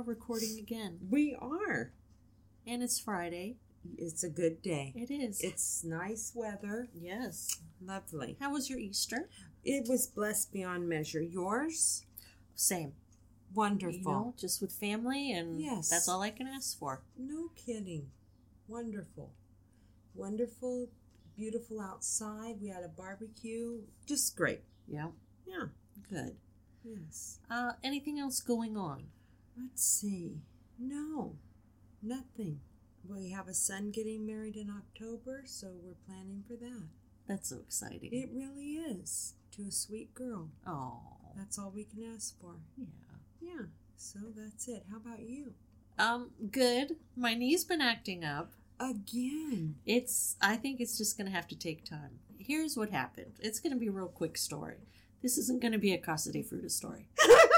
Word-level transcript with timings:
are 0.00 0.04
recording 0.04 0.58
again. 0.58 0.98
We 1.10 1.36
are. 1.38 1.92
And 2.66 2.82
it's 2.82 2.98
Friday. 2.98 3.56
It's 3.98 4.24
a 4.24 4.30
good 4.30 4.62
day. 4.62 4.92
It 4.96 5.10
is. 5.10 5.40
It's 5.42 5.84
nice 5.84 6.32
weather. 6.34 6.88
yes. 6.94 7.60
Lovely. 7.84 8.36
How 8.40 8.52
was 8.52 8.68
your 8.70 8.78
Easter? 8.78 9.28
It 9.64 9.88
was 9.88 10.06
blessed 10.06 10.52
beyond 10.52 10.88
measure. 10.88 11.20
Yours? 11.22 12.04
Same. 12.54 12.92
Wonderful. 13.54 13.98
You 13.98 14.02
know, 14.04 14.34
just 14.38 14.60
with 14.62 14.72
family, 14.72 15.32
and 15.32 15.60
Yes. 15.60 15.88
that's 15.90 16.08
all 16.08 16.22
I 16.22 16.30
can 16.30 16.46
ask 16.46 16.78
for. 16.78 17.02
No 17.18 17.48
kidding. 17.56 18.10
Wonderful. 18.68 19.32
Wonderful, 20.14 20.88
beautiful 21.36 21.80
outside. 21.80 22.56
We 22.60 22.68
had 22.68 22.84
a 22.84 22.88
barbecue. 22.88 23.80
Just 24.06 24.36
great. 24.36 24.60
Yeah. 24.86 25.08
Yeah. 25.46 25.66
Good. 26.08 26.36
Yes. 26.84 27.38
Uh, 27.50 27.72
anything 27.82 28.18
else 28.18 28.40
going 28.40 28.76
on? 28.76 29.04
Let's 29.60 29.84
see. 29.84 30.38
No, 30.78 31.36
nothing. 32.02 32.60
We 33.08 33.30
have 33.30 33.48
a 33.48 33.54
son 33.54 33.90
getting 33.90 34.26
married 34.26 34.56
in 34.56 34.70
October, 34.70 35.42
so 35.46 35.68
we're 35.82 35.94
planning 36.06 36.44
for 36.46 36.54
that. 36.56 36.82
That's 37.26 37.48
so 37.48 37.56
exciting. 37.56 38.10
It 38.12 38.30
really 38.32 38.74
is 38.74 39.34
to 39.56 39.62
a 39.62 39.70
sweet 39.72 40.14
girl. 40.14 40.48
oh. 40.66 41.00
That's 41.36 41.58
all 41.58 41.70
we 41.74 41.84
can 41.84 42.02
ask 42.14 42.38
for. 42.40 42.56
Yeah. 42.76 42.86
Yeah. 43.40 43.64
So 43.96 44.18
that's 44.36 44.66
it. 44.68 44.84
How 44.90 44.96
about 44.96 45.20
you? 45.20 45.54
Um, 45.98 46.30
good. 46.50 46.96
My 47.16 47.34
knee's 47.34 47.64
been 47.64 47.80
acting 47.80 48.24
up. 48.24 48.50
Again. 48.80 49.76
It's 49.86 50.36
I 50.42 50.56
think 50.56 50.80
it's 50.80 50.98
just 50.98 51.16
gonna 51.16 51.30
have 51.30 51.46
to 51.48 51.56
take 51.56 51.84
time. 51.84 52.18
Here's 52.38 52.76
what 52.76 52.90
happened. 52.90 53.34
It's 53.40 53.60
gonna 53.60 53.76
be 53.76 53.86
a 53.86 53.92
real 53.92 54.08
quick 54.08 54.36
story. 54.36 54.88
This 55.22 55.38
isn't 55.38 55.62
gonna 55.62 55.78
be 55.78 55.92
a 55.92 55.98
Casa 55.98 56.32
de 56.32 56.42
Fruta 56.42 56.70
story. 56.70 57.06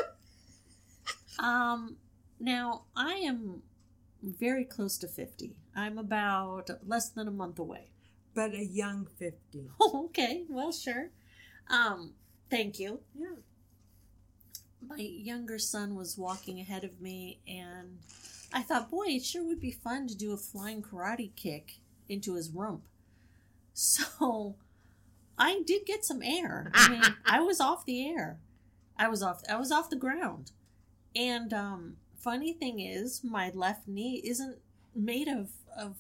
um 1.39 1.97
now 2.41 2.85
I 2.97 3.15
am 3.15 3.63
very 4.23 4.65
close 4.65 4.99
to 4.99 5.09
fifty. 5.09 5.57
I'm 5.75 5.99
about 5.99 6.71
less 6.87 7.11
than 7.11 7.29
a 7.29 7.33
month 7.33 7.59
away. 7.59 7.89
But 8.35 8.55
a 8.55 8.65
young 8.65 9.09
50. 9.19 9.71
Oh, 9.81 10.07
okay, 10.07 10.45
well 10.49 10.73
sure. 10.73 11.11
Um, 11.71 12.13
thank 12.51 12.79
you. 12.79 13.01
Yeah. 13.15 13.37
my 14.87 14.97
younger 14.97 15.59
son 15.59 15.95
was 15.95 16.19
walking 16.19 16.59
ahead 16.61 16.85
of 16.85 17.01
me 17.01 17.41
and 17.47 17.99
I 18.53 18.63
thought, 18.63 18.91
boy, 18.91 19.07
it 19.09 19.25
sure 19.25 19.45
would 19.45 19.61
be 19.61 19.71
fun 19.71 20.07
to 20.09 20.17
do 20.17 20.33
a 20.33 20.37
flying 20.37 20.83
karate 20.83 21.35
kick 21.37 21.79
into 22.09 22.35
his 22.35 22.51
rump. 22.51 22.83
So 23.75 24.57
I 25.39 25.63
did 25.67 25.87
get 25.87 26.05
some 26.05 26.23
air. 26.23 26.71
I 26.75 26.89
mean, 26.91 27.03
I 27.27 27.41
was 27.41 27.61
off 27.61 27.87
the 27.87 28.07
air. 28.09 28.39
I 28.99 29.09
was 29.09 29.23
off 29.23 29.43
I 29.49 29.57
was 29.57 29.73
off 29.73 29.91
the 29.91 29.97
ground. 29.97 30.53
And 31.15 31.53
um 31.53 31.97
funny 32.17 32.53
thing 32.53 32.81
is 32.81 33.23
my 33.25 33.51
left 33.55 33.87
knee 33.89 34.21
isn't 34.25 34.59
made 34.95 35.29
of 35.29 35.51
of 35.77 35.97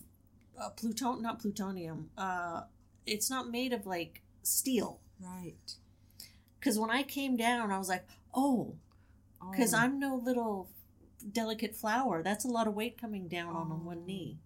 uh, 0.58 0.70
pluton 0.70 1.22
not 1.22 1.38
plutonium. 1.40 2.10
Uh 2.16 2.62
it's 3.06 3.28
not 3.30 3.50
made 3.50 3.72
of 3.72 3.86
like 3.86 4.22
steel. 4.42 5.00
Right. 5.20 5.76
Cuz 6.60 6.78
when 6.78 6.90
I 6.90 7.02
came 7.02 7.36
down 7.36 7.70
I 7.70 7.78
was 7.78 7.88
like, 7.88 8.06
"Oh, 8.34 8.76
because 9.50 9.74
Oh, 9.74 9.78
I'm 9.78 9.98
no 9.98 10.14
little 10.16 10.68
delicate 11.32 11.74
flower. 11.74 12.22
That's 12.22 12.44
a 12.44 12.48
lot 12.48 12.66
of 12.68 12.74
weight 12.74 12.96
coming 12.98 13.28
down 13.28 13.54
on 13.56 13.70
Oh. 13.72 13.76
one 13.76 14.04
knee, 14.06 14.38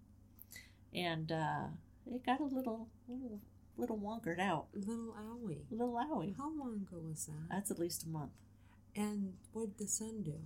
and 0.93 1.31
uh, 1.31 1.67
it 2.05 2.23
got 2.25 2.39
a 2.39 2.45
little, 2.45 2.87
little, 3.07 3.39
little 3.77 3.97
wonkered 3.97 4.39
out, 4.39 4.67
little 4.73 5.13
owie. 5.13 5.65
little 5.71 5.93
owie. 5.95 6.35
How 6.37 6.49
long 6.51 6.75
ago 6.87 6.99
was 7.07 7.25
that? 7.25 7.49
That's 7.49 7.71
at 7.71 7.79
least 7.79 8.03
a 8.05 8.09
month. 8.09 8.31
And 8.95 9.37
what 9.53 9.65
did 9.65 9.77
the 9.77 9.87
son 9.87 10.21
do? 10.23 10.39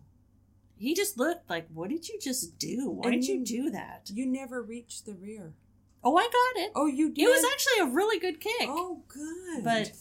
He 0.81 0.95
just 0.95 1.17
looked 1.17 1.49
like, 1.49 1.67
"What 1.73 1.89
did 1.89 2.07
you 2.09 2.19
just 2.19 2.57
do? 2.57 2.89
Why 2.89 3.11
And 3.11 3.21
did 3.21 3.27
you 3.27 3.35
you- 3.39 3.45
do 3.45 3.69
that?" 3.71 4.09
You 4.13 4.25
never 4.25 4.61
reached 4.61 5.05
the 5.05 5.13
rear. 5.13 5.53
Oh, 6.03 6.17
I 6.17 6.23
got 6.23 6.63
it. 6.63 6.71
Oh, 6.75 6.87
you 6.87 7.09
did? 7.11 7.23
It 7.23 7.29
was 7.29 7.45
actually 7.51 7.79
a 7.91 7.93
really 7.93 8.19
good 8.19 8.39
kick. 8.39 8.67
Oh, 8.67 9.03
good. 9.07 9.63
But 9.63 9.91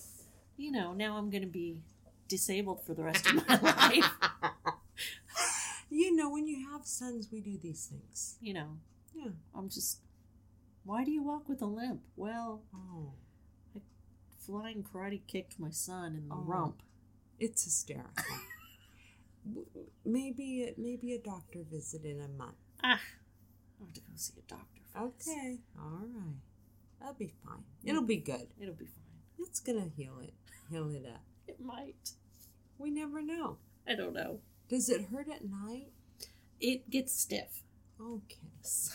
you 0.56 0.70
know, 0.70 0.92
now 0.94 1.16
I'm 1.18 1.28
going 1.30 1.42
to 1.42 1.48
be 1.48 1.80
disabled 2.28 2.84
for 2.86 2.94
the 2.94 3.02
rest 3.02 3.26
of 3.26 3.46
my 3.46 3.60
life. 3.62 4.10
you 5.90 6.14
know, 6.14 6.30
when 6.30 6.46
you 6.46 6.68
have 6.70 6.86
sons, 6.86 7.28
we 7.30 7.40
do 7.40 7.58
these 7.58 7.86
things. 7.86 8.36
You 8.40 8.54
know, 8.54 8.78
Yeah. 9.14 9.32
I'm 9.54 9.68
just. 9.68 9.98
Why 10.84 11.04
do 11.04 11.10
you 11.10 11.22
walk 11.22 11.48
with 11.48 11.60
a 11.60 11.66
limp? 11.66 12.00
Well, 12.16 12.62
Oh, 12.74 13.12
flying 14.38 14.82
karate 14.82 15.20
kicked 15.26 15.58
my 15.60 15.70
son 15.70 16.14
in 16.16 16.28
the 16.28 16.34
Oh. 16.34 16.42
rump. 16.44 16.82
it's 17.38 17.64
hysterical. 17.64 18.24
W- 19.46 19.66
maybe, 20.04 20.72
maybe 20.76 21.14
a 21.14 21.18
doctor 21.18 21.60
visit 21.70 22.04
in 22.04 22.20
a 22.20 22.28
month. 22.28 22.56
Ah, 22.82 23.00
I 23.80 23.84
have 23.84 23.92
to 23.94 24.00
go 24.00 24.06
see 24.16 24.34
a 24.38 24.42
doctor. 24.50 24.80
For 24.92 25.12
this. 25.16 25.28
Okay. 25.28 25.58
All 25.78 25.90
right. 26.02 26.34
That'll 26.98 27.14
be 27.14 27.32
fine. 27.44 27.64
It'll 27.84 28.02
be 28.02 28.16
good. 28.18 28.48
It'll 28.60 28.74
be 28.74 28.86
fine. 28.86 29.46
It's 29.46 29.60
gonna 29.60 29.88
heal 29.96 30.18
it. 30.22 30.34
Heal 30.70 30.90
it 30.90 31.06
up. 31.06 31.22
It 31.48 31.60
might. 31.60 32.12
We 32.78 32.90
never 32.90 33.22
know. 33.22 33.56
I 33.88 33.94
don't 33.94 34.12
know. 34.14 34.40
Does 34.68 34.88
it 34.88 35.06
hurt 35.06 35.28
at 35.28 35.44
night? 35.44 35.88
It 36.60 36.90
gets 36.90 37.18
stiff. 37.18 37.62
Okay. 38.00 38.36
So, 38.62 38.92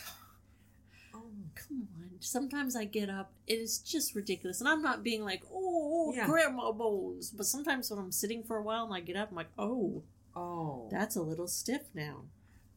Oh. 1.14 1.30
come 1.54 1.88
on. 1.98 2.10
Sometimes 2.20 2.76
I 2.76 2.84
get 2.84 3.08
up. 3.10 3.32
It 3.46 3.58
is 3.58 3.78
just 3.78 4.14
ridiculous. 4.14 4.60
And 4.60 4.68
I'm 4.68 4.82
not 4.82 5.02
being 5.02 5.22
like, 5.24 5.42
oh, 5.52 6.12
Yeah. 6.14 6.26
grandma 6.26 6.72
bones. 6.72 7.30
But 7.30 7.46
sometimes 7.46 7.90
when 7.90 7.98
I'm 7.98 8.12
sitting 8.12 8.42
for 8.44 8.56
a 8.56 8.62
while 8.62 8.84
and 8.84 8.94
I 8.94 9.00
get 9.00 9.16
up, 9.16 9.30
I'm 9.30 9.36
like, 9.36 9.50
oh, 9.58 10.02
Oh. 10.36 10.88
that's 10.90 11.16
a 11.16 11.22
little 11.22 11.48
stiff 11.48 11.82
now. 11.94 12.24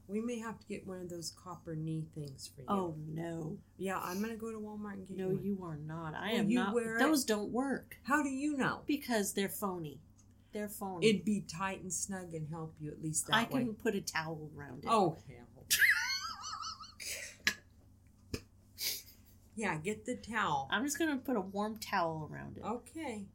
we 0.07 0.21
may 0.21 0.39
have 0.39 0.57
to 0.59 0.65
get 0.65 0.87
one 0.87 1.01
of 1.01 1.09
those 1.09 1.31
copper 1.43 1.75
knee 1.75 2.05
things 2.15 2.49
for 2.55 2.61
you. 2.61 2.67
Oh, 2.69 2.95
no. 3.07 3.57
Yeah, 3.77 3.99
I'm 4.01 4.21
gonna 4.21 4.35
go 4.37 4.51
to 4.51 4.57
Walmart 4.57 4.93
and 4.93 5.07
get 5.07 5.17
No, 5.17 5.29
you. 5.29 5.35
one. 5.35 5.43
you 5.45 5.63
are 5.63 5.77
not. 5.77 6.15
I 6.15 6.31
Will 6.33 6.39
am 6.39 6.49
you 6.49 6.55
not. 6.59 6.73
wear 6.73 6.95
it? 6.95 6.99
Those 6.99 7.23
don't 7.25 7.51
work 7.51 7.97
How 8.03 8.23
do 8.23 8.29
you 8.29 8.55
know? 8.57 8.81
because 8.87 9.33
they're 9.33 9.49
phony. 9.49 9.99
They're 10.51 10.69
phony. 10.69 11.05
It'd 11.07 11.25
be 11.25 11.41
tight 11.41 11.81
and 11.83 11.93
snug 11.93 12.33
and 12.33 12.47
help 12.49 12.73
you 12.79 12.89
at 12.91 13.03
least 13.03 13.27
that 13.27 13.35
I 13.35 13.43
way. 13.43 13.49
can 13.65 13.75
put 13.75 13.93
a 13.93 14.01
towel 14.01 14.49
around 14.57 14.85
it. 14.85 14.89
Oh 14.89 15.17
hell. 15.27 15.65
yeah, 19.55 19.75
get 19.77 20.05
the 20.05 20.15
towel. 20.15 20.67
I'm 20.71 20.85
just 20.85 20.97
gonna 20.97 21.17
put 21.17 21.35
a 21.35 21.41
warm 21.41 21.77
towel 21.77 22.29
around 22.31 22.57
it. 22.57 22.63
Okay. 22.63 23.25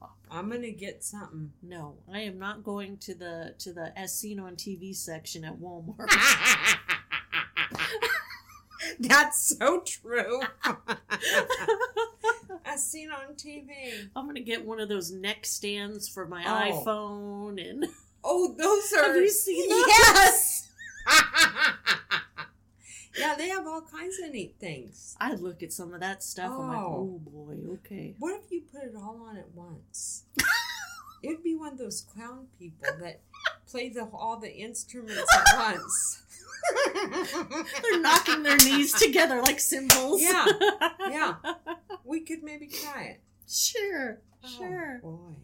Copper. 0.00 0.12
I'm 0.30 0.50
gonna 0.50 0.70
get 0.70 1.02
something. 1.04 1.52
No, 1.62 1.96
I 2.12 2.20
am 2.20 2.38
not 2.38 2.62
going 2.64 2.96
to 2.98 3.14
the 3.14 3.54
to 3.58 3.72
the 3.72 3.92
as 3.98 4.14
seen 4.18 4.38
on 4.40 4.56
TV 4.56 4.94
section 4.94 5.44
at 5.44 5.58
Walmart. 5.58 6.08
That's 9.00 9.56
so 9.58 9.80
true. 9.80 10.40
As 12.64 12.84
seen 12.90 13.10
on 13.10 13.34
TV. 13.34 14.08
I'm 14.14 14.26
gonna 14.26 14.40
get 14.40 14.64
one 14.64 14.80
of 14.80 14.88
those 14.88 15.10
neck 15.10 15.44
stands 15.46 16.08
for 16.08 16.26
my 16.26 16.42
Oh. 16.46 16.84
iPhone, 16.84 17.60
and 17.70 17.86
Oh, 18.24 18.54
those 18.58 18.92
are. 18.98 19.06
Have 19.12 19.16
you 19.16 19.28
seen 19.30 19.68
those? 19.68 19.84
Yes. 19.88 20.68
yeah, 23.18 23.34
they 23.36 23.48
have 23.48 23.66
all 23.66 23.82
kinds 23.82 24.18
of 24.24 24.32
neat 24.32 24.56
things. 24.58 25.16
I 25.20 25.34
look 25.34 25.62
at 25.62 25.72
some 25.72 25.94
of 25.94 26.00
that 26.00 26.22
stuff. 26.22 26.50
I'm 26.50 26.68
like, 26.68 26.78
Oh. 26.78 27.20
oh 27.24 27.30
boy, 27.30 27.56
okay. 27.74 28.14
What 28.18 28.40
if 28.42 28.50
you 28.50 28.62
put 28.72 28.82
it 28.84 28.94
all 28.96 29.22
on 29.28 29.36
at 29.36 29.50
once? 29.54 30.24
It'd 31.22 31.42
be 31.42 31.54
one 31.56 31.72
of 31.72 31.78
those 31.78 32.00
clown 32.02 32.46
people 32.58 32.86
that 33.00 33.20
play 33.68 33.88
the 33.88 34.04
all 34.12 34.38
the 34.38 34.52
instruments 34.54 35.26
at 35.34 35.56
once. 35.74 36.22
They're 37.82 38.00
knocking 38.00 38.42
their 38.42 38.56
knees 38.56 38.92
together 38.92 39.40
like 39.42 39.58
cymbals. 39.60 40.20
Yeah, 40.22 40.46
yeah. 41.08 41.34
We 42.04 42.20
could 42.20 42.42
maybe 42.42 42.68
try 42.68 43.02
it. 43.04 43.20
Sure, 43.48 44.20
Oh, 44.44 44.48
sure. 44.48 45.00
boy, 45.02 45.34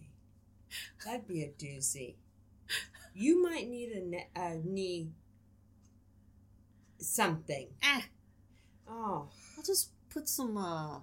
that'd 1.05 1.27
be 1.27 1.43
a 1.43 1.49
doozy. 1.49 2.15
You 3.15 3.43
might 3.43 3.69
need 3.69 3.91
a, 3.93 4.01
ne- 4.05 4.29
a 4.37 4.57
knee 4.63 5.11
something. 7.05 7.69
Ah, 7.83 8.05
Oh, 8.89 9.29
I'll 9.57 9.65
just 9.65 9.91
put 10.11 10.29
some 10.29 10.57
uh, 10.57 10.99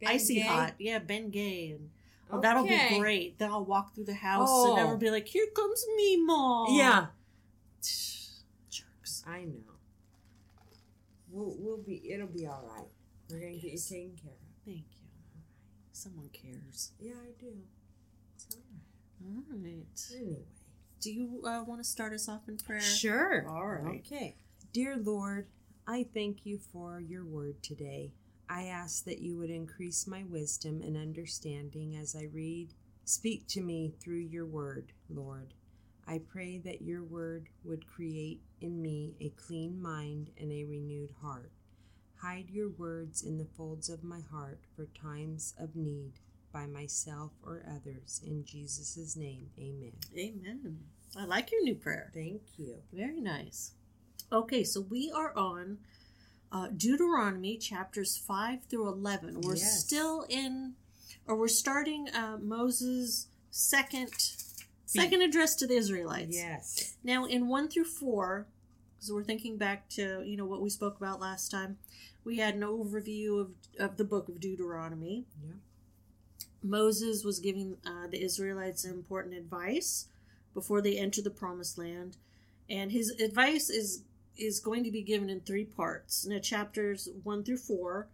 Ben 0.00 0.08
icy 0.10 0.36
Gay? 0.36 0.40
hot. 0.42 0.74
Yeah, 0.78 0.98
Ben 0.98 1.30
Gay. 1.30 1.72
And, 1.72 1.90
oh, 2.30 2.40
that'll 2.40 2.66
be 2.66 2.98
great. 2.98 3.38
Then 3.38 3.50
I'll 3.50 3.64
walk 3.64 3.94
through 3.94 4.04
the 4.04 4.14
house 4.14 4.48
Oh. 4.50 4.70
and 4.70 4.78
everyone 4.78 4.98
be 4.98 5.10
like, 5.10 5.26
here 5.28 5.46
comes 5.54 5.84
me, 5.96 6.16
mom. 6.24 6.66
Yeah, 6.78 7.06
Jerks. 8.70 9.22
I 9.26 9.44
know. 9.44 9.74
We'll, 11.30 11.54
we'll 11.58 11.78
be. 11.78 12.10
It'll 12.10 12.26
be 12.26 12.46
all 12.46 12.64
right. 12.74 12.86
We're 13.30 13.40
gonna 13.40 13.52
get 13.58 13.72
you 13.72 13.78
taken 13.78 14.16
care 14.16 14.32
of. 14.32 14.64
Thank 14.64 14.78
you. 14.78 15.06
Someone 15.92 16.28
cares. 16.32 16.92
Yeah, 17.00 17.12
I 17.14 17.32
do. 17.40 17.52
It's 18.36 18.46
all 18.54 18.62
right. 18.70 19.36
All 19.36 19.42
right. 19.58 19.86
Anyway. 20.14 20.38
Do 21.00 21.12
you 21.12 21.42
uh, 21.44 21.62
want 21.64 21.80
to 21.82 21.84
start 21.88 22.12
us 22.12 22.28
off 22.28 22.48
in 22.48 22.56
prayer? 22.56 22.80
Sure. 22.80 23.46
All 23.48 23.66
right. 23.66 24.00
Okay. 24.06 24.36
Dear 24.76 24.98
Lord, 24.98 25.46
I 25.86 26.04
thank 26.12 26.44
you 26.44 26.58
for 26.58 27.00
your 27.00 27.24
word 27.24 27.62
today. 27.62 28.12
I 28.46 28.64
ask 28.64 29.06
that 29.06 29.20
you 29.22 29.38
would 29.38 29.48
increase 29.48 30.06
my 30.06 30.24
wisdom 30.24 30.82
and 30.82 30.98
understanding 30.98 31.96
as 31.96 32.14
I 32.14 32.24
read. 32.24 32.74
Speak 33.06 33.46
to 33.46 33.62
me 33.62 33.94
through 33.98 34.18
your 34.18 34.44
word, 34.44 34.92
Lord. 35.08 35.54
I 36.06 36.20
pray 36.30 36.58
that 36.58 36.82
your 36.82 37.02
word 37.02 37.48
would 37.64 37.86
create 37.86 38.42
in 38.60 38.82
me 38.82 39.14
a 39.18 39.30
clean 39.30 39.80
mind 39.80 40.28
and 40.38 40.52
a 40.52 40.64
renewed 40.64 41.14
heart. 41.22 41.52
Hide 42.16 42.50
your 42.50 42.68
words 42.68 43.22
in 43.22 43.38
the 43.38 43.48
folds 43.56 43.88
of 43.88 44.04
my 44.04 44.20
heart 44.30 44.60
for 44.74 44.84
times 44.84 45.54
of 45.58 45.74
need 45.74 46.20
by 46.52 46.66
myself 46.66 47.32
or 47.42 47.64
others. 47.66 48.20
In 48.26 48.44
Jesus' 48.44 49.16
name, 49.16 49.48
amen. 49.58 49.92
Amen. 50.14 50.80
I 51.16 51.24
like 51.24 51.50
your 51.50 51.62
new 51.62 51.76
prayer. 51.76 52.10
Thank 52.12 52.42
you. 52.58 52.74
Very 52.92 53.22
nice. 53.22 53.72
Okay, 54.32 54.64
so 54.64 54.80
we 54.80 55.10
are 55.14 55.32
on 55.36 55.78
uh, 56.50 56.68
Deuteronomy 56.76 57.56
chapters 57.56 58.16
5 58.16 58.64
through 58.64 58.88
11. 58.88 59.40
We're 59.40 59.54
Yes. 59.56 59.80
still 59.84 60.26
in, 60.28 60.74
or 61.26 61.36
we're 61.36 61.48
starting 61.48 62.08
uh, 62.10 62.38
Moses' 62.40 63.28
second 63.50 64.10
second 64.84 65.20
address 65.20 65.54
to 65.56 65.66
the 65.66 65.74
Israelites. 65.74 66.36
Yes. 66.36 66.96
Now, 67.02 67.24
in 67.24 67.48
1 67.48 67.68
through 67.68 67.84
4, 67.84 68.46
because 68.96 69.12
we're 69.12 69.24
thinking 69.24 69.56
back 69.58 69.88
to, 69.90 70.22
you 70.24 70.36
know, 70.36 70.46
what 70.46 70.62
we 70.62 70.70
spoke 70.70 70.96
about 70.96 71.20
last 71.20 71.50
time, 71.50 71.78
we 72.24 72.38
had 72.38 72.54
an 72.54 72.60
overview 72.62 73.40
of, 73.40 73.50
of 73.78 73.96
the 73.96 74.04
book 74.04 74.28
of 74.28 74.40
Deuteronomy. 74.40 75.24
Yeah. 75.44 75.54
Moses 76.62 77.24
was 77.24 77.40
giving 77.40 77.76
uh, 77.84 78.06
the 78.08 78.22
Israelites 78.22 78.84
important 78.84 79.34
advice 79.34 80.06
before 80.54 80.80
they 80.80 80.96
enter 80.96 81.20
the 81.20 81.30
promised 81.30 81.78
land. 81.78 82.16
And 82.70 82.90
his 82.92 83.10
advice 83.10 83.68
is 83.70 84.02
is 84.38 84.60
going 84.60 84.84
to 84.84 84.90
be 84.90 85.02
given 85.02 85.30
in 85.30 85.40
three 85.40 85.64
parts. 85.64 86.26
Now, 86.26 86.38
chapters 86.38 87.08
1 87.22 87.44
through 87.44 87.58
4 87.58 88.08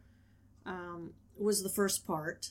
um, 0.67 1.15
was 1.37 1.63
the 1.63 1.69
first 1.69 2.07
part. 2.07 2.51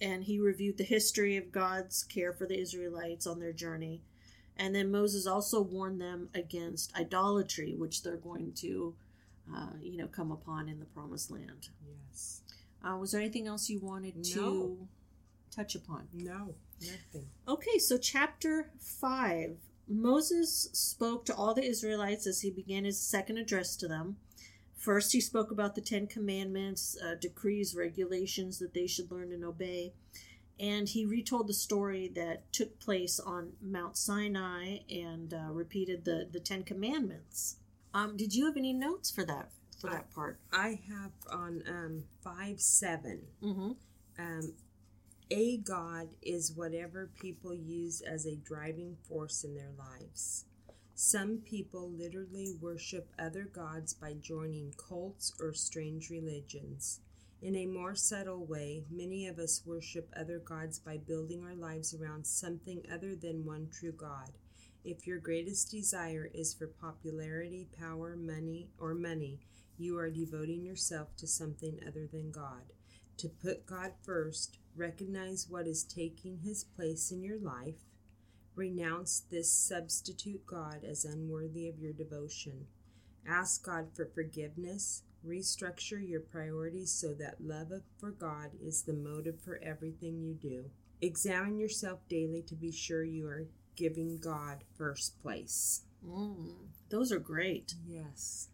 And 0.00 0.24
he 0.24 0.38
reviewed 0.38 0.78
the 0.78 0.84
history 0.84 1.36
of 1.36 1.52
God's 1.52 2.02
care 2.02 2.32
for 2.32 2.46
the 2.46 2.58
Israelites 2.58 3.26
on 3.26 3.38
their 3.38 3.52
journey. 3.52 4.02
And 4.56 4.74
then 4.74 4.90
Moses 4.90 5.26
also 5.26 5.62
warned 5.62 6.00
them 6.00 6.28
against 6.34 6.94
idolatry, 6.96 7.74
which 7.76 8.02
they're 8.02 8.16
going 8.16 8.52
to, 8.56 8.94
uh, 9.54 9.74
you 9.80 9.96
know, 9.96 10.08
come 10.08 10.30
upon 10.30 10.68
in 10.68 10.78
the 10.78 10.86
promised 10.86 11.30
land. 11.30 11.68
Yes. 12.10 12.42
Uh, 12.84 12.96
was 12.96 13.12
there 13.12 13.20
anything 13.20 13.46
else 13.46 13.70
you 13.70 13.78
wanted 13.80 14.24
to 14.24 14.88
touch 15.54 15.74
upon? 15.74 16.08
No, 16.12 16.54
nothing. 16.80 17.28
Okay, 17.46 17.78
so 17.78 17.96
chapter 17.96 18.70
5. 18.80 19.56
Moses 19.88 20.68
spoke 20.72 21.24
to 21.26 21.34
all 21.34 21.54
the 21.54 21.64
Israelites 21.64 22.26
as 22.26 22.40
he 22.40 22.50
began 22.50 22.84
his 22.84 23.00
second 23.00 23.38
address 23.38 23.76
to 23.76 23.88
them. 23.88 24.16
First, 24.76 25.12
he 25.12 25.20
spoke 25.20 25.50
about 25.50 25.74
the 25.74 25.80
Ten 25.80 26.06
Commandments, 26.06 26.96
uh, 27.04 27.14
decrees, 27.14 27.76
regulations 27.76 28.58
that 28.58 28.74
they 28.74 28.86
should 28.86 29.10
learn 29.12 29.32
and 29.32 29.44
obey. 29.44 29.92
And 30.58 30.88
he 30.88 31.06
retold 31.06 31.46
the 31.46 31.54
story 31.54 32.10
that 32.14 32.52
took 32.52 32.78
place 32.80 33.20
on 33.20 33.52
Mount 33.60 33.96
Sinai 33.96 34.78
and 34.90 35.32
uh, 35.32 35.52
repeated 35.52 36.04
the, 36.04 36.28
the 36.30 36.40
Ten 36.40 36.62
Commandments. 36.62 37.56
Um, 37.94 38.16
did 38.16 38.34
you 38.34 38.46
have 38.46 38.56
any 38.56 38.72
notes 38.72 39.10
for 39.10 39.24
that 39.24 39.50
for 39.80 39.90
I- 39.90 39.92
that 39.94 40.14
part? 40.14 40.38
I 40.52 40.80
have 40.88 41.12
on 41.30 41.62
um, 41.68 42.04
5 42.22 42.60
7. 42.60 43.22
Mm-hmm. 43.42 43.70
Um, 44.18 44.54
a 45.30 45.56
God 45.58 46.08
is 46.20 46.52
whatever 46.52 47.10
people 47.20 47.54
use 47.54 48.00
as 48.00 48.26
a 48.26 48.36
driving 48.36 48.96
force 49.08 49.44
in 49.44 49.54
their 49.54 49.72
lives. 49.78 50.44
Some 50.94 51.38
people 51.38 51.90
literally 51.90 52.52
worship 52.60 53.08
other 53.18 53.44
gods 53.44 53.94
by 53.94 54.14
joining 54.14 54.74
cults 54.76 55.32
or 55.40 55.52
strange 55.52 56.10
religions. 56.10 57.00
In 57.40 57.56
a 57.56 57.66
more 57.66 57.94
subtle 57.94 58.44
way, 58.44 58.84
many 58.90 59.26
of 59.26 59.38
us 59.38 59.62
worship 59.66 60.08
other 60.16 60.38
gods 60.38 60.78
by 60.78 60.98
building 60.98 61.42
our 61.42 61.54
lives 61.54 61.94
around 61.94 62.26
something 62.26 62.82
other 62.92 63.16
than 63.16 63.44
one 63.44 63.68
true 63.72 63.92
God. 63.92 64.30
If 64.84 65.06
your 65.06 65.18
greatest 65.18 65.70
desire 65.70 66.28
is 66.32 66.54
for 66.54 66.66
popularity, 66.66 67.68
power, 67.78 68.16
money, 68.16 68.68
or 68.78 68.94
money, 68.94 69.40
you 69.78 69.98
are 69.98 70.10
devoting 70.10 70.64
yourself 70.64 71.16
to 71.16 71.26
something 71.26 71.80
other 71.86 72.06
than 72.06 72.30
God. 72.30 72.62
To 73.18 73.28
put 73.28 73.66
God 73.66 73.92
first, 74.02 74.58
recognize 74.76 75.46
what 75.48 75.66
is 75.66 75.84
taking 75.84 76.38
his 76.38 76.64
place 76.64 77.10
in 77.12 77.22
your 77.22 77.38
life, 77.38 77.86
renounce 78.54 79.20
this 79.30 79.50
substitute 79.50 80.46
God 80.46 80.84
as 80.84 81.04
unworthy 81.04 81.68
of 81.68 81.78
your 81.78 81.92
devotion. 81.92 82.66
Ask 83.26 83.64
God 83.64 83.88
for 83.94 84.06
forgiveness, 84.06 85.02
restructure 85.26 86.06
your 86.06 86.20
priorities 86.20 86.90
so 86.90 87.14
that 87.14 87.40
love 87.40 87.72
for 87.98 88.10
God 88.10 88.50
is 88.60 88.82
the 88.82 88.92
motive 88.92 89.40
for 89.40 89.60
everything 89.62 90.20
you 90.20 90.34
do. 90.34 90.70
Examine 91.00 91.58
yourself 91.58 92.00
daily 92.08 92.42
to 92.42 92.54
be 92.54 92.72
sure 92.72 93.04
you 93.04 93.26
are 93.26 93.46
giving 93.76 94.18
God 94.18 94.64
first 94.76 95.20
place. 95.20 95.82
Mm, 96.06 96.52
those 96.90 97.12
are 97.12 97.18
great. 97.18 97.74
Yes. 97.86 98.48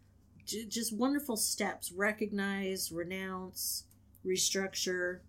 J- 0.44 0.66
just 0.66 0.96
wonderful 0.96 1.36
steps 1.36 1.92
recognize 1.92 2.92
renounce 2.92 3.84
restructure 4.24 5.20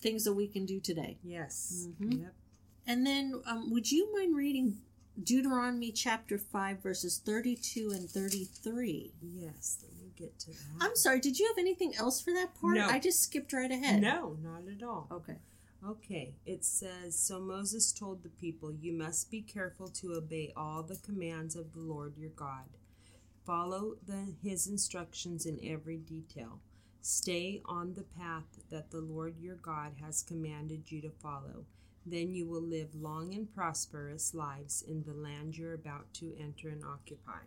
things 0.00 0.24
that 0.24 0.34
we 0.34 0.46
can 0.48 0.66
do 0.66 0.80
today 0.80 1.18
Yes. 1.22 1.88
Mhm. 2.00 2.22
Yep. 2.22 2.34
and 2.86 3.06
then 3.06 3.40
um, 3.46 3.70
would 3.70 3.90
you 3.92 4.12
mind 4.16 4.36
reading 4.36 4.78
deuteronomy 5.22 5.92
chapter 5.92 6.38
5 6.38 6.82
verses 6.82 7.18
32 7.24 7.90
and 7.92 8.10
33 8.10 9.12
Yes. 9.22 9.78
Let 9.82 9.92
me 10.00 10.10
get 10.16 10.38
to 10.40 10.50
that. 10.50 10.56
i'm 10.80 10.96
sorry 10.96 11.20
did 11.20 11.38
you 11.38 11.46
have 11.48 11.58
anything 11.58 11.94
else 11.96 12.20
for 12.20 12.32
that 12.32 12.54
part 12.60 12.76
No. 12.76 12.86
i 12.88 12.98
just 12.98 13.22
skipped 13.22 13.52
right 13.52 13.70
ahead 13.70 14.00
No, 14.02 14.36
not 14.42 14.62
at 14.70 14.82
all. 14.82 15.06
okay 15.10 15.36
Okay, 15.84 16.34
it 16.46 16.64
says 16.64 17.18
So 17.18 17.40
Moses 17.40 17.90
told 17.90 18.22
the 18.22 18.28
people, 18.28 18.70
You 18.72 18.92
must 18.92 19.32
be 19.32 19.40
careful 19.42 19.88
to 19.88 20.12
obey 20.14 20.52
all 20.56 20.84
the 20.84 20.94
commands 20.94 21.56
of 21.56 21.72
the 21.72 21.80
Lord 21.80 22.16
your 22.16 22.30
God. 22.30 22.68
Follow 23.44 23.96
the, 24.06 24.32
his 24.44 24.68
instructions 24.68 25.44
in 25.44 25.58
every 25.60 25.96
detail. 25.96 26.60
Stay 27.02 27.60
on 27.66 27.94
the 27.94 28.02
path 28.04 28.44
that 28.70 28.90
the 28.90 29.00
Lord 29.00 29.34
your 29.40 29.56
God 29.56 29.92
has 30.00 30.22
commanded 30.22 30.90
you 30.90 31.00
to 31.02 31.10
follow. 31.10 31.66
Then 32.06 32.32
you 32.34 32.46
will 32.46 32.62
live 32.62 32.94
long 32.94 33.34
and 33.34 33.52
prosperous 33.52 34.34
lives 34.34 34.82
in 34.86 35.02
the 35.04 35.12
land 35.12 35.56
you're 35.58 35.74
about 35.74 36.12
to 36.14 36.32
enter 36.38 36.68
and 36.68 36.82
occupy. 36.84 37.40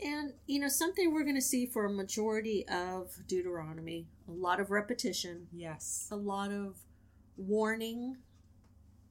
and 0.00 0.32
you 0.46 0.60
know 0.60 0.68
something 0.68 1.12
we're 1.12 1.24
going 1.24 1.34
to 1.34 1.40
see 1.40 1.66
for 1.66 1.84
a 1.86 1.90
majority 1.92 2.64
of 2.68 3.10
deuteronomy 3.26 4.06
a 4.28 4.30
lot 4.30 4.60
of 4.60 4.70
repetition 4.70 5.48
Yes. 5.52 6.06
a 6.12 6.16
lot 6.16 6.52
of 6.52 6.76
warning 7.36 8.16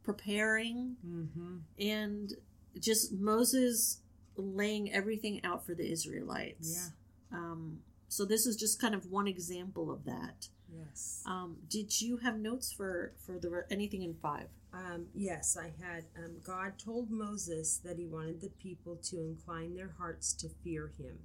preparing 0.04 0.96
Mm-hmm. 1.06 1.58
and 1.80 2.34
just 2.80 3.12
Moses 3.14 4.00
laying 4.36 4.94
everything 4.94 5.44
out 5.44 5.66
for 5.66 5.74
the 5.74 5.92
Israelites. 5.92 6.92
Yeah. 7.32 7.38
Um, 7.38 7.80
so 8.08 8.26
this 8.26 8.46
is 8.46 8.56
just 8.56 8.82
kind 8.82 8.96
of 8.96 9.12
one 9.12 9.28
example 9.28 9.92
of 9.92 10.06
that. 10.06 10.48
Yes. 10.74 11.24
Um, 11.26 11.58
did 11.70 12.02
you 12.02 12.18
have 12.18 12.38
notes 12.38 12.72
for 12.72 13.14
for 13.26 13.40
the 13.40 13.66
anything 13.70 14.04
in 14.04 14.16
five? 14.16 14.48
Um, 14.74 15.08
yes, 15.14 15.58
I 15.58 15.72
had. 15.84 16.06
Um, 16.18 16.38
God 16.44 16.74
told 16.78 17.10
Moses 17.10 17.78
that 17.84 17.98
he 17.98 18.06
wanted 18.06 18.42
the 18.42 18.50
people 18.50 18.98
to 19.04 19.22
incline 19.22 19.76
their 19.76 19.94
hearts 19.98 20.34
to 20.34 20.50
fear 20.64 20.92
him, 20.98 21.20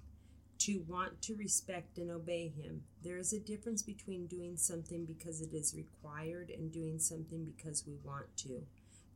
to 0.59 0.85
want 0.89 1.21
to 1.23 1.35
respect 1.35 1.99
and 1.99 2.11
obey 2.11 2.53
him. 2.57 2.83
There 3.03 3.19
is 3.19 3.33
a 3.33 3.41
difference 3.41 3.83
between 3.83 4.27
doing 4.27 4.57
something 4.57 5.05
because 5.05 5.41
it 5.41 5.53
is 5.53 5.75
required 5.75 6.51
and 6.51 6.73
doing 6.73 6.99
something 6.99 7.45
because 7.45 7.85
we 7.87 7.95
want 8.05 8.37
to. 8.39 8.63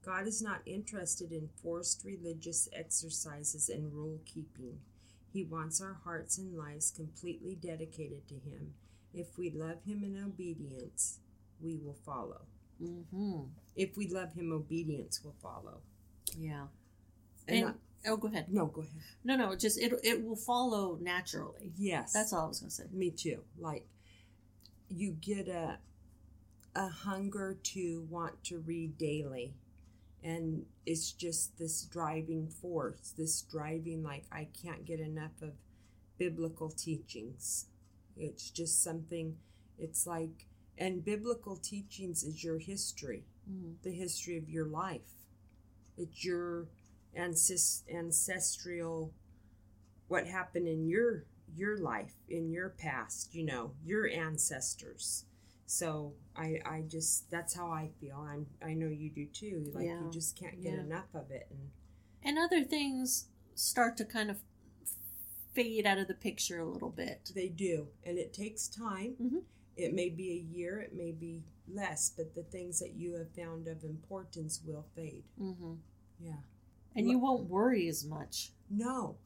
God 0.05 0.27
is 0.29 0.41
not 0.41 0.61
interested 0.67 1.33
in 1.33 1.49
forced 1.63 2.05
religious 2.05 2.69
exercises 2.73 3.69
and 3.69 3.93
rule 3.93 4.21
keeping. 4.25 4.79
He 5.37 5.45
wants 5.45 5.83
our 5.83 5.99
hearts 6.03 6.39
and 6.39 6.57
lives 6.57 6.91
completely 6.91 7.57
dedicated 7.57 8.27
to 8.29 8.37
him. 8.37 8.73
If 9.13 9.37
we 9.37 9.51
love 9.51 9.83
him 9.87 10.03
in 10.03 10.17
obedience, 10.25 11.19
we 11.61 11.77
will 11.77 11.99
follow. 12.07 12.41
Mm-hmm. 12.83 13.41
If 13.77 13.99
we 13.99 14.09
love 14.09 14.33
him, 14.33 14.51
obedience 14.51 15.21
will 15.23 15.35
follow. 15.43 15.81
Yeah. 16.39 16.69
And 17.47 17.67
And, 17.67 17.75
oh, 18.07 18.17
go 18.17 18.29
ahead. 18.29 18.47
No, 18.51 18.65
go 18.65 18.81
ahead. 18.81 18.93
No, 19.25 19.37
no, 19.37 19.55
just 19.55 19.79
it 19.79 19.93
it 20.03 20.25
will 20.25 20.37
follow 20.37 20.97
naturally. 21.03 21.71
Yes, 21.77 22.15
That's 22.15 22.33
all 22.33 22.47
I 22.47 22.49
was 22.49 22.61
gonna 22.61 22.71
say. 22.71 22.85
me 22.91 23.11
too. 23.11 23.43
Like 23.59 23.87
you 24.89 25.19
get 25.21 25.49
a 25.49 25.81
a 26.75 26.89
hunger 26.89 27.59
to 27.75 28.07
want 28.09 28.43
to 28.45 28.61
read 28.61 28.97
daily, 28.97 29.53
and 30.27 30.65
it's 30.85 31.13
just 31.13 31.57
this 31.57 31.85
driving 31.85 32.49
force. 32.49 33.15
This 33.17 33.43
driving 33.43 34.03
like 34.03 34.25
I 34.33 34.49
can't 34.61 34.85
get 34.85 34.99
enough 34.99 35.41
of 35.41 35.53
biblical 36.19 36.69
teachings. 36.69 37.67
It's 38.17 38.51
just 38.51 38.83
something. 38.83 39.37
It's 39.79 40.05
like 40.07 40.47
and 40.77 41.05
biblical 41.05 41.57
teachings 41.57 42.25
is 42.25 42.43
your 42.43 42.59
history. 42.59 43.25
Mm. 43.49 43.75
the 43.85 43.93
history 43.93 44.37
of 44.37 44.51
your 44.51 44.67
life. 44.67 45.13
It's 45.97 46.25
your 46.25 46.67
ancest- 47.17 47.89
ancestral 47.89 49.13
what 50.09 50.27
happened 50.27 50.67
in 50.67 50.89
your 50.89 51.25
your 51.55 51.79
life, 51.79 52.15
in 52.29 52.51
your 52.51 52.71
past, 52.71 53.33
you 53.33 53.45
know, 53.45 53.71
your 53.85 54.09
ancestors. 54.09 55.25
So 55.67 56.15
I 56.37 56.61
I 56.65 56.83
just 56.89 57.31
that's 57.31 57.55
how 57.55 57.71
I 57.71 57.91
feel. 58.01 58.17
I'm 58.29 58.47
I 58.65 58.75
know 58.75 58.87
you 58.89 59.11
do 59.11 59.27
too. 59.27 59.71
Like 59.75 59.87
Yeah. 59.87 60.01
you 60.03 60.11
just 60.11 60.37
can't 60.39 60.63
get 60.63 60.75
Yeah. 60.75 60.81
enough 60.81 61.15
of 61.15 61.31
it 61.31 61.49
and 61.51 61.71
and 62.23 62.39
other 62.39 62.65
things 62.65 63.29
start 63.55 63.97
to 63.99 64.05
kind 64.05 64.31
of 64.31 64.39
fade 65.55 65.87
out 65.87 65.99
of 65.99 66.09
the 66.09 66.15
picture 66.15 66.59
a 66.59 66.65
little 66.69 66.91
bit. 66.91 67.33
They 67.35 67.49
do, 67.49 67.89
and 68.05 68.19
it 68.19 68.33
takes 68.33 68.69
time. 68.69 69.17
Mhm. 69.21 69.43
It 69.77 69.95
may 69.95 70.09
be 70.11 70.31
a 70.33 70.55
year, 70.57 70.81
it 70.81 70.95
may 70.95 71.13
be 71.13 71.45
less, 71.69 72.11
but 72.11 72.35
the 72.35 72.43
things 72.45 72.79
that 72.81 72.95
you 72.95 73.15
have 73.15 73.31
found 73.33 73.67
of 73.69 73.85
importance 73.85 74.63
will 74.65 74.85
fade. 74.95 75.25
hmm 75.37 75.75
Yeah. 76.21 76.41
And 76.95 77.09
you 77.11 77.19
won't 77.19 77.49
worry 77.49 77.89
as 77.89 78.05
much. 78.05 78.53
No, 78.71 79.19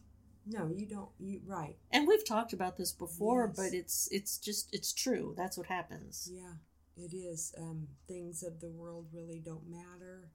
no, 0.50 0.69
you 0.69 0.87
don't. 0.87 1.11
You 1.19 1.40
right? 1.47 1.76
And 1.90 2.07
we've 2.09 2.26
talked 2.26 2.52
about 2.52 2.76
this 2.76 2.92
before, 2.92 3.47
Yes. 3.49 3.57
but 3.57 3.75
it's 3.75 4.09
it's 4.11 4.38
just 4.38 4.69
it's 4.73 4.92
true. 4.92 5.35
That's 5.37 5.57
what 5.57 5.66
happens. 5.66 6.28
Yeah, 6.33 6.54
it 6.97 7.14
is. 7.14 7.54
Um, 7.59 7.88
things 8.09 8.42
of 8.42 8.61
the 8.61 8.69
world 8.71 9.07
really 9.12 9.40
don't 9.45 9.69
matter. 9.69 10.30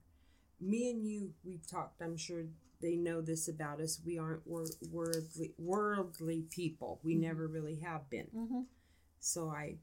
Me 0.60 0.90
and 0.90 1.06
you, 1.06 1.32
we've 1.44 1.66
talked. 1.66 2.00
I'm 2.00 2.16
sure 2.16 2.44
they 2.80 2.96
know 2.96 3.20
this 3.20 3.48
about 3.48 3.80
us. 3.80 4.00
We 4.04 4.18
aren't 4.18 4.46
wor- 4.46 4.66
worldly 4.90 5.52
worldly 5.58 6.42
people. 6.50 7.00
We 7.02 7.14
Mhm. 7.14 7.20
never 7.20 7.46
really 7.46 7.76
have 7.76 8.08
been. 8.10 8.26
hmm 8.32 8.62
So 9.20 9.48
I 9.48 9.78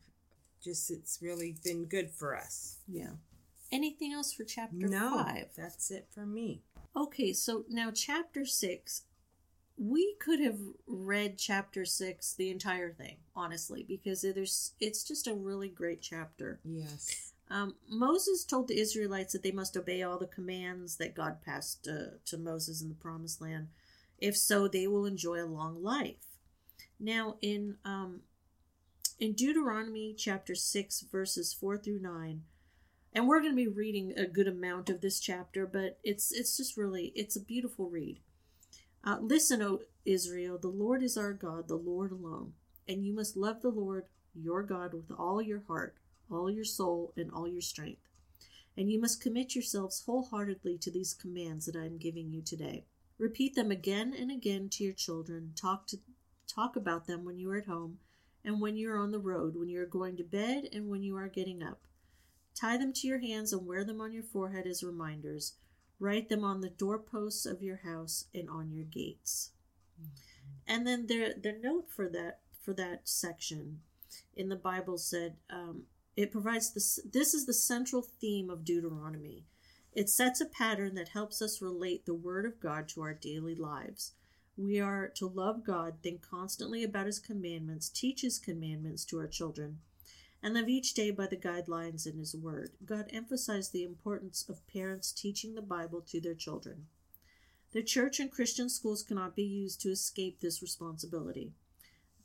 just 0.61 0.89
it's 0.91 1.21
really 1.21 1.57
been 1.63 1.85
good 1.85 2.09
for 2.11 2.35
us. 2.37 2.79
Yeah. 2.87 3.13
Anything 3.71 4.13
else 4.13 4.31
for 4.31 4.43
chapter 4.43 4.87
no, 4.87 5.23
five? 5.23 5.49
that's 5.55 5.89
it 5.91 6.07
for 6.11 6.25
me. 6.25 6.61
Okay, 6.95 7.33
so 7.33 7.65
now 7.69 7.89
chapter 7.91 8.45
six, 8.45 9.03
we 9.77 10.15
could 10.19 10.39
have 10.39 10.59
read 10.87 11.37
chapter 11.37 11.85
six 11.85 12.33
the 12.33 12.49
entire 12.49 12.91
thing, 12.91 13.17
honestly, 13.35 13.83
because 13.87 14.21
there's 14.21 14.73
it's 14.79 15.03
just 15.03 15.27
a 15.27 15.33
really 15.33 15.69
great 15.69 16.01
chapter. 16.01 16.59
Yes. 16.63 17.33
Um, 17.49 17.75
Moses 17.89 18.43
told 18.43 18.67
the 18.67 18.79
Israelites 18.79 19.33
that 19.33 19.43
they 19.43 19.51
must 19.51 19.77
obey 19.77 20.01
all 20.01 20.17
the 20.17 20.25
commands 20.27 20.97
that 20.97 21.15
God 21.15 21.41
passed 21.43 21.87
uh, 21.87 22.17
to 22.25 22.37
Moses 22.37 22.81
in 22.81 22.89
the 22.89 22.95
Promised 22.95 23.41
Land. 23.41 23.67
If 24.17 24.37
so, 24.37 24.67
they 24.67 24.87
will 24.87 25.05
enjoy 25.05 25.43
a 25.43 25.45
long 25.45 25.83
life. 25.83 26.25
Now, 26.99 27.35
in 27.41 27.77
um, 27.83 28.21
in 29.19 29.33
Deuteronomy 29.33 30.15
chapter 30.17 30.55
six, 30.55 31.01
verses 31.01 31.53
four 31.53 31.77
through 31.77 31.99
nine, 31.99 32.43
and 33.13 33.27
we're 33.27 33.41
going 33.41 33.51
to 33.51 33.55
be 33.55 33.67
reading 33.67 34.13
a 34.17 34.25
good 34.25 34.47
amount 34.47 34.89
of 34.89 35.01
this 35.01 35.19
chapter, 35.19 35.65
but 35.65 35.99
it's 36.03 36.31
it's 36.31 36.57
just 36.57 36.77
really 36.77 37.11
it's 37.15 37.35
a 37.35 37.41
beautiful 37.41 37.89
read. 37.89 38.19
Uh, 39.03 39.17
Listen, 39.22 39.62
O 39.62 39.81
Israel, 40.05 40.57
the 40.57 40.67
Lord 40.67 41.03
is 41.03 41.17
our 41.17 41.33
God, 41.33 41.67
the 41.67 41.75
Lord 41.75 42.12
alone, 42.12 42.53
and 42.88 43.05
you 43.05 43.13
must 43.13 43.36
love 43.38 43.62
the 43.62 43.69
Lord 43.69 44.05
your 44.33 44.63
God 44.63 44.93
with 44.93 45.12
all 45.17 45.41
your 45.41 45.63
heart 45.67 45.98
all 46.33 46.50
your 46.50 46.65
soul, 46.65 47.13
and 47.15 47.31
all 47.31 47.48
your 47.48 47.62
strength. 47.62 48.01
And 48.75 48.91
you 48.91 49.00
must 49.00 49.22
commit 49.22 49.55
yourselves 49.55 50.03
wholeheartedly 50.05 50.79
to 50.79 50.91
these 50.91 51.13
commands 51.13 51.65
that 51.65 51.75
I 51.75 51.86
am 51.86 51.98
giving 51.98 52.31
you 52.31 52.41
today. 52.41 52.86
Repeat 53.19 53.55
them 53.55 53.69
again 53.69 54.13
and 54.17 54.31
again 54.31 54.69
to 54.69 54.83
your 54.83 54.93
children. 54.93 55.53
Talk 55.55 55.86
to 55.88 55.98
talk 56.48 56.75
about 56.75 57.07
them 57.07 57.24
when 57.24 57.38
you 57.38 57.51
are 57.51 57.57
at 57.57 57.67
home 57.67 58.00
and 58.43 58.60
when 58.60 58.75
you 58.75 58.91
are 58.91 58.98
on 58.98 59.12
the 59.12 59.19
road, 59.19 59.55
when 59.55 59.69
you 59.69 59.79
are 59.81 59.86
going 59.86 60.17
to 60.17 60.24
bed 60.24 60.67
and 60.74 60.89
when 60.89 61.03
you 61.03 61.15
are 61.15 61.27
getting 61.27 61.62
up. 61.62 61.81
Tie 62.55 62.77
them 62.77 62.93
to 62.93 63.07
your 63.07 63.19
hands 63.19 63.53
and 63.53 63.65
wear 63.65 63.83
them 63.83 64.01
on 64.01 64.12
your 64.12 64.24
forehead 64.24 64.67
as 64.67 64.83
reminders. 64.83 65.53
Write 66.00 66.29
them 66.29 66.43
on 66.43 66.62
the 66.62 66.69
doorposts 66.69 67.45
of 67.45 67.62
your 67.62 67.77
house 67.77 68.25
and 68.33 68.50
on 68.50 68.71
your 68.71 68.85
gates. 68.85 69.51
And 70.67 70.85
then 70.85 71.07
the 71.07 71.35
the 71.41 71.53
note 71.62 71.89
for 71.89 72.09
that 72.09 72.39
for 72.62 72.73
that 72.73 73.07
section 73.07 73.79
in 74.35 74.50
the 74.50 74.55
Bible 74.55 74.97
said 74.97 75.35
um, 75.50 75.83
it 76.15 76.31
provides 76.31 76.73
this. 76.73 77.00
This 77.12 77.33
is 77.33 77.45
the 77.45 77.53
central 77.53 78.01
theme 78.01 78.50
of 78.50 78.65
Deuteronomy. 78.65 79.45
It 79.93 80.09
sets 80.09 80.41
a 80.41 80.45
pattern 80.45 80.95
that 80.95 81.09
helps 81.09 81.41
us 81.41 81.62
relate 81.62 82.05
the 82.05 82.15
Word 82.15 82.45
of 82.45 82.59
God 82.59 82.88
to 82.89 83.01
our 83.01 83.13
daily 83.13 83.55
lives. 83.55 84.13
We 84.57 84.79
are 84.79 85.07
to 85.15 85.27
love 85.27 85.63
God, 85.63 85.95
think 86.01 86.21
constantly 86.21 86.83
about 86.83 87.07
His 87.07 87.19
commandments, 87.19 87.89
teach 87.89 88.21
His 88.21 88.39
commandments 88.39 89.05
to 89.05 89.19
our 89.19 89.27
children, 89.27 89.79
and 90.43 90.53
live 90.53 90.67
each 90.67 90.93
day 90.93 91.09
by 91.09 91.25
the 91.25 91.38
guidelines 91.38 92.05
in 92.05 92.17
His 92.17 92.35
Word. 92.35 92.71
God 92.85 93.09
emphasized 93.13 93.71
the 93.71 93.85
importance 93.85 94.45
of 94.50 94.67
parents 94.67 95.13
teaching 95.13 95.55
the 95.55 95.62
Bible 95.62 96.01
to 96.09 96.19
their 96.19 96.35
children. 96.35 96.88
The 97.71 97.81
church 97.81 98.19
and 98.19 98.29
Christian 98.29 98.69
schools 98.69 99.01
cannot 99.01 99.35
be 99.35 99.43
used 99.43 99.81
to 99.81 99.89
escape 99.89 100.41
this 100.41 100.62
responsibility. 100.62 101.53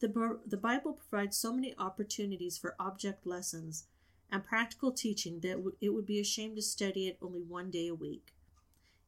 The, 0.00 0.38
the 0.46 0.56
Bible 0.56 0.92
provides 0.92 1.37
so 1.37 1.52
many 1.52 1.75
opportunities 1.78 2.58
for 2.58 2.75
object 2.78 3.26
lessons 3.26 3.84
and 4.30 4.44
practical 4.44 4.92
teaching 4.92 5.40
that 5.40 5.64
it 5.80 5.88
would 5.90 6.06
be 6.06 6.20
a 6.20 6.25
shame 6.25 6.54
to 6.56 6.62
study 6.62 7.06
it 7.06 7.18
only 7.22 7.40
one 7.40 7.70
day 7.70 7.88
a 7.88 7.94
week. 7.94 8.34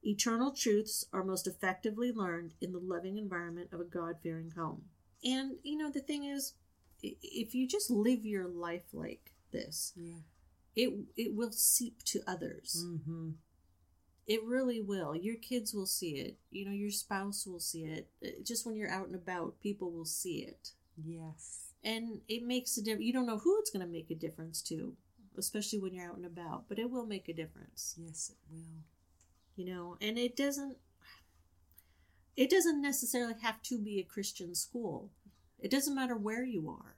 Eternal 0.03 0.53
truths 0.53 1.05
are 1.13 1.23
most 1.23 1.47
effectively 1.47 2.11
learned 2.11 2.55
in 2.61 2.73
the 2.73 2.79
loving 2.79 3.19
environment 3.19 3.69
of 3.73 3.81
a 3.81 3.85
God 3.85 4.17
fearing 4.23 4.53
home. 4.53 4.85
And, 5.23 5.57
you 5.63 5.77
know, 5.77 5.91
the 5.91 6.01
thing 6.01 6.25
is, 6.25 6.55
if 7.03 7.55
you 7.55 7.67
just 7.67 7.91
live 7.91 8.25
your 8.27 8.47
life 8.49 8.85
like 8.93 9.33
this, 9.53 9.93
Yeah. 9.97 10.21
it, 10.77 10.93
it 11.17 11.35
will 11.35 11.53
seep 11.53 12.03
to 12.05 12.21
others. 12.27 12.85
Mm-hmm. 12.87 13.31
It 14.27 14.45
really 14.45 14.81
will. 14.81 15.17
Your 15.17 15.35
kids 15.37 15.75
will 15.75 15.87
see 15.87 16.13
it. 16.19 16.39
You 16.51 16.65
know, 16.67 16.73
your 16.73 16.91
spouse 16.93 17.47
will 17.47 17.59
see 17.61 17.85
it. 17.85 18.09
Uh, 18.25 18.29
Just 18.45 18.65
when 18.65 18.77
you're 18.77 18.91
out 18.91 19.07
and 19.07 19.15
about, 19.17 19.61
people 19.61 19.91
will 19.91 20.05
see 20.05 20.39
it. 20.45 20.71
Yes. 21.03 21.73
and 21.83 22.21
it 22.29 22.43
makes 22.43 22.77
a 22.77 22.83
difference. 22.83 23.05
You 23.07 23.13
don't 23.15 23.27
know 23.27 23.39
who 23.39 23.59
it's 23.59 23.71
going 23.71 23.85
to 23.85 23.91
make 23.91 24.11
a 24.11 24.15
difference 24.15 24.61
to, 24.63 24.95
especially 25.39 25.79
when 25.79 25.95
you're 25.95 26.07
out 26.11 26.17
and 26.19 26.27
about, 26.27 26.65
but 26.69 26.79
it 26.79 26.91
will 26.91 27.07
make 27.07 27.29
a 27.29 27.33
difference, 27.33 27.95
Yes, 27.99 28.31
it 28.31 28.37
will. 28.53 28.85
you 29.57 29.65
know. 29.65 29.97
And 30.03 30.19
it 30.19 30.37
doesn't. 30.37 30.77
It 32.37 32.51
doesn't 32.51 32.81
necessarily 32.81 33.35
have 33.43 33.61
to 33.63 33.79
be 33.79 33.99
a 33.99 34.03
Christian 34.05 34.55
school. 34.55 35.11
It 35.63 35.71
doesn't 35.71 35.95
matter 35.95 36.17
where 36.17 36.45
you 36.45 36.69
are. 36.71 36.97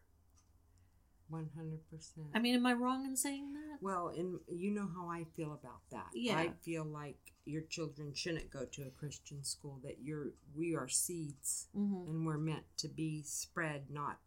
One 1.29 1.49
hundred 1.57 1.81
percent. 1.91 2.27
I 2.35 2.39
mean, 2.41 2.55
am 2.55 2.67
I 2.67 2.75
wrong 2.75 3.07
in 3.07 3.17
saying 3.17 3.55
that? 3.55 3.79
Well, 3.81 4.13
and 4.17 4.39
you 4.49 4.71
know 4.71 4.89
how 4.95 5.09
I 5.09 5.25
feel 5.35 5.53
about 5.55 5.81
that. 5.91 6.09
Yeah. 6.15 6.37
I 6.37 6.51
feel 6.63 6.85
like 6.85 7.17
your 7.47 7.63
children 7.63 8.13
shouldn't 8.15 8.51
go 8.51 8.67
to 8.67 8.83
a 8.83 8.91
Christian 8.91 9.43
school. 9.43 9.81
That 9.83 9.97
you're 10.03 10.33
we 10.55 10.75
are 10.77 10.89
seeds, 10.89 11.69
Mm-hmm. 11.77 12.11
and 12.11 12.27
we're 12.27 12.37
meant 12.39 12.65
to 12.79 12.89
be 12.89 13.23
spread, 13.25 13.85
not 13.91 14.19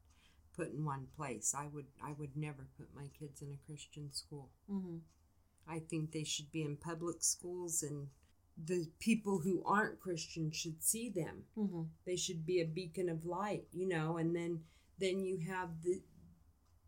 put 0.58 0.72
in 0.74 0.84
one 0.84 1.08
place. 1.15 1.54
I 1.56 1.68
would 1.68 1.86
I 2.04 2.13
would 2.18 2.36
never 2.36 2.65
put 2.77 2.88
my 2.96 3.08
kids 3.20 3.42
in 3.44 3.51
a 3.51 3.65
Christian 3.68 4.12
school. 4.12 4.50
Mm-hmm. 4.72 4.98
I 5.68 5.80
think 5.80 6.12
they 6.12 6.24
should 6.24 6.51
be 6.51 6.63
in 6.63 6.75
public 6.77 7.18
schools, 7.20 7.84
and 7.84 8.08
the 8.64 8.88
people 9.00 9.40
who 9.40 9.64
aren't 9.66 10.00
Christian 10.00 10.52
should 10.52 10.82
see 10.84 11.10
them. 11.10 11.44
Mm-hmm. 11.58 11.84
They 12.06 12.16
should 12.16 12.46
be 12.46 12.62
a 12.62 12.66
beacon 12.66 13.10
of 13.10 13.26
light, 13.26 13.66
you 13.74 13.88
know. 13.88 14.18
And 14.18 14.36
then 14.36 14.62
then 15.00 15.24
you 15.26 15.40
have 15.48 15.70
the 15.84 16.02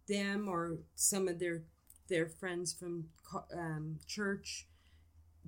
them 0.08 0.48
or 0.48 0.80
some 0.96 1.28
of 1.28 1.40
their 1.40 1.64
their 2.08 2.28
friends 2.28 2.74
from 2.74 3.10
um, 3.54 4.00
church. 4.08 4.68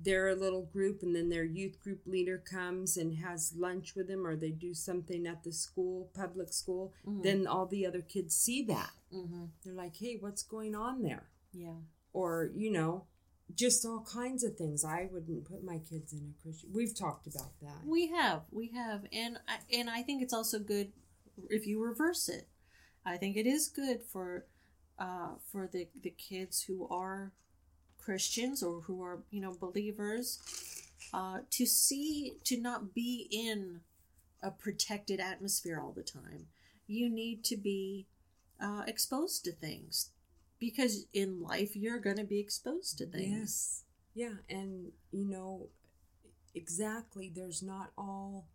They're 0.02 0.28
a 0.28 0.34
little 0.34 0.62
group, 0.62 1.02
and 1.02 1.14
then 1.14 1.28
their 1.28 1.44
youth 1.44 1.78
group 1.82 2.00
leader 2.06 2.38
comes 2.38 2.96
and 2.96 3.18
has 3.18 3.52
lunch 3.56 3.94
with 3.94 4.08
them, 4.08 4.26
or 4.26 4.34
they 4.34 4.50
do 4.50 4.72
something 4.72 5.26
at 5.26 5.44
the 5.44 5.52
school, 5.52 6.10
public 6.14 6.52
school. 6.54 6.92
Mhm. 7.06 7.22
Then 7.22 7.46
all 7.46 7.66
the 7.66 7.84
other 7.84 8.00
kids 8.00 8.34
see 8.34 8.62
that. 8.64 8.92
Mm-hmm. 9.12 9.44
They're 9.62 9.74
like, 9.74 9.96
"Hey, 9.96 10.16
what's 10.18 10.42
going 10.42 10.74
on 10.74 11.02
there?" 11.02 11.28
Yeah. 11.52 11.76
or 12.12 12.50
you 12.56 12.70
know 12.72 13.04
just 13.56 13.84
all 13.84 14.00
kinds 14.00 14.44
of 14.44 14.56
things 14.56 14.84
i 14.84 15.08
wouldn't 15.12 15.44
put 15.44 15.64
my 15.64 15.78
kids 15.78 16.12
in 16.12 16.34
a 16.34 16.42
christian 16.42 16.70
we've 16.72 16.96
talked 16.96 17.26
about 17.26 17.52
that 17.60 17.78
We 17.86 18.08
have, 18.08 18.42
we 18.50 18.68
have, 18.68 19.06
and 19.12 19.38
I, 19.48 19.56
and 19.72 19.88
I 19.90 20.02
think 20.02 20.22
it's 20.22 20.34
also 20.34 20.58
good 20.58 20.92
if 21.48 21.66
you 21.66 21.82
reverse 21.82 22.28
it. 22.28 22.48
I 23.04 23.16
think 23.16 23.36
it 23.36 23.46
is 23.46 23.68
good 23.68 24.02
for 24.02 24.44
uh, 24.98 25.30
for 25.50 25.68
the 25.72 25.88
the 26.02 26.10
kids 26.10 26.62
who 26.62 26.86
are 26.90 27.32
Christians 27.98 28.62
or 28.62 28.82
who 28.82 29.02
are 29.02 29.20
you 29.30 29.40
know 29.40 29.56
believers 29.58 30.38
uh, 31.14 31.38
to 31.50 31.66
see 31.66 32.34
to 32.44 32.60
not 32.60 32.94
be 32.94 33.28
in 33.30 33.80
a 34.42 34.50
protected 34.50 35.20
atmosphere 35.20 35.80
all 35.82 35.92
the 35.92 36.02
time. 36.02 36.46
You 36.86 37.08
need 37.08 37.44
to 37.44 37.56
be 37.56 38.06
uh, 38.60 38.82
exposed 38.86 39.44
to 39.44 39.52
things 39.52 40.10
because 40.60 41.06
in 41.14 41.40
life 41.42 41.74
you're 41.74 41.98
going 41.98 42.16
to 42.18 42.24
be 42.24 42.38
exposed 42.38 42.98
to 42.98 43.06
things. 43.06 43.30
yes 43.38 43.84
yeah 44.14 44.34
and 44.48 44.92
you 45.12 45.24
know 45.24 45.68
exactly 46.54 47.30
there's 47.34 47.62
not 47.62 47.90
all 47.96 48.46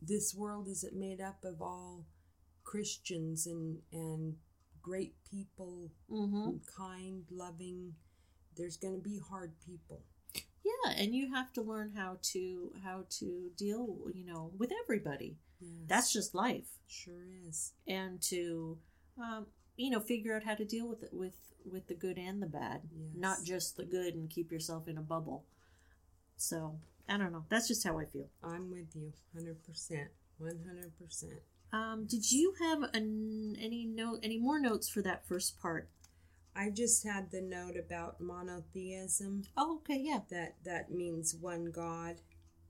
this 0.00 0.34
world 0.34 0.68
isn't 0.68 0.94
made 0.96 1.20
up 1.20 1.44
of 1.44 1.60
all 1.60 2.04
christians 2.64 3.46
and 3.46 3.78
and 3.92 4.34
great 4.80 5.14
people 5.30 5.90
Mm-hmm. 6.10 6.36
and 6.48 6.60
kind 6.76 7.24
loving 7.30 7.94
there's 8.56 8.76
going 8.76 8.94
to 8.94 9.00
be 9.00 9.18
hard 9.30 9.52
people 9.64 10.02
Yeah, 10.64 10.92
and 10.96 11.14
you 11.14 11.32
have 11.34 11.52
to 11.54 11.62
learn 11.62 11.92
how 11.96 12.18
to 12.32 12.72
how 12.84 13.04
to 13.18 13.50
deal, 13.56 13.96
you 14.12 14.24
know, 14.26 14.50
with 14.58 14.70
everybody. 14.84 15.36
yes. 15.60 15.70
That's 15.88 16.12
just 16.12 16.34
life, 16.34 16.68
sure 16.86 17.24
is 17.48 17.72
and 17.86 18.20
to, 18.30 18.78
um, 19.18 19.46
you 19.76 19.90
know, 19.90 20.00
figure 20.00 20.34
out 20.36 20.44
how 20.44 20.54
to 20.54 20.64
deal 20.64 20.88
with 20.88 21.02
it 21.02 21.12
with 21.12 21.36
with 21.64 21.86
the 21.86 21.94
good 21.94 22.18
and 22.18 22.42
the 22.42 22.46
bad, 22.46 22.82
Yes. 22.92 23.12
not 23.14 23.38
just 23.44 23.76
the 23.76 23.84
good 23.84 24.14
and 24.14 24.28
keep 24.28 24.50
yourself 24.50 24.88
in 24.88 24.98
a 24.98 25.02
bubble. 25.02 25.44
So 26.36 26.78
I 27.08 27.16
don't 27.18 27.32
know. 27.32 27.44
That's 27.48 27.68
just 27.68 27.84
how 27.86 27.98
I 27.98 28.04
feel. 28.06 28.28
I'm 28.42 28.70
with 28.70 28.94
you 28.96 29.12
100%. 29.36 30.08
100%. 30.40 31.24
Um, 31.72 32.04
did 32.06 32.30
you 32.32 32.54
have 32.60 32.82
an, 32.94 33.56
any 33.60 33.86
note, 33.86 34.20
any 34.22 34.38
more 34.38 34.58
notes 34.60 34.88
for 34.88 35.02
that 35.02 35.26
first 35.26 35.60
part? 35.60 35.88
I 36.54 36.68
just 36.70 37.04
had 37.04 37.30
the 37.30 37.40
note 37.40 37.76
about 37.78 38.20
monotheism. 38.20 39.44
Oh, 39.56 39.76
okay, 39.78 39.98
yeah. 40.02 40.20
That 40.30 40.56
that 40.64 40.90
means 40.90 41.34
one 41.34 41.70
God, 41.70 42.16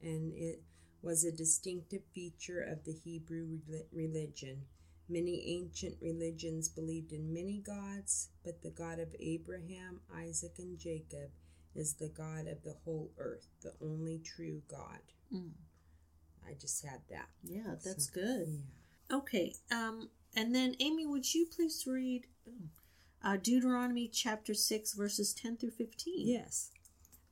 and 0.01 0.33
it 0.37 0.63
was 1.03 1.25
a 1.25 1.33
distinctive 1.33 2.03
feature 2.15 2.61
of 2.63 2.85
the 2.85 2.93
Hebrew 2.93 3.59
rel- 3.69 3.83
religion. 3.91 4.63
Many 5.13 5.59
ancient 5.61 5.97
religions 6.01 6.71
believed 6.71 7.13
in 7.13 7.35
many 7.35 7.61
gods, 7.61 8.31
but 8.43 8.63
the 8.63 8.71
God 8.71 8.99
of 8.99 9.15
Abraham, 9.21 10.01
Isaac, 10.17 10.55
and 10.59 10.79
Jacob 10.79 11.31
is 11.75 11.95
the 11.95 12.09
God 12.09 12.47
of 12.47 12.63
the 12.65 12.77
whole 12.85 13.11
earth, 13.19 13.47
the 13.63 13.75
only 13.83 14.19
true 14.25 14.63
God. 14.69 15.01
Mm. 15.31 15.51
I 16.49 16.55
just 16.59 16.83
had 16.85 17.01
that. 17.11 17.29
Yeah, 17.45 17.75
that's 17.85 18.07
So, 18.07 18.13
good. 18.15 18.47
Yeah. 18.49 19.17
Okay. 19.19 19.55
Um, 19.71 20.09
and 20.35 20.55
then 20.55 20.77
Amy, 20.81 21.07
would 21.07 21.35
you 21.35 21.47
please 21.55 21.85
read 21.87 22.27
uh, 23.23 23.37
Deuteronomy 23.37 24.09
chapter 24.09 24.55
six, 24.55 24.95
verses 24.95 25.35
ten 25.35 25.59
through 25.59 25.73
fifteen? 25.73 26.27
Yes. 26.27 26.71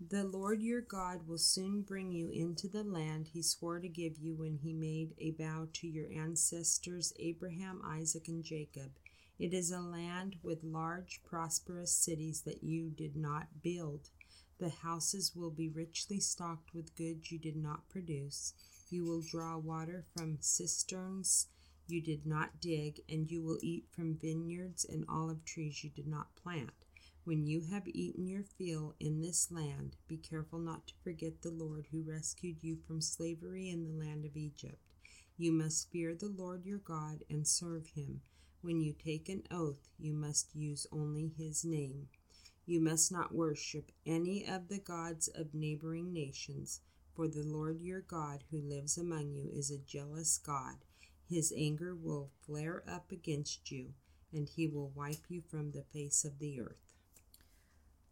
The 0.09 0.25
Lord 0.25 0.63
your 0.63 0.81
God 0.81 1.29
will 1.29 1.37
soon 1.37 1.83
bring 1.83 2.11
you 2.11 2.31
into 2.31 2.69
the 2.69 2.83
land 2.83 3.29
he 3.29 3.43
swore 3.43 3.81
to 3.81 3.89
give 3.89 4.17
you 4.17 4.35
when 4.35 4.57
he 4.57 4.73
made 4.73 5.13
a 5.19 5.33
vow 5.33 5.69
to 5.75 5.87
your 5.87 6.11
ancestors 6.11 7.13
Abraham, 7.19 7.83
Isaac, 7.85 8.27
and 8.27 8.43
Jacob. 8.43 8.93
It 9.39 9.53
is 9.53 9.71
a 9.71 9.79
land 9.79 10.37
with 10.43 10.65
large, 10.65 11.21
prosperous 11.23 11.93
cities 11.93 12.41
that 12.47 12.65
you 12.65 12.89
did 12.89 13.15
not 13.15 13.63
build. 13.63 14.09
The 14.59 14.71
houses 14.71 15.37
will 15.37 15.51
be 15.51 15.69
richly 15.69 16.19
stocked 16.19 16.73
with 16.73 16.97
goods 16.97 17.31
you 17.31 17.39
did 17.39 17.57
not 17.57 17.87
produce. 17.91 18.55
You 18.89 19.05
will 19.05 19.21
draw 19.21 19.59
water 19.59 20.07
from 20.17 20.39
cisterns 20.41 21.49
you 21.87 22.01
did 22.01 22.25
not 22.25 22.59
dig, 22.59 23.03
and 23.07 23.31
you 23.31 23.43
will 23.43 23.59
eat 23.61 23.85
from 23.91 24.17
vineyards 24.17 24.87
and 24.87 25.05
olive 25.11 25.45
trees 25.45 25.85
you 25.85 25.91
did 25.91 26.07
not 26.07 26.35
plant. 26.37 26.71
When 27.31 27.47
you 27.47 27.61
have 27.71 27.87
eaten 27.87 28.27
your 28.27 28.43
fill 28.43 28.97
in 28.99 29.21
this 29.21 29.53
land, 29.53 29.95
be 30.09 30.17
careful 30.17 30.59
not 30.59 30.89
to 30.89 30.95
forget 31.05 31.43
the 31.43 31.53
Lord 31.53 31.87
who 31.93 32.03
rescued 32.03 32.57
you 32.61 32.79
from 32.85 33.01
slavery 33.01 33.69
in 33.71 33.85
the 33.85 34.05
land 34.05 34.25
of 34.25 34.37
Egypt. 34.37 34.83
You 35.37 35.53
must 35.53 35.93
fear 35.93 36.13
the 36.13 36.27
Lord 36.27 36.67
your 36.67 36.81
God 36.81 37.23
and 37.31 37.47
serve 37.47 37.87
him. 37.95 38.23
When 38.63 38.81
you 38.81 38.95
take 38.95 39.29
an 39.29 39.45
oath, 39.49 39.89
you 39.97 40.13
must 40.13 40.57
use 40.57 40.89
only 40.91 41.29
his 41.39 41.65
name. 41.65 42.09
You 42.67 42.81
must 42.81 43.13
not 43.13 43.33
worship 43.33 43.93
any 44.05 44.45
of 44.45 44.67
the 44.67 44.81
gods 44.81 45.29
of 45.29 45.55
neighboring 45.55 46.13
nations, 46.13 46.81
for 47.15 47.29
the 47.29 47.45
Lord 47.45 47.81
your 47.81 48.01
God 48.01 48.43
who 48.51 48.59
lives 48.61 48.99
among 48.99 49.37
you 49.37 49.49
is 49.55 49.71
a 49.71 49.79
jealous 49.79 50.37
God. 50.37 50.79
His 51.29 51.55
anger 51.57 51.95
will 51.95 52.33
flare 52.45 52.83
up 52.89 53.13
against 53.13 53.71
you, 53.71 53.95
and 54.33 54.49
he 54.49 54.67
will 54.67 54.91
wipe 54.97 55.27
you 55.29 55.43
from 55.49 55.71
the 55.71 55.85
face 55.93 56.25
of 56.25 56.41
the 56.41 56.61
earth. 56.61 56.90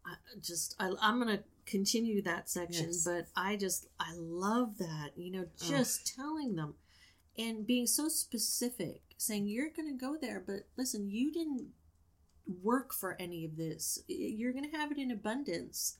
I 0.05 0.13
just 0.41 0.75
I, 0.79 0.91
I'm 1.01 1.19
gonna 1.19 1.43
continue 1.65 2.21
that 2.23 2.49
section, 2.49 2.87
Yes. 2.87 3.03
but 3.05 3.27
I 3.35 3.55
just 3.57 3.87
I 3.99 4.13
love 4.15 4.77
that 4.79 5.11
you 5.15 5.31
know 5.31 5.45
just 5.61 6.13
telling 6.15 6.55
them 6.55 6.75
and 7.37 7.65
being 7.65 7.87
so 7.87 8.07
specific, 8.09 9.01
saying 9.17 9.47
you're 9.47 9.69
gonna 9.69 9.93
go 9.93 10.17
there, 10.19 10.43
but 10.45 10.67
listen, 10.77 11.09
you 11.09 11.31
didn't 11.31 11.67
work 12.63 12.93
for 12.93 13.15
any 13.19 13.45
of 13.45 13.55
this. 13.57 13.99
You're 14.07 14.53
gonna 14.53 14.75
have 14.75 14.91
it 14.91 14.97
in 14.97 15.11
abundance, 15.11 15.97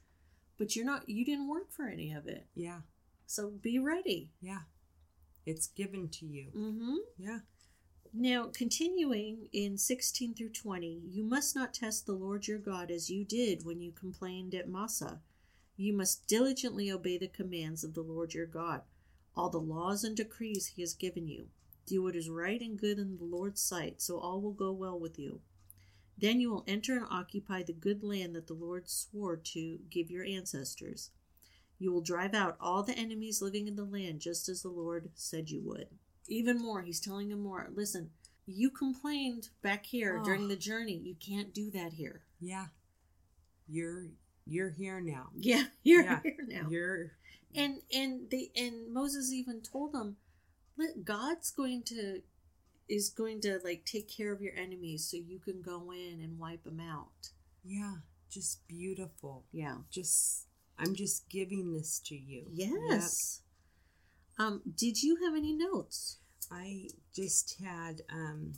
but 0.58 0.76
you're 0.76 0.86
not. 0.86 1.08
You 1.08 1.24
didn't 1.24 1.48
work 1.50 1.72
for 1.72 1.88
any 1.88 2.12
of 2.12 2.28
it, 2.28 2.48
Yeah, 2.56 2.82
so 3.26 3.50
be 3.52 3.80
ready. 3.80 4.32
yeah. 4.42 4.60
It's 5.46 5.68
given 5.68 6.10
to 6.10 6.26
you. 6.28 6.52
Mm-hmm. 6.56 6.96
Yeah. 7.18 7.40
Now, 8.14 8.46
continuing 8.46 9.50
in 9.54 9.78
16 9.78 10.34
through 10.34 10.50
20, 10.50 11.04
you 11.08 11.24
must 11.24 11.56
not 11.56 11.76
test 11.76 12.08
the 12.08 12.14
Lord 12.14 12.48
your 12.48 12.58
God 12.58 12.90
as 12.90 13.12
you 13.12 13.24
did 13.24 13.64
when 13.64 13.80
you 13.82 13.92
complained 13.92 14.56
at 14.56 14.68
Massah. 14.68 15.22
You 15.78 15.94
must 15.94 16.28
diligently 16.28 16.92
obey 16.92 17.20
the 17.20 17.28
commands 17.28 17.84
of 17.84 17.94
the 17.94 18.02
Lord 18.02 18.34
your 18.34 18.48
God, 18.48 18.82
all 19.36 19.52
the 19.52 19.60
laws 19.60 20.04
and 20.04 20.18
decrees 20.18 20.66
he 20.66 20.82
has 20.82 20.96
given 20.96 21.28
you. 21.28 21.50
Do 21.86 22.02
what 22.02 22.16
is 22.16 22.32
right 22.32 22.60
and 22.60 22.80
good 22.80 22.98
in 22.98 23.18
the 23.18 23.24
Lord's 23.24 23.62
sight, 23.62 24.02
so 24.02 24.18
all 24.18 24.42
will 24.42 24.54
go 24.54 24.72
well 24.72 25.00
with 25.00 25.20
you. 25.20 25.42
Then 26.18 26.42
you 26.42 26.50
will 26.50 26.66
enter 26.68 26.98
and 26.98 27.06
occupy 27.12 27.62
the 27.62 27.74
good 27.74 28.04
land 28.04 28.36
that 28.36 28.48
the 28.48 28.56
Lord 28.56 28.90
swore 28.90 29.38
to 29.38 29.80
give 29.92 30.10
your 30.10 30.26
ancestors. 30.26 31.12
You 31.78 31.92
will 31.92 32.02
drive 32.02 32.34
out 32.34 32.58
all 32.60 32.82
the 32.82 32.98
enemies 32.98 33.40
living 33.40 33.68
in 33.68 33.76
the 33.76 33.86
land, 33.86 34.20
just 34.20 34.50
as 34.50 34.64
the 34.64 34.70
Lord 34.70 35.12
said 35.14 35.52
you 35.52 35.62
would 35.62 35.90
even 36.30 36.58
more 36.62 36.82
he's 36.82 37.00
telling 37.00 37.30
him 37.32 37.42
more 37.42 37.70
listen 37.76 38.10
you 38.46 38.70
complained 38.70 39.50
back 39.62 39.86
here 39.86 40.20
Oh. 40.22 40.26
during 40.26 40.48
the 40.48 40.56
journey 40.56 40.98
you 41.04 41.16
can't 41.16 41.54
do 41.54 41.70
that 41.72 41.94
here 41.94 42.22
Yeah. 42.40 42.68
You're 43.68 44.08
you're 44.46 44.72
here 44.72 45.00
now. 45.00 45.30
yeah 45.36 45.66
you're 45.84 46.04
Yeah. 46.04 46.20
here 46.24 46.38
now 46.48 46.68
You're 46.70 47.12
and 47.56 47.82
and 47.94 48.30
they 48.32 48.50
and 48.56 48.92
moses 48.94 49.32
even 49.34 49.62
told 49.62 49.94
them 49.94 50.18
"Let- 50.78 51.04
god's 51.06 51.52
going 51.52 51.84
to 51.84 52.22
is 52.88 53.10
going 53.10 53.42
to 53.42 53.60
like 53.64 53.86
take 53.86 54.08
care 54.10 54.32
of 54.34 54.42
your 54.42 54.54
enemies 54.56 55.08
so 55.10 55.18
you 55.18 55.38
can 55.40 55.62
go 55.62 55.92
in 55.92 56.20
and 56.24 56.40
wipe 56.40 56.64
them 56.64 56.80
out 56.80 57.30
yeah, 57.64 57.96
just 58.32 58.66
beautiful. 58.68 59.44
yeah 59.52 59.78
Just 59.92 60.48
I'm 60.80 60.96
just 60.96 61.28
giving 61.30 61.74
this 61.74 62.00
to 62.06 62.16
you. 62.16 62.48
yes 62.52 63.42
um 64.40 64.62
did 64.76 65.04
you 65.04 65.18
have 65.24 65.36
any 65.36 65.54
notes 65.54 66.18
Yep. 66.18 66.19
I 66.52 66.90
just 67.14 67.60
had 67.62 68.02
um 68.12 68.54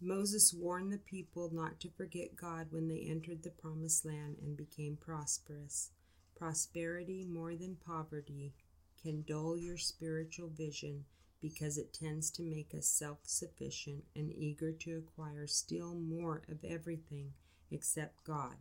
Moses 0.00 0.52
warned 0.52 0.92
the 0.92 0.98
people 0.98 1.50
not 1.52 1.80
to 1.80 1.90
forget 1.90 2.36
God 2.36 2.66
when 2.70 2.88
they 2.88 3.06
entered 3.08 3.42
the 3.42 3.50
promised 3.50 4.04
land 4.04 4.36
and 4.42 4.56
became 4.56 4.96
prosperous. 4.96 5.92
Prosperity 6.36 7.24
more 7.24 7.54
than 7.54 7.76
poverty 7.76 8.52
can 9.00 9.22
dull 9.22 9.56
your 9.56 9.78
spiritual 9.78 10.48
vision 10.48 11.04
because 11.40 11.78
it 11.78 11.92
tends 11.92 12.30
to 12.30 12.42
make 12.42 12.74
us 12.74 12.86
self 12.86 13.18
sufficient 13.24 14.04
and 14.16 14.32
eager 14.32 14.72
to 14.72 14.98
acquire 14.98 15.46
still 15.46 15.94
more 15.94 16.42
of 16.48 16.64
everything 16.64 17.32
except 17.70 18.24
God. 18.24 18.56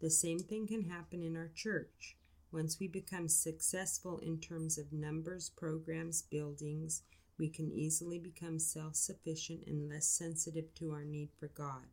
The 0.00 0.10
same 0.10 0.40
thing 0.40 0.66
can 0.66 0.90
happen 0.90 1.22
in 1.22 1.36
our 1.36 1.50
church. 1.54 2.16
Once 2.52 2.78
we 2.78 2.86
become 2.86 3.28
successful 3.28 4.18
in 4.18 4.38
terms 4.40 4.78
of 4.78 4.92
numbers, 4.92 5.50
programs, 5.50 6.22
buildings, 6.22 7.02
we 7.38 7.48
can 7.48 7.70
easily 7.72 8.18
become 8.18 8.58
self 8.58 8.96
sufficient 8.96 9.66
and 9.66 9.88
less 9.88 10.06
sensitive 10.06 10.74
to 10.76 10.92
our 10.92 11.04
need 11.04 11.30
for 11.38 11.48
God. 11.48 11.86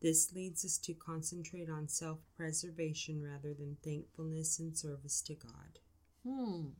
This 0.00 0.32
leads 0.32 0.64
us 0.64 0.78
to 0.78 0.94
concentrate 0.94 1.68
on 1.70 1.88
self 1.88 2.20
preservation 2.36 3.22
rather 3.22 3.54
than 3.54 3.76
thankfulness 3.82 4.58
and 4.58 4.76
service 4.76 5.20
to 5.22 5.34
God. 5.34 5.78
hmm 6.24 6.70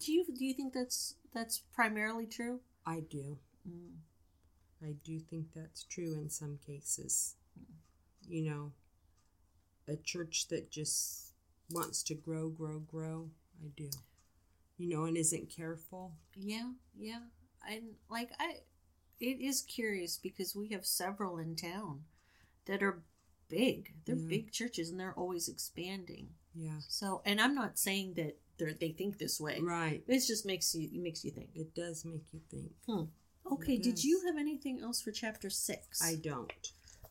do 0.00 0.12
you 0.12 0.24
do 0.34 0.44
you 0.44 0.54
think 0.54 0.72
that's 0.72 1.14
that's 1.32 1.58
primarily 1.72 2.26
true 2.26 2.60
I 2.86 3.00
do. 3.00 3.38
mm. 3.68 3.96
I 4.82 4.94
do 5.04 5.20
think 5.20 5.52
that's 5.54 5.84
true 5.84 6.14
in 6.14 6.30
some 6.30 6.58
cases. 6.64 7.36
You 8.28 8.42
know, 8.50 8.72
a 9.88 9.96
church 9.96 10.48
that 10.48 10.70
just 10.70 11.32
wants 11.70 12.02
to 12.04 12.14
grow, 12.14 12.48
grow, 12.48 12.78
grow. 12.80 13.30
I 13.62 13.68
do. 13.76 13.90
You 14.78 14.88
know, 14.88 15.04
and 15.04 15.16
isn't 15.16 15.50
careful. 15.54 16.12
Yeah, 16.36 16.70
yeah. 16.96 17.20
And 17.68 17.82
like 18.08 18.30
I 18.38 18.58
it 19.20 19.40
is 19.40 19.62
curious 19.62 20.16
because 20.16 20.54
we 20.54 20.68
have 20.68 20.86
several 20.86 21.38
in 21.38 21.56
town 21.56 22.04
that 22.66 22.82
are 22.82 23.02
big. 23.48 23.94
They're 24.04 24.14
Yeah. 24.16 24.28
big 24.28 24.52
churches 24.52 24.90
and 24.90 25.00
they're 25.00 25.18
always 25.18 25.48
expanding. 25.48 26.28
Yeah. 26.54 26.78
So, 26.88 27.22
and 27.24 27.40
I'm 27.40 27.54
not 27.54 27.78
saying 27.78 28.14
that 28.14 28.38
they 28.58 28.72
they 28.72 28.92
think 28.92 29.18
this 29.18 29.40
way. 29.40 29.58
Right. 29.60 30.02
It 30.06 30.20
just 30.26 30.46
makes 30.46 30.74
you 30.74 30.88
it 30.92 31.00
makes 31.02 31.24
you 31.24 31.32
think. 31.32 31.50
It 31.54 31.74
does 31.74 32.04
make 32.04 32.32
you 32.32 32.40
think. 32.50 32.72
Hmm. 32.86 33.04
Okay, 33.50 33.78
did 33.78 34.04
you 34.04 34.22
have 34.26 34.36
anything 34.36 34.78
else 34.80 35.00
for 35.00 35.10
chapter 35.10 35.48
6? 35.48 36.02
I 36.02 36.16
don't. 36.16 36.52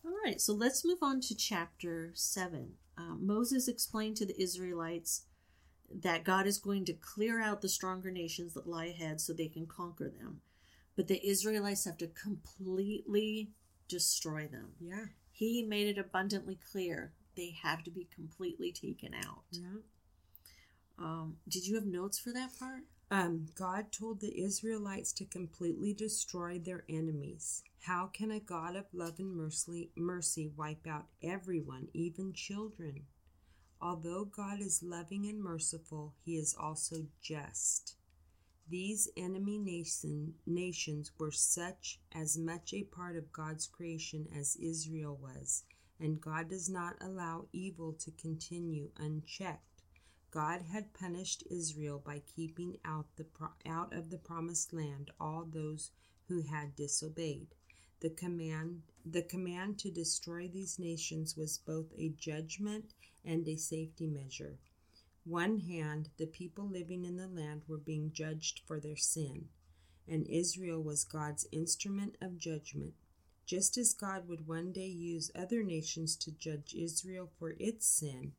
All 0.06 0.16
right, 0.24 0.40
so 0.40 0.54
let's 0.54 0.86
move 0.86 1.00
on 1.02 1.20
to 1.22 1.36
chapter 1.36 2.12
7. 2.14 2.76
Uh, 2.96 3.16
Moses 3.16 3.68
explained 3.68 4.18
to 4.18 4.26
the 4.26 4.40
Israelites 4.40 5.24
that 5.94 6.24
God 6.24 6.48
is 6.48 6.58
going 6.58 6.86
to 6.86 6.94
clear 6.94 7.42
out 7.42 7.62
the 7.62 7.70
stronger 7.70 8.12
nations 8.12 8.54
that 8.54 8.68
lie 8.68 8.86
ahead 8.86 9.22
so 9.22 9.34
they 9.34 9.48
can 9.48 9.66
conquer 9.66 10.10
them. 10.10 10.42
But 10.96 11.08
the 11.08 11.26
Israelites 11.26 11.86
have 11.86 11.98
to 11.98 12.08
completely 12.08 13.52
destroy 13.88 14.48
them. 14.48 14.72
Yeah. 14.80 15.06
He 15.32 15.64
made 15.64 15.88
it 15.88 16.00
abundantly 16.00 16.58
clear 16.72 17.14
they 17.36 17.56
have 17.62 17.84
to 17.84 17.92
be 17.92 18.08
completely 18.14 18.72
taken 18.72 19.14
out. 19.14 19.44
Yeah. 19.52 19.82
Um, 21.00 21.38
did 21.48 21.68
you 21.68 21.76
have 21.76 21.86
notes 21.86 22.18
for 22.18 22.34
that 22.34 22.58
part? 22.58 22.84
Um, 23.10 23.46
God 23.56 23.92
told 23.92 24.20
the 24.20 24.42
Israelites 24.42 25.14
to 25.14 25.26
completely 25.26 25.94
destroy 25.94 26.60
their 26.60 26.84
enemies. 26.90 27.64
How 27.84 28.10
can 28.12 28.32
a 28.32 28.40
God 28.40 28.76
of 28.76 28.86
love 28.94 29.20
and 29.20 29.34
mercy, 29.34 29.92
mercy 29.96 30.52
wipe 30.58 30.86
out 30.88 31.06
everyone, 31.24 31.88
even 31.94 32.34
children? 32.34 33.04
Although 33.82 34.26
God 34.26 34.60
is 34.60 34.82
loving 34.82 35.28
and 35.28 35.42
merciful, 35.42 36.16
he 36.26 36.38
is 36.38 36.56
also 36.60 37.08
just. 37.22 37.96
These 38.70 39.08
enemy 39.16 39.60
nation, 39.60 40.34
nations 40.46 41.12
were 41.18 41.32
such 41.32 42.00
as 42.12 42.38
much 42.38 42.74
a 42.74 42.84
part 42.84 43.16
of 43.16 43.32
God's 43.32 43.68
creation 43.68 44.28
as 44.36 44.58
Israel 44.58 45.16
was, 45.22 45.64
and 46.00 46.20
God 46.20 46.50
does 46.50 46.68
not 46.70 46.96
allow 47.00 47.48
evil 47.54 47.94
to 47.94 48.12
continue 48.12 48.90
unchecked. 48.98 49.84
God 50.32 50.64
had 50.64 50.94
punished 50.94 51.44
Israel 51.50 52.02
by 52.04 52.20
keeping 52.36 52.78
out, 52.84 53.06
the, 53.16 53.26
out 53.66 53.94
of 53.94 54.10
the 54.10 54.18
promised 54.18 54.74
land 54.74 55.12
all 55.20 55.46
those 55.46 55.92
who 56.28 56.42
had 56.42 56.76
disobeyed. 56.76 57.48
The 58.02 58.10
command, 58.10 58.82
the 59.06 59.24
command 59.24 59.80
to 59.80 59.90
destroy 59.90 60.48
these 60.48 60.78
nations 60.78 61.38
was 61.38 61.58
both 61.58 61.92
a 61.98 62.10
judgment 62.10 62.94
and 63.28 63.48
a 63.48 63.58
safety 63.58 64.08
measure. 64.08 64.58
One 65.26 65.60
hand, 65.60 66.10
the 66.18 66.26
people 66.26 66.68
living 66.68 67.06
in 67.06 67.18
the 67.18 67.28
land 67.28 67.62
were 67.68 67.78
being 67.78 68.12
judged 68.12 68.62
for 68.66 68.80
their 68.80 68.96
sin, 68.96 69.50
and 70.08 70.26
Israel 70.28 70.82
was 70.82 71.04
God's 71.04 71.46
instrument 71.52 72.18
of 72.22 72.40
judgment. 72.40 72.94
Just 73.46 73.78
as 73.78 73.94
God 73.94 74.28
would 74.28 74.48
one 74.48 74.72
day 74.72 74.88
use 74.88 75.30
other 75.36 75.62
nations 75.62 76.16
to 76.16 76.32
judge 76.32 76.74
Israel 76.74 77.30
for 77.38 77.56
its 77.60 77.86
sin, 77.86 78.32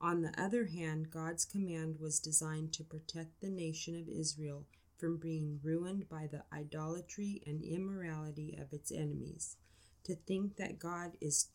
on 0.00 0.22
the 0.22 0.40
other 0.40 0.66
hand, 0.66 1.10
God's 1.10 1.44
command 1.44 1.98
was 1.98 2.20
designed 2.20 2.72
to 2.74 2.84
protect 2.84 3.40
the 3.40 3.50
nation 3.50 3.96
of 3.96 4.08
Israel 4.08 4.64
from 4.96 5.16
being 5.16 5.58
ruined 5.62 6.08
by 6.08 6.28
the 6.28 6.44
idolatry 6.52 7.42
and 7.46 7.64
immorality 7.64 8.56
of 8.60 8.72
its 8.72 8.92
enemies. 8.92 9.56
To 10.04 10.14
think 10.14 10.56
that 10.56 10.78
God 10.78 11.16
is 11.20 11.48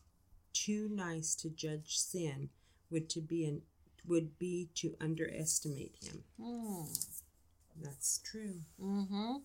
too 0.54 0.88
nice 0.90 1.34
to 1.34 1.50
judge 1.50 1.98
sin 1.98 2.48
would 2.90 3.10
to 3.10 3.20
be 3.20 3.44
an 3.44 3.62
would 4.06 4.38
be 4.38 4.68
to 4.74 4.94
underestimate 5.00 5.96
him. 6.02 6.24
Mm. 6.40 7.16
That's 7.82 8.20
true. 8.24 8.60
Mm-hmm. 8.80 9.36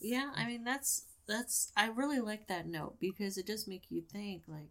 Yeah, 0.00 0.30
I 0.34 0.46
mean 0.46 0.64
that's 0.64 1.04
that's 1.26 1.72
I 1.76 1.88
really 1.88 2.20
like 2.20 2.48
that 2.48 2.66
note 2.66 2.98
because 2.98 3.38
it 3.38 3.46
does 3.46 3.66
make 3.66 3.84
you 3.90 4.02
think 4.02 4.42
like 4.48 4.70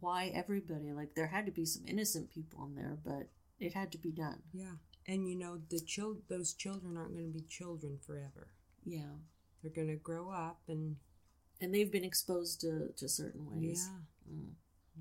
why 0.00 0.30
everybody 0.34 0.92
like 0.92 1.14
there 1.14 1.28
had 1.28 1.46
to 1.46 1.52
be 1.52 1.64
some 1.64 1.84
innocent 1.86 2.30
people 2.30 2.64
in 2.66 2.74
there, 2.74 2.98
but 3.04 3.28
it 3.60 3.74
had 3.74 3.92
to 3.92 3.98
be 3.98 4.10
done. 4.10 4.42
Yeah. 4.52 4.74
And 5.06 5.28
you 5.28 5.36
know, 5.36 5.60
the 5.70 5.80
child 5.80 6.18
those 6.28 6.52
children 6.52 6.96
aren't 6.96 7.14
going 7.14 7.32
to 7.32 7.38
be 7.38 7.44
children 7.48 7.98
forever. 8.04 8.48
Yeah. 8.84 9.14
They're 9.62 9.72
going 9.72 9.88
to 9.88 9.96
grow 9.96 10.30
up 10.30 10.60
and 10.68 10.96
and 11.60 11.72
they've 11.72 11.92
been 11.92 12.04
exposed 12.04 12.60
to 12.62 12.88
to 12.96 13.08
certain 13.08 13.46
ways. 13.50 13.88
Yeah. 13.88 14.34
Mm. 14.34 14.50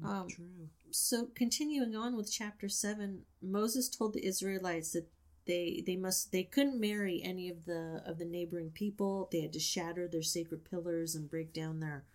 Um, 0.04 0.10
Um, 0.10 0.28
true. 0.30 0.70
So 0.92 1.28
continuing 1.36 1.96
on 1.96 2.16
with 2.16 2.32
chapter 2.32 2.68
7, 2.70 3.24
Moses 3.42 3.90
told 3.90 4.14
the 4.14 4.26
Israelites 4.26 4.92
that 4.92 5.08
they 5.48 5.84
they 5.86 5.96
must 5.96 6.32
they 6.32 6.44
couldn't 6.44 6.80
marry 6.80 7.22
any 7.24 7.50
of 7.50 7.66
the 7.66 8.04
of 8.06 8.20
the 8.20 8.26
neighboring 8.26 8.70
people. 8.70 9.28
They 9.32 9.42
had 9.42 9.54
to 9.54 9.60
shatter 9.60 10.08
their 10.08 10.22
sacred 10.22 10.70
pillars 10.70 11.16
and 11.16 11.30
break 11.30 11.52
down 11.54 11.80
their 11.80 12.06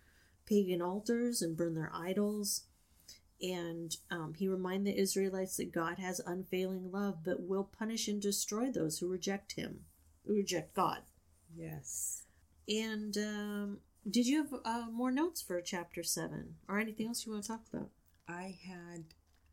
pagan 0.45 0.81
altars 0.81 1.41
and 1.41 1.57
burn 1.57 1.73
their 1.73 1.91
idols. 1.93 2.63
And 3.41 3.95
um, 4.09 4.33
he 4.35 4.47
reminded 4.47 4.95
the 4.95 4.99
Israelites 4.99 5.57
that 5.57 5.71
God 5.71 5.99
has 5.99 6.19
unfailing 6.25 6.91
love, 6.91 7.23
but 7.23 7.41
will 7.41 7.65
punish 7.65 8.07
and 8.07 8.19
destroy 8.19 8.71
those 8.71 8.97
who 8.97 9.07
reject 9.07 9.51
Him, 9.53 9.81
who 10.25 10.33
reject 10.33 10.73
God. 10.73 11.01
Yes. 11.55 12.23
And 12.67 13.15
um, 13.17 13.77
did 14.09 14.25
you 14.25 14.37
have 14.37 14.53
uh, 14.63 14.85
more 14.91 15.11
notes 15.11 15.41
for 15.41 15.59
chapter 15.61 16.03
seven, 16.03 16.55
or 16.67 16.79
anything 16.79 17.07
else 17.07 17.25
you 17.25 17.31
want 17.31 17.43
to 17.43 17.49
talk 17.49 17.63
about? 17.71 17.89
I 18.27 18.57
had 18.65 19.03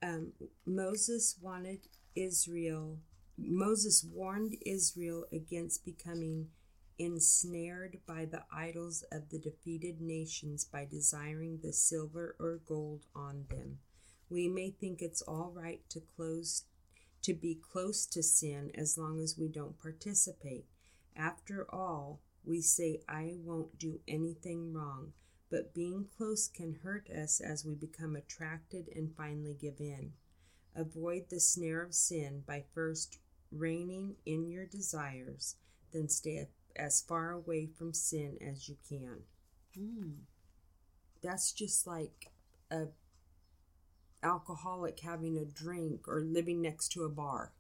um, 0.03 0.33
Moses 0.67 1.37
wanted 1.41 1.89
Israel. 2.15 2.99
Moses 3.37 4.05
warned 4.05 4.57
Israel 4.65 5.25
against 5.33 5.85
becoming 5.85 6.49
ensnared 6.99 7.99
by 8.07 8.25
the 8.25 8.45
idols 8.53 9.05
of 9.11 9.31
the 9.31 9.39
defeated 9.39 10.01
nations 10.01 10.65
by 10.65 10.87
desiring 10.89 11.59
the 11.63 11.73
silver 11.73 12.37
or 12.39 12.61
gold 12.67 13.07
on 13.15 13.47
them. 13.51 13.79
We 14.31 14.49
may 14.49 14.71
think 14.71 15.03
it's 15.03 15.23
all 15.23 15.53
right 15.55 15.81
to 15.91 16.01
close 16.17 16.65
to 17.23 17.33
be 17.33 17.59
close 17.73 18.05
to 18.07 18.23
sin 18.23 18.71
as 18.75 18.99
long 18.99 19.19
as 19.19 19.39
we 19.39 19.49
don't 19.49 19.81
participate. 19.81 20.67
After 21.17 21.67
all, 21.73 22.21
we 22.45 22.61
say 22.61 23.01
I 23.09 23.35
won't 23.45 23.79
do 23.79 24.01
anything 24.07 24.73
wrong, 24.73 25.13
but 25.51 25.75
being 25.75 26.07
close 26.17 26.49
can 26.49 26.79
hurt 26.83 27.09
us 27.11 27.41
as 27.41 27.65
we 27.65 27.75
become 27.75 28.17
attracted 28.17 28.89
and 28.95 29.15
finally 29.17 29.57
give 29.61 29.81
in. 29.81 30.13
Avoid 30.77 31.27
the 31.31 31.41
snare 31.41 31.83
of 31.83 31.95
sin 31.95 32.43
by 32.47 32.65
first 32.75 33.19
reining 33.53 34.17
in 34.27 34.49
your 34.49 34.67
desires, 34.67 35.57
then 35.93 36.09
stay 36.09 36.49
as 36.77 37.03
far 37.03 37.31
away 37.31 37.67
from 37.67 37.95
sin 37.95 38.37
as 38.41 38.69
you 38.69 38.77
can. 38.89 39.23
Mm. 39.79 40.15
That's 41.23 41.53
just 41.53 41.87
like 41.87 42.33
a 42.71 42.87
alcoholic 44.23 45.01
having 45.01 45.39
a 45.39 45.45
drink 45.45 46.09
or 46.09 46.21
living 46.21 46.63
next 46.63 46.89
to 46.93 47.05
a 47.05 47.09
bar. 47.09 47.53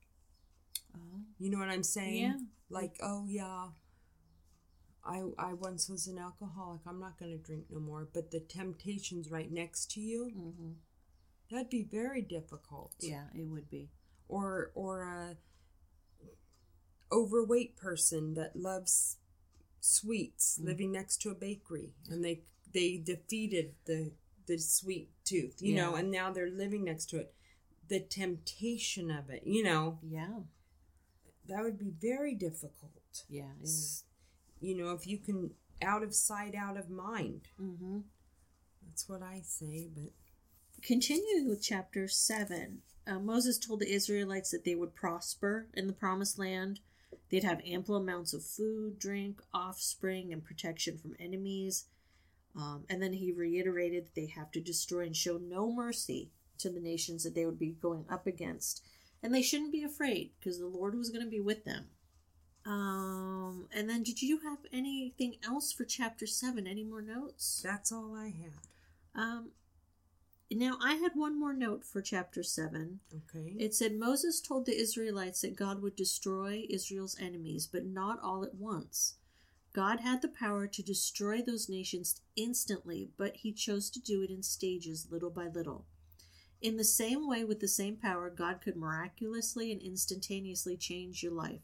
Oh. 0.97 1.21
You 1.39 1.51
know 1.51 1.59
what 1.59 1.69
I'm 1.69 1.83
saying? 1.83 2.23
Yeah. 2.23 2.39
Like, 2.71 2.97
oh 3.03 3.27
yeah, 3.29 3.67
I 5.05 5.23
I 5.39 5.53
once 5.53 5.89
was 5.89 6.07
an 6.07 6.19
alcoholic. 6.19 6.81
I'm 6.87 7.01
not 7.01 7.19
going 7.19 7.31
to 7.33 7.39
drink 7.39 7.67
no 7.71 7.81
more. 7.81 8.09
But 8.13 8.31
the 8.31 8.41
temptation's 8.41 9.31
right 9.31 9.51
next 9.51 9.91
to 9.93 10.01
you. 10.01 10.31
hmm 10.31 10.73
That'd 11.51 11.69
be 11.71 11.83
very 11.83 12.23
difficult. 12.23 12.95
Yeah, 13.01 13.27
it 13.35 13.47
would 13.47 13.69
be. 13.71 13.91
Or 14.29 14.71
or 14.75 15.03
a 15.03 15.37
overweight 17.13 17.77
person 17.77 18.35
that 18.35 18.57
loves 18.57 19.19
sweets 19.81 20.59
Mm. 20.59 20.65
living 20.65 20.93
next 20.93 21.19
to 21.23 21.31
a 21.31 21.35
bakery 21.35 21.93
and 22.11 22.25
they 22.25 22.43
they 22.73 22.97
defeated 22.97 23.75
the 23.85 24.13
the 24.47 24.59
sweet 24.59 25.11
tooth, 25.25 25.63
you 25.63 25.75
know, 25.75 25.95
and 25.95 26.11
now 26.11 26.31
they're 26.31 26.51
living 26.51 26.85
next 26.85 27.07
to 27.11 27.19
it. 27.19 27.35
The 27.89 28.01
temptation 28.01 29.11
of 29.11 29.31
it, 29.31 29.47
you 29.47 29.63
know, 29.63 29.99
Yeah. 30.03 30.41
that 31.47 31.63
would 31.63 31.79
be 31.79 31.91
very 31.91 32.35
difficult. 32.35 33.25
Yeah. 33.29 33.53
It 33.53 33.61
would. 33.63 34.03
You 34.65 34.77
know, 34.77 34.93
if 34.93 35.07
you 35.07 35.19
can 35.19 35.51
out 35.83 36.03
of 36.03 36.15
sight, 36.15 36.55
out 36.55 36.77
of 36.77 36.89
mind. 36.89 37.49
hmm 37.59 38.01
That's 38.87 39.09
what 39.09 39.23
I 39.23 39.41
say, 39.45 39.89
but 39.95 40.13
Continuing 40.83 41.49
with 41.49 41.63
chapter 41.63 42.07
7, 42.07 42.83
uh, 43.07 43.19
Moses 43.19 43.57
told 43.59 43.81
the 43.81 43.91
Israelites 43.91 44.51
that 44.51 44.65
they 44.65 44.75
would 44.75 44.95
prosper 44.95 45.67
in 45.73 45.87
the 45.87 45.95
promised 45.95 46.39
land. 46.39 46.81
They'd 47.31 47.43
have 47.43 47.63
ample 47.65 47.97
amounts 47.97 48.35
of 48.35 48.45
food, 48.45 48.99
drink, 48.99 49.41
offspring, 49.55 50.31
and 50.31 50.45
protection 50.45 50.99
from 50.99 51.17
enemies. 51.19 51.87
Um, 52.55 52.85
and 52.91 53.03
then 53.03 53.15
he 53.15 53.33
reiterated 53.33 54.05
that 54.05 54.15
they 54.15 54.27
have 54.27 54.51
to 54.53 54.61
destroy 54.61 55.07
and 55.07 55.17
show 55.17 55.39
no 55.39 55.73
mercy 55.73 56.31
to 56.59 56.69
the 56.69 56.81
nations 56.81 57.25
that 57.25 57.35
they 57.35 57.47
would 57.47 57.59
be 57.59 57.71
going 57.71 58.05
up 58.11 58.27
against. 58.27 58.83
And 59.23 59.35
they 59.35 59.43
shouldn't 59.43 59.73
be 59.73 59.83
afraid 59.83 60.33
because 60.39 60.59
the 60.59 60.67
Lord 60.67 60.95
was 60.95 61.09
going 61.09 61.25
to 61.25 61.31
be 61.31 61.41
with 61.41 61.65
them. 61.65 61.87
Um, 62.67 63.69
and 63.75 63.89
then 63.89 64.03
did 64.03 64.23
you 64.23 64.41
have 64.41 64.59
anything 64.73 65.37
else 65.45 65.73
for 65.73 65.85
chapter 65.85 66.27
7? 66.27 66.67
Any 66.67 66.85
more 66.85 67.03
notes? 67.03 67.61
that's 67.63 67.93
all 67.93 68.17
I 68.17 68.29
had. 68.29 68.53
Um, 69.15 69.51
now, 70.51 70.79
I 70.83 70.95
had 70.95 71.13
one 71.15 71.39
more 71.39 71.53
note 71.53 71.85
for 71.85 72.01
chapter 72.01 72.43
7. 72.43 73.01
Okay. 73.13 73.55
It 73.59 73.75
said 73.75 73.99
Moses 73.99 74.41
told 74.41 74.67
the 74.67 74.79
Israelites 74.79 75.41
that 75.41 75.57
God 75.57 75.83
would 75.83 75.97
destroy 75.97 76.65
Israel's 76.71 77.17
enemies, 77.19 77.67
but 77.67 77.85
not 77.85 78.21
all 78.23 78.45
at 78.45 78.55
once. 78.55 79.15
God 79.73 80.01
had 80.01 80.23
the 80.23 80.29
power 80.29 80.69
to 80.69 80.83
destroy 80.83 81.43
those 81.43 81.69
nations 81.69 82.21
instantly, 82.37 83.09
but 83.17 83.39
he 83.39 83.53
chose 83.53 83.91
to 83.91 84.01
do 84.01 84.23
it 84.23 84.31
in 84.31 84.43
stages, 84.43 85.09
little 85.11 85.31
by 85.31 85.49
little. 85.49 85.87
In 86.63 86.77
the 86.77 86.85
same 86.85 87.29
way, 87.29 87.45
with 87.45 87.61
the 87.61 87.69
same 87.69 87.97
power, 87.97 88.31
God 88.31 88.61
could 88.63 88.77
miraculously 88.77 89.73
and 89.73 89.83
instantaneously 89.83 90.77
change 90.77 91.23
your 91.23 91.33
life. 91.33 91.61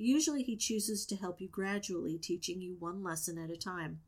Usually, 0.00 0.42
he 0.42 0.56
chooses 0.56 1.04
to 1.06 1.16
help 1.16 1.40
you 1.40 1.48
gradually, 1.48 2.16
teaching 2.16 2.60
you 2.62 2.76
one 2.78 3.02
lesson 3.02 3.36
at 3.36 3.50
a 3.50 3.56
time, 3.56 4.00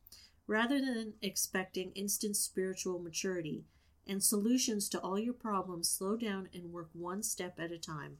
rather 0.46 0.80
than 0.80 1.14
expecting 1.20 1.92
instant 1.92 2.36
spiritual 2.36 2.98
maturity 2.98 3.64
and 4.06 4.22
solutions 4.22 4.88
to 4.88 4.98
all 5.00 5.18
your 5.18 5.34
problems, 5.34 5.90
slow 5.90 6.16
down 6.16 6.48
and 6.54 6.72
work 6.72 6.88
one 6.94 7.22
step 7.22 7.60
at 7.60 7.70
a 7.70 7.78
time, 7.78 8.16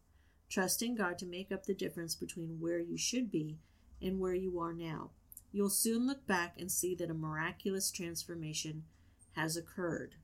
trusting 0.51 0.95
God 0.97 1.19
to 1.19 1.27
make 1.27 1.51
up 1.51 1.65
the 1.65 1.75
difference 1.75 2.15
between 2.15 2.61
where 2.61 2.79
you 2.79 2.99
should 2.99 3.31
be 3.31 3.57
and 4.03 4.21
where 4.21 4.35
you 4.35 4.61
are 4.61 4.75
now. 4.75 5.11
You'll 5.51 5.71
soon 5.71 6.07
look 6.07 6.27
back 6.27 6.57
and 6.59 6.71
see 6.71 6.95
that 6.97 7.11
a 7.11 7.15
miraculous 7.15 7.91
transformation 7.91 8.85
has 9.33 9.57
occurred. 9.57 10.15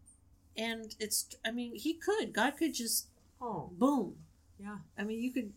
And 0.56 0.94
it's, 1.00 1.34
I 1.46 1.50
mean, 1.50 1.74
He 1.76 1.94
could. 1.94 2.32
God 2.32 2.58
could 2.58 2.74
just, 2.74 3.08
oh, 3.40 3.70
boom. 3.72 4.16
yeah. 4.58 4.78
I 4.98 5.04
mean, 5.04 5.22
you 5.22 5.32
could, 5.32 5.52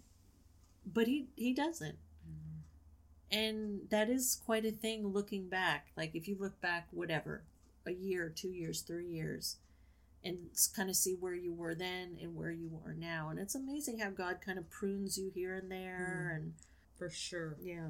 but 0.85 1.07
He, 1.07 1.27
he 1.35 1.53
doesn't. 1.53 1.95
Mm-hmm. 2.27 3.37
And 3.37 3.89
that 3.89 4.09
is 4.09 4.41
quite 4.45 4.65
a 4.65 4.71
thing 4.71 5.07
looking 5.07 5.47
back. 5.47 5.87
Like, 5.95 6.15
if 6.15 6.27
you 6.27 6.37
look 6.39 6.59
back, 6.61 6.87
whatever, 6.91 7.43
a 7.85 7.91
year, 7.91 8.31
two 8.33 8.49
years, 8.49 8.81
three 8.81 9.07
years, 9.07 9.57
and 10.23 10.37
kind 10.75 10.89
of 10.89 10.95
see 10.95 11.15
where 11.19 11.33
you 11.33 11.51
were 11.53 11.73
then 11.73 12.17
and 12.21 12.35
where 12.35 12.51
you 12.51 12.79
are 12.85 12.93
now. 12.93 13.29
And 13.29 13.39
it's 13.39 13.55
amazing 13.55 13.99
how 13.99 14.11
God 14.11 14.37
kind 14.45 14.59
of 14.59 14.69
prunes 14.69 15.17
you 15.17 15.31
here 15.33 15.55
and 15.55 15.71
there. 15.71 16.27
Mm-hmm. 16.29 16.35
And 16.35 16.53
For 16.97 17.09
sure. 17.09 17.55
yeah. 17.59 17.87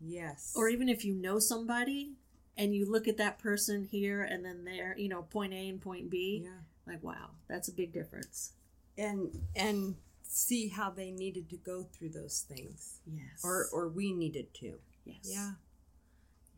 Yes. 0.00 0.54
Or 0.56 0.68
even 0.68 0.88
if 0.88 1.04
you 1.04 1.14
know 1.14 1.38
somebody 1.38 2.12
and 2.56 2.74
you 2.74 2.90
look 2.90 3.06
at 3.08 3.16
that 3.18 3.38
person 3.38 3.84
here 3.90 4.22
and 4.22 4.44
then 4.44 4.64
there, 4.64 4.94
you 4.98 5.08
know, 5.08 5.22
point 5.22 5.52
A 5.52 5.68
and 5.68 5.80
point 5.80 6.10
B, 6.10 6.42
yeah. 6.44 6.50
like, 6.92 7.02
wow, 7.02 7.30
that's 7.48 7.68
a 7.68 7.72
big 7.72 7.92
difference. 7.92 8.52
And 8.96 9.40
and 9.54 9.96
see 10.28 10.68
how 10.68 10.90
they 10.90 11.10
needed 11.10 11.48
to 11.50 11.56
go 11.56 11.82
through 11.82 12.10
those 12.10 12.44
things. 12.48 13.00
Yes. 13.06 13.40
Or 13.42 13.66
or 13.72 13.88
we 13.88 14.12
needed 14.12 14.52
to. 14.54 14.78
yes. 15.04 15.18
Yeah. 15.24 15.52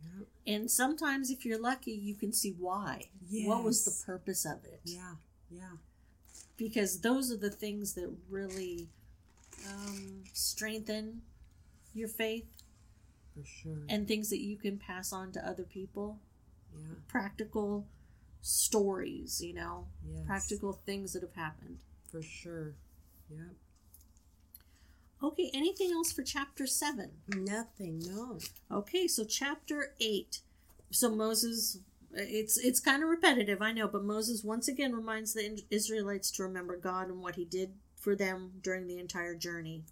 Yeah. 0.02 0.24
And 0.54 0.70
sometimes, 0.70 1.30
if 1.30 1.44
you're 1.44 1.60
lucky, 1.60 1.92
you 1.92 2.14
can 2.14 2.32
see 2.32 2.54
why. 2.58 3.10
What 3.44 3.62
was 3.64 3.84
the 3.84 4.04
purpose 4.06 4.44
of 4.46 4.64
it? 4.64 4.80
Yeah. 4.84 5.14
Yeah. 5.50 5.76
Because 6.56 7.00
those 7.00 7.30
are 7.30 7.36
the 7.36 7.50
things 7.50 7.94
that 7.94 8.10
really 8.30 8.88
um, 9.68 10.24
strengthen 10.32 11.22
your 11.94 12.08
faith 12.08 12.46
For 13.34 13.44
sure. 13.44 13.78
and 13.90 14.08
things 14.08 14.30
that 14.30 14.40
you 14.40 14.56
can 14.56 14.78
pass 14.78 15.12
on 15.12 15.32
to 15.32 15.46
other 15.46 15.64
people. 15.64 16.18
yeah. 16.74 16.94
Practical 17.08 17.86
stories, 18.40 19.42
you 19.42 19.52
know, 19.54 19.86
Yes. 20.10 20.22
practical 20.26 20.72
things 20.72 21.12
that 21.12 21.22
have 21.22 21.34
happened. 21.34 21.78
For 22.10 22.22
sure. 22.22 22.74
Yep. 23.30 23.56
Okay, 25.22 25.50
anything 25.52 25.92
else 25.92 26.12
for 26.12 26.22
chapter 26.22 26.66
7? 26.66 27.10
Nothing. 27.28 28.02
No. 28.06 28.38
Okay, 28.70 29.06
so 29.06 29.24
chapter 29.24 29.94
8. 30.00 30.40
So 30.90 31.10
Moses 31.10 31.78
it's 32.12 32.58
it's 32.58 32.80
kind 32.80 33.02
of 33.02 33.08
repetitive, 33.08 33.62
I 33.62 33.72
know, 33.72 33.86
but 33.86 34.02
Moses 34.02 34.42
once 34.42 34.66
again 34.66 34.94
reminds 34.94 35.32
the 35.32 35.62
Israelites 35.70 36.30
to 36.32 36.42
remember 36.42 36.76
God 36.76 37.08
and 37.08 37.20
what 37.20 37.36
he 37.36 37.44
did 37.44 37.74
for 37.96 38.16
them 38.16 38.52
during 38.62 38.88
the 38.88 38.98
entire 38.98 39.34
journey. 39.36 39.84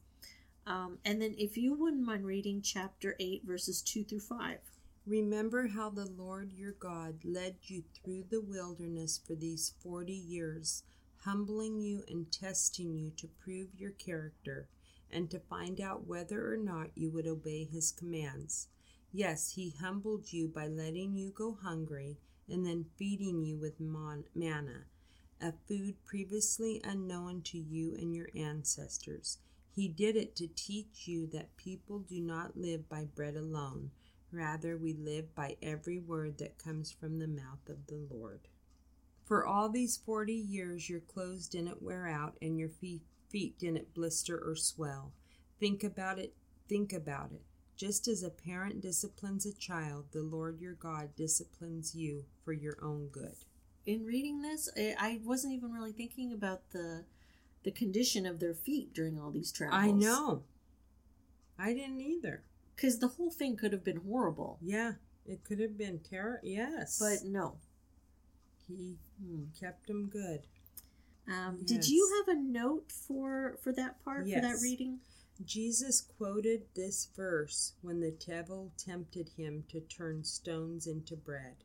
Um, 0.66 0.98
and 1.04 1.22
then 1.22 1.34
if 1.38 1.56
you 1.56 1.74
wouldn't 1.74 2.04
mind 2.04 2.26
reading 2.26 2.60
chapter 2.62 3.14
8 3.20 3.42
verses 3.44 3.82
2 3.82 4.04
through 4.04 4.20
5. 4.20 4.58
Remember 5.06 5.68
how 5.68 5.88
the 5.88 6.04
Lord 6.04 6.52
your 6.52 6.72
God 6.72 7.24
led 7.24 7.56
you 7.62 7.82
through 8.04 8.24
the 8.30 8.42
wilderness 8.42 9.18
for 9.26 9.34
these 9.34 9.72
forty 9.80 10.12
years, 10.12 10.82
humbling 11.24 11.80
you 11.80 12.02
and 12.08 12.30
testing 12.30 12.94
you 12.94 13.10
to 13.16 13.28
prove 13.42 13.68
your 13.76 13.90
character 13.92 14.68
and 15.10 15.30
to 15.30 15.38
find 15.38 15.80
out 15.80 16.06
whether 16.06 16.52
or 16.52 16.56
not 16.56 16.90
you 16.94 17.10
would 17.10 17.26
obey 17.26 17.64
his 17.64 17.90
commands. 17.92 18.68
Yes, 19.12 19.52
he 19.52 19.74
humbled 19.80 20.32
you 20.32 20.48
by 20.48 20.66
letting 20.68 21.14
you 21.16 21.30
go 21.30 21.56
hungry 21.62 22.18
and 22.48 22.64
then 22.64 22.86
feeding 22.96 23.42
you 23.42 23.56
with 23.56 23.80
manna, 23.80 24.84
a 25.40 25.52
food 25.66 25.94
previously 26.04 26.80
unknown 26.84 27.42
to 27.42 27.58
you 27.58 27.94
and 27.94 28.14
your 28.14 28.28
ancestors. 28.34 29.38
He 29.74 29.88
did 29.88 30.16
it 30.16 30.34
to 30.36 30.48
teach 30.48 31.06
you 31.06 31.26
that 31.28 31.56
people 31.56 32.00
do 32.00 32.20
not 32.20 32.56
live 32.56 32.88
by 32.88 33.04
bread 33.04 33.36
alone. 33.36 33.90
Rather, 34.30 34.76
we 34.76 34.92
live 34.92 35.34
by 35.34 35.56
every 35.62 35.98
word 35.98 36.38
that 36.38 36.58
comes 36.58 36.90
from 36.90 37.18
the 37.18 37.28
mouth 37.28 37.68
of 37.68 37.86
the 37.86 38.06
Lord. 38.10 38.48
For 39.28 39.46
all 39.46 39.68
these 39.68 39.98
forty 39.98 40.34
years, 40.34 40.88
your 40.88 41.00
clothes 41.00 41.48
didn't 41.48 41.82
wear 41.82 42.08
out 42.08 42.36
and 42.40 42.58
your 42.58 42.70
feet, 42.70 43.02
feet 43.28 43.58
didn't 43.58 43.92
blister 43.92 44.38
or 44.38 44.56
swell. 44.56 45.12
Think 45.60 45.84
about 45.84 46.18
it. 46.18 46.34
Think 46.66 46.94
about 46.94 47.32
it. 47.32 47.42
Just 47.76 48.08
as 48.08 48.22
a 48.22 48.30
parent 48.30 48.80
disciplines 48.80 49.44
a 49.44 49.52
child, 49.52 50.06
the 50.12 50.22
Lord 50.22 50.60
your 50.60 50.72
God 50.72 51.14
disciplines 51.14 51.94
you 51.94 52.24
for 52.42 52.54
your 52.54 52.78
own 52.82 53.08
good. 53.08 53.36
In 53.84 54.06
reading 54.06 54.40
this, 54.40 54.68
I- 54.76 55.20
wasn't 55.22 55.52
even 55.52 55.72
really 55.72 55.92
thinking 55.92 56.32
about 56.32 56.70
the 56.70 57.04
the 57.64 57.70
condition 57.70 58.24
of 58.24 58.40
their 58.40 58.54
feet 58.54 58.94
during 58.94 59.18
all 59.20 59.30
these 59.30 59.52
travels. 59.52 59.82
I 59.82 59.90
know. 59.90 60.44
I 61.58 61.74
didn't 61.74 62.00
either. 62.00 62.44
Cuz 62.78 62.98
the 62.98 63.08
whole 63.08 63.30
thing 63.30 63.56
could 63.58 63.72
have 63.72 63.84
been 63.84 63.98
horrible. 63.98 64.58
Yeah, 64.62 64.94
it 65.26 65.44
could 65.44 65.60
have 65.60 65.76
been 65.76 65.98
terror. 65.98 66.40
Yes. 66.42 66.98
But 66.98 67.28
no. 67.28 67.58
He 68.68 68.98
Hmm. 69.20 69.46
kept 69.58 69.88
him 69.90 70.08
good. 70.08 70.46
Um, 71.26 71.62
Did 71.64 71.88
you 71.88 72.08
have 72.18 72.36
a 72.36 72.40
note 72.40 72.92
for 72.92 73.56
for 73.62 73.72
that 73.72 74.02
part 74.04 74.24
for 74.28 74.40
that 74.40 74.60
reading? 74.62 75.00
Jesus 75.44 76.00
quoted 76.00 76.62
this 76.74 77.06
verse 77.14 77.74
when 77.82 78.00
the 78.00 78.10
devil 78.10 78.72
tempted 78.76 79.28
him 79.30 79.64
to 79.68 79.80
turn 79.80 80.24
stones 80.24 80.86
into 80.86 81.16
bread. 81.16 81.64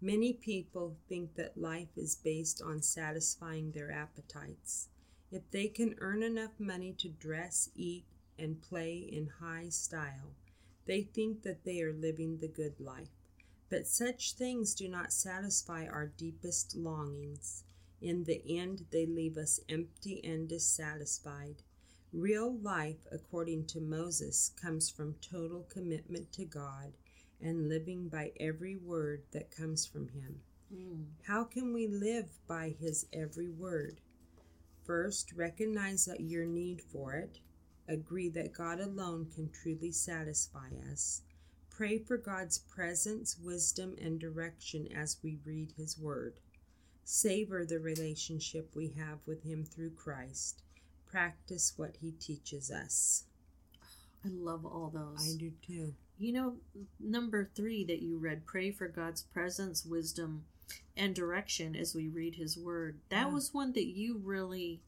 Many 0.00 0.32
people 0.34 0.96
think 1.08 1.34
that 1.34 1.58
life 1.58 1.96
is 1.96 2.16
based 2.16 2.62
on 2.62 2.82
satisfying 2.82 3.72
their 3.72 3.90
appetites. 3.90 4.88
If 5.30 5.50
they 5.50 5.68
can 5.68 5.96
earn 5.98 6.22
enough 6.22 6.58
money 6.58 6.92
to 6.98 7.08
dress, 7.08 7.70
eat, 7.74 8.04
and 8.38 8.62
play 8.62 8.98
in 8.98 9.28
high 9.40 9.68
style, 9.70 10.34
they 10.86 11.02
think 11.02 11.42
that 11.42 11.64
they 11.64 11.80
are 11.82 11.92
living 11.92 12.38
the 12.38 12.48
good 12.48 12.78
life. 12.78 13.10
But 13.68 13.86
such 13.86 14.34
things 14.34 14.74
do 14.74 14.88
not 14.88 15.12
satisfy 15.12 15.86
our 15.86 16.06
deepest 16.06 16.76
longings. 16.76 17.64
In 18.00 18.24
the 18.24 18.42
end, 18.46 18.86
they 18.90 19.06
leave 19.06 19.36
us 19.36 19.58
empty 19.68 20.20
and 20.22 20.48
dissatisfied. 20.48 21.62
Real 22.12 22.56
life, 22.58 23.06
according 23.10 23.66
to 23.66 23.80
Moses, 23.80 24.52
comes 24.60 24.88
from 24.88 25.16
total 25.20 25.66
commitment 25.68 26.32
to 26.32 26.44
God 26.44 26.92
and 27.40 27.68
living 27.68 28.08
by 28.08 28.32
every 28.38 28.76
word 28.76 29.22
that 29.32 29.50
comes 29.50 29.84
from 29.84 30.08
Him. 30.08 30.40
Mm. 30.74 31.06
How 31.26 31.44
can 31.44 31.72
we 31.72 31.86
live 31.86 32.30
by 32.46 32.74
His 32.78 33.06
every 33.12 33.48
word? 33.48 34.00
First, 34.84 35.32
recognize 35.32 36.04
that 36.04 36.20
your 36.20 36.46
need 36.46 36.80
for 36.80 37.14
it. 37.14 37.40
Agree 37.88 38.28
that 38.30 38.52
God 38.52 38.80
alone 38.80 39.26
can 39.34 39.50
truly 39.50 39.90
satisfy 39.90 40.70
us. 40.90 41.22
Pray 41.76 41.98
for 41.98 42.16
God's 42.16 42.56
presence, 42.56 43.36
wisdom, 43.38 43.96
and 44.00 44.18
direction 44.18 44.88
as 44.96 45.18
we 45.22 45.38
read 45.44 45.72
His 45.76 45.98
Word. 45.98 46.40
Savor 47.04 47.66
the 47.66 47.78
relationship 47.78 48.70
we 48.74 48.94
have 48.96 49.18
with 49.26 49.42
Him 49.42 49.62
through 49.62 49.90
Christ. 49.90 50.62
Practice 51.04 51.74
what 51.76 51.96
He 52.00 52.12
teaches 52.12 52.70
us. 52.70 53.24
I 54.24 54.28
love 54.28 54.64
all 54.64 54.90
those. 54.92 55.34
I 55.34 55.38
do 55.38 55.52
too. 55.60 55.92
You 56.18 56.32
know, 56.32 56.54
number 56.98 57.50
three 57.54 57.84
that 57.84 58.00
you 58.00 58.16
read, 58.16 58.46
pray 58.46 58.70
for 58.70 58.88
God's 58.88 59.20
presence, 59.20 59.84
wisdom, 59.84 60.46
and 60.96 61.14
direction 61.14 61.76
as 61.76 61.94
we 61.94 62.08
read 62.08 62.36
His 62.36 62.56
Word. 62.56 63.00
That 63.10 63.26
Yeah. 63.26 63.34
was 63.34 63.52
one 63.52 63.72
that 63.74 63.84
you 63.86 64.16
really 64.16 64.80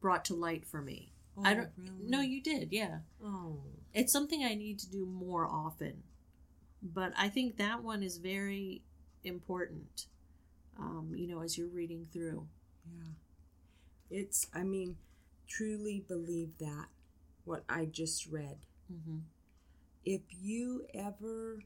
brought 0.00 0.24
to 0.26 0.34
light 0.34 0.64
for 0.64 0.80
me. 0.80 1.10
I 1.42 1.52
oh, 1.52 1.54
don't. 1.56 1.66
Oh, 1.66 1.82
really? 1.82 2.10
No, 2.10 2.20
you 2.20 2.40
did. 2.40 2.72
Yeah, 2.72 3.00
Oh, 3.22 3.58
it's 3.96 4.12
something 4.12 4.44
I 4.44 4.54
need 4.54 4.78
to 4.80 4.90
do 4.90 5.06
more 5.06 5.46
often. 5.46 6.02
But 6.82 7.14
I 7.16 7.30
think 7.30 7.56
that 7.56 7.82
one 7.82 8.02
is 8.02 8.18
very 8.18 8.82
important. 9.24 10.06
Um, 10.78 11.12
you 11.16 11.26
know, 11.26 11.40
as 11.40 11.56
you're 11.56 11.68
reading 11.68 12.06
through. 12.12 12.46
yeah. 12.94 13.08
It's, 14.10 14.46
I 14.54 14.62
mean, 14.62 14.96
truly 15.48 16.04
believe 16.06 16.50
that, 16.58 16.86
what 17.44 17.64
I 17.68 17.86
just 17.86 18.26
read. 18.26 18.58
Mm-hmm. 18.92 19.20
If 20.04 20.20
you 20.30 20.84
ever 20.94 21.60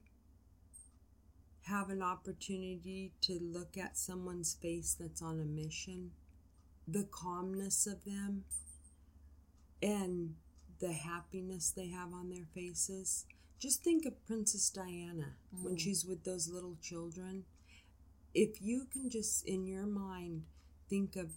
have 1.63 1.91
an 1.91 2.01
opportunity 2.01 3.13
to 3.23 3.41
look 3.43 3.77
at 3.77 3.99
someone's 3.99 4.55
face 4.55 4.97
that's 4.99 5.21
on 5.21 5.41
a 5.41 5.45
mission, 5.45 6.13
the 6.87 7.09
calmness 7.11 7.89
of 7.89 8.05
them, 8.05 8.45
and 9.83 10.35
the 10.81 10.93
happiness 10.93 11.71
they 11.71 11.89
have 11.89 12.13
on 12.13 12.31
their 12.31 12.47
faces. 12.55 13.27
Just 13.59 13.85
think 13.85 14.07
of 14.07 14.25
Princess 14.27 14.71
Diana 14.71 15.35
when 15.63 15.75
Mm. 15.77 15.81
she's 15.81 16.05
with 16.07 16.25
those 16.25 16.49
little 16.49 16.77
children. 16.81 17.45
If 18.35 18.63
you 18.63 18.87
can 18.87 19.11
just 19.11 19.45
in 19.47 19.67
your 19.67 19.87
mind 19.87 20.47
think 20.89 21.17
of 21.17 21.33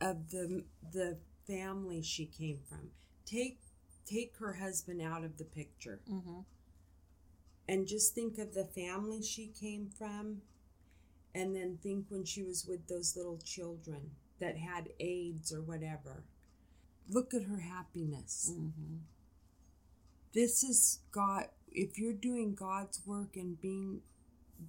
of 0.00 0.30
the 0.30 0.64
the 0.92 1.18
family 1.46 2.00
she 2.02 2.26
came 2.26 2.60
from. 2.68 2.90
Take 3.26 3.58
take 4.06 4.36
her 4.38 4.54
husband 4.54 5.02
out 5.02 5.24
of 5.24 5.36
the 5.36 5.44
picture 5.44 6.00
Mm-hmm. 6.08 6.40
and 7.68 7.86
just 7.86 8.14
think 8.14 8.38
of 8.38 8.54
the 8.54 8.64
family 8.64 9.22
she 9.22 9.48
came 9.48 9.88
from 9.90 10.42
and 11.34 11.54
then 11.54 11.78
think 11.82 12.06
when 12.08 12.24
she 12.24 12.42
was 12.42 12.66
with 12.66 12.86
those 12.88 13.16
little 13.16 13.38
children 13.38 14.10
that 14.40 14.56
had 14.56 14.88
AIDS 14.98 15.52
or 15.52 15.60
whatever. 15.62 16.24
Look 17.10 17.34
at 17.34 17.42
her 17.44 17.58
happiness. 17.58 18.52
Mm-hmm. 18.54 18.96
This 20.32 20.62
is 20.62 21.00
God. 21.10 21.46
If 21.72 21.98
you're 21.98 22.12
doing 22.12 22.54
God's 22.54 23.00
work 23.06 23.36
and 23.36 23.60
being, 23.60 24.00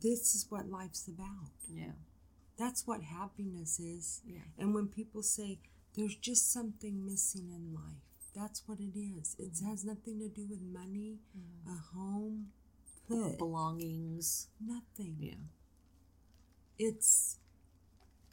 this 0.01 0.33
is 0.35 0.47
what 0.49 0.69
life's 0.69 1.07
about. 1.07 1.51
Yeah. 1.71 1.91
That's 2.57 2.85
what 2.87 3.01
happiness 3.03 3.79
is. 3.79 4.21
Yeah. 4.25 4.39
And 4.57 4.73
when 4.73 4.87
people 4.87 5.21
say 5.23 5.59
there's 5.95 6.15
just 6.15 6.51
something 6.51 7.05
missing 7.05 7.49
in 7.51 7.73
life, 7.73 8.01
that's 8.35 8.63
what 8.65 8.79
it 8.79 8.97
is. 8.97 9.35
It 9.37 9.51
has 9.67 9.83
nothing 9.83 10.19
to 10.19 10.29
do 10.29 10.45
with 10.49 10.61
money, 10.61 11.17
a 11.67 11.95
home, 11.95 12.47
Ugh, 13.11 13.37
Belongings. 13.37 14.47
nothing. 14.59 15.17
Yeah. 15.19 15.33
It's 16.77 17.37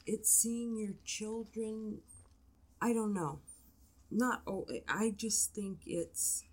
it's 0.06 0.30
seeing 0.32 0.78
your 0.78 0.94
children. 1.04 1.98
I 2.80 2.92
don't 2.92 3.12
know. 3.12 3.40
Not 4.10 4.42
oh, 4.46 4.66
I 4.88 5.12
just 5.16 5.54
think 5.54 5.80
it's 5.86 6.44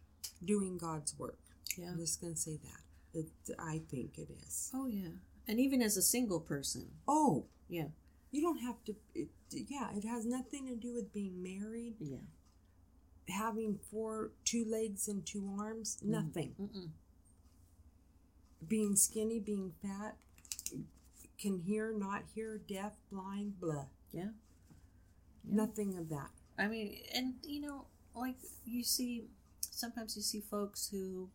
doing 0.44 0.78
God's 0.78 1.18
work. 1.18 1.40
Yeah. 1.78 1.90
I'm 1.92 1.98
just 2.00 2.22
gonna 2.22 2.36
say 2.36 2.58
that. 2.64 2.82
It, 3.20 3.28
I 3.58 3.82
think 3.90 4.18
it 4.18 4.30
is. 4.46 4.72
Oh 4.74 4.88
yeah. 4.88 5.10
And 5.48 5.60
even 5.60 5.82
as 5.82 5.96
a 5.98 6.02
single 6.02 6.40
person. 6.40 6.88
Oh, 7.08 7.46
Yeah. 7.70 7.88
you 8.32 8.42
don't 8.42 8.58
have 8.60 8.84
to. 8.86 8.96
It, 9.14 9.30
yeah, 9.52 9.90
it 9.96 10.04
has 10.06 10.26
nothing 10.26 10.68
to 10.68 10.76
do 10.76 10.94
with 10.94 11.14
being 11.14 11.42
married, 11.42 11.96
Yeah. 12.00 12.18
having 13.30 13.80
four, 13.92 14.32
two 14.44 14.66
legs 14.66 15.08
and 15.08 15.26
two 15.26 15.56
arms. 15.60 16.00
Nothing. 16.04 16.56
Mm-mm. 16.60 16.90
Being 18.68 18.96
skinny, 18.96 19.40
being 19.40 19.74
fat, 19.82 20.18
can 21.40 21.60
hear, 21.60 21.94
not 21.96 22.24
hear, 22.34 22.58
deaf, 22.58 22.94
blind, 23.12 23.60
blah. 23.60 23.86
Yeah. 24.12 24.30
Nothing 25.44 25.96
of 25.98 26.10
that. 26.10 26.32
I 26.58 26.68
mean, 26.68 26.98
and 27.14 27.36
you 27.44 27.62
know, 27.62 27.86
like 28.16 28.36
you 28.66 28.84
see, 28.84 29.26
sometimes 29.62 30.16
you 30.16 30.22
see 30.22 30.42
folks 30.42 30.88
who 30.90 31.30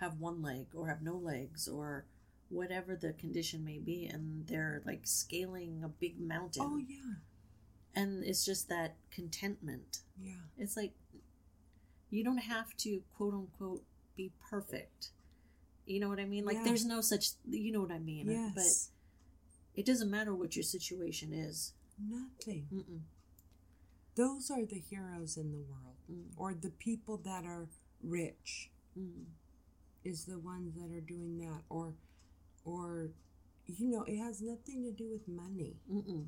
have 0.00 0.18
one 0.20 0.42
leg 0.42 0.66
or 0.74 0.88
have 0.88 1.02
no 1.02 1.16
legs 1.16 1.66
or 1.68 2.04
whatever 2.50 2.94
the 2.96 3.12
condition 3.12 3.64
may 3.64 3.78
be, 3.78 4.06
and 4.06 4.46
they're 4.46 4.82
like 4.84 5.00
scaling 5.04 5.82
a 5.84 5.88
big 5.88 6.20
mountain. 6.20 6.62
Oh 6.64 6.76
yeah, 6.78 7.14
And 7.94 8.24
it's 8.24 8.44
just 8.44 8.68
that 8.68 8.96
contentment. 9.10 9.98
yeah. 10.22 10.34
It's 10.58 10.76
like 10.76 10.92
you 12.10 12.24
don't 12.24 12.38
have 12.38 12.76
to 12.78 13.02
quote 13.16 13.34
unquote 13.34 13.82
be 14.16 14.32
perfect. 14.50 15.10
You 15.86 16.00
know 16.00 16.08
what 16.08 16.20
I 16.20 16.24
mean? 16.26 16.44
Like 16.44 16.56
Yeah. 16.56 16.64
there's 16.64 16.84
no 16.84 17.00
such 17.00 17.30
you 17.48 17.72
know 17.72 17.80
what 17.80 17.92
I 17.92 17.98
mean. 17.98 18.30
Yes. 18.30 18.52
But 18.54 19.80
it 19.80 19.86
doesn't 19.86 20.10
matter 20.10 20.34
what 20.34 20.56
your 20.56 20.62
situation 20.62 21.32
is. 21.32 21.72
Nothing. 21.98 22.66
Mm-mm. 22.72 23.00
Those 24.18 24.50
are 24.50 24.64
the 24.66 24.80
heroes 24.90 25.36
in 25.36 25.52
the 25.52 25.62
world, 25.70 25.96
Mm. 26.10 26.32
or 26.36 26.52
the 26.54 26.70
people 26.86 27.16
that 27.18 27.44
are 27.44 27.68
rich 28.02 28.70
Mm. 28.96 29.26
is 30.02 30.24
the 30.24 30.38
ones 30.38 30.74
that 30.74 30.90
are 30.90 31.00
doing 31.14 31.38
that, 31.38 31.62
or, 31.68 31.94
or, 32.64 33.12
you 33.66 33.86
know, 33.92 34.02
it 34.02 34.16
has 34.18 34.40
nothing 34.42 34.82
to 34.82 34.90
do 34.92 35.08
with 35.08 35.28
money. 35.28 35.76
Mm-mm. 35.88 36.26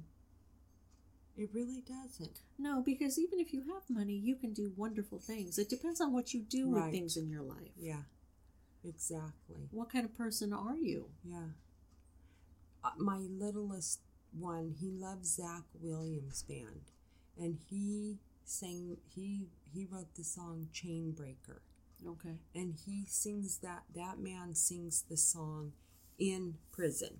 It 1.36 1.50
really 1.52 1.80
doesn't. 1.80 2.42
No, 2.58 2.82
because 2.82 3.18
even 3.18 3.40
if 3.40 3.52
you 3.52 3.62
have 3.72 3.88
money, 3.90 4.14
you 4.28 4.36
can 4.36 4.52
do 4.52 4.72
wonderful 4.76 5.18
things. 5.18 5.58
It 5.58 5.68
depends 5.68 6.00
on 6.00 6.12
what 6.12 6.32
you 6.34 6.42
do 6.42 6.68
Right. 6.68 6.84
with 6.84 6.92
things 6.92 7.16
in 7.16 7.28
your 7.28 7.42
life. 7.42 7.72
Yeah, 7.76 8.04
exactly. 8.84 9.68
What 9.72 9.88
kind 9.90 10.04
of 10.04 10.14
person 10.14 10.52
are 10.52 10.76
you? 10.76 11.10
Yeah. 11.24 11.50
Uh, 12.84 12.92
my 12.98 13.18
littlest 13.18 14.00
one, 14.32 14.74
he 14.78 14.90
loves 14.90 15.34
Zach 15.36 15.64
Williams 15.80 16.42
band, 16.44 16.92
and 17.40 17.58
he 17.68 18.18
sang. 18.44 18.96
He 19.14 19.48
he 19.72 19.86
wrote 19.90 20.14
the 20.14 20.24
song 20.24 20.68
Chain 20.72 21.12
Breaker. 21.12 21.62
Okay. 22.06 22.38
and 22.54 22.74
he 22.86 23.04
sings 23.06 23.58
that 23.58 23.82
that 23.94 24.18
man 24.18 24.54
sings 24.54 25.02
the 25.10 25.18
song 25.18 25.72
in 26.18 26.54
prison 26.72 27.18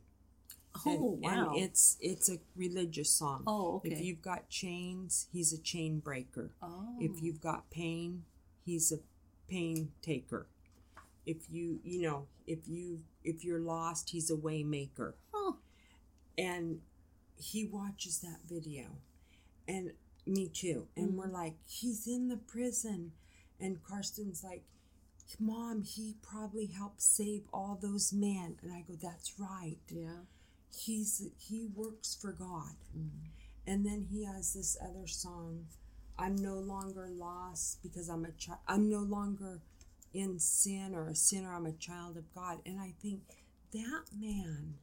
Oh 0.86 1.18
and, 1.22 1.22
wow. 1.22 1.48
and 1.52 1.62
it's 1.62 1.98
it's 2.00 2.30
a 2.30 2.38
religious 2.56 3.10
song 3.10 3.42
oh 3.46 3.76
okay. 3.76 3.90
if 3.90 4.00
you've 4.00 4.22
got 4.22 4.48
chains 4.48 5.26
he's 5.34 5.52
a 5.52 5.58
chain 5.60 5.98
breaker 5.98 6.52
oh. 6.62 6.96
if 6.98 7.20
you've 7.22 7.42
got 7.42 7.68
pain 7.70 8.22
he's 8.64 8.90
a 8.90 9.00
pain 9.50 9.90
taker 10.00 10.46
if 11.26 11.50
you 11.50 11.80
you 11.84 12.00
know 12.00 12.26
if 12.46 12.60
you 12.66 13.00
if 13.22 13.44
you're 13.44 13.60
lost 13.60 14.08
he's 14.10 14.30
a 14.30 14.36
way 14.36 14.62
maker 14.62 15.14
Oh. 15.34 15.56
and 16.38 16.80
he 17.36 17.66
watches 17.66 18.20
that 18.20 18.38
video 18.48 18.84
and 19.68 19.92
me 20.26 20.48
too. 20.48 20.88
And 20.96 21.10
Mhm. 21.12 21.16
we're 21.16 21.28
like 21.28 21.56
he's 21.66 22.06
in 22.06 22.28
the 22.28 22.36
prison. 22.36 23.12
And 23.58 23.82
karsten's 23.82 24.42
like 24.42 24.64
mom 25.38 25.82
he 25.82 26.16
probably 26.22 26.66
helped 26.66 27.00
save 27.02 27.44
all 27.52 27.78
those 27.80 28.12
men 28.12 28.56
and 28.62 28.72
i 28.72 28.80
go 28.80 28.94
that's 28.96 29.38
right. 29.38 29.78
Yeah. 29.88 30.22
he's 30.76 31.28
he 31.38 31.66
works 31.66 32.14
for 32.14 32.32
god. 32.32 32.74
Mm. 32.96 33.10
and 33.66 33.86
then 33.86 34.02
he 34.10 34.24
has 34.24 34.52
this 34.54 34.76
other 34.82 35.06
song 35.06 35.66
i'm 36.18 36.34
no 36.36 36.54
longer 36.58 37.08
lost 37.08 37.82
because 37.82 38.08
i'm 38.08 38.24
a 38.24 38.32
child 38.32 38.58
i'm 38.66 38.88
no 38.90 39.00
longer 39.00 39.60
in 40.12 40.38
sin 40.40 40.94
or 40.94 41.06
a 41.08 41.14
sinner. 41.14 41.54
I'm 41.54 41.66
a 41.66 41.72
child 41.72 42.16
of 42.16 42.34
god. 42.34 42.60
And 42.66 42.80
i 42.80 42.94
think 43.00 43.20
that 43.72 44.04
man 44.18 44.74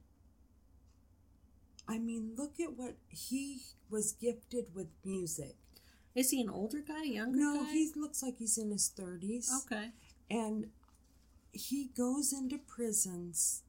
i 1.87 1.97
mean 1.97 2.33
look 2.37 2.59
at 2.59 2.73
what 2.77 2.95
he 3.09 3.59
was 3.89 4.11
gifted 4.13 4.65
with 4.73 4.87
music 5.05 5.55
Is 6.15 6.31
he 6.31 6.41
an 6.41 6.49
older 6.49 6.81
guy, 6.81 7.03
younger 7.03 7.37
no 7.37 7.63
guy? 7.63 7.71
he 7.71 7.91
looks 7.95 8.21
like 8.23 8.37
he's 8.39 8.57
in 8.57 8.71
his 8.71 8.91
30s 8.99 9.49
okay. 9.65 9.91
and 10.29 10.67
he 11.51 11.89
goes 11.97 12.33
into 12.33 12.57
prisons 12.57 13.63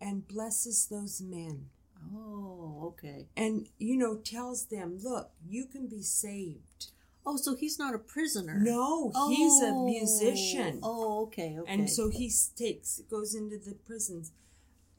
and 0.00 0.26
blesses 0.28 0.86
those 0.86 1.20
men 1.20 1.66
Oh, 2.14 2.94
okay. 2.94 3.26
and 3.36 3.66
you 3.78 3.96
know 3.96 4.14
tells 4.16 4.66
them 4.66 4.98
look 5.02 5.30
you 5.46 5.66
can 5.66 5.86
be 5.88 6.02
saved 6.02 6.92
Oh, 7.30 7.36
so 7.36 7.54
he's 7.54 7.78
not 7.78 7.94
a 7.94 7.98
prisoner. 7.98 8.58
no 8.58 9.12
he's 9.28 9.60
a 9.62 9.72
Oh. 9.74 9.84
musician 9.84 10.78
Oh, 10.82 11.22
okay, 11.24 11.58
okay. 11.58 11.70
and 11.72 11.90
so 11.90 12.08
he 12.08 12.30
takes 12.56 13.00
goes 13.10 13.34
into 13.34 13.58
the 13.58 13.74
prisons 13.74 14.30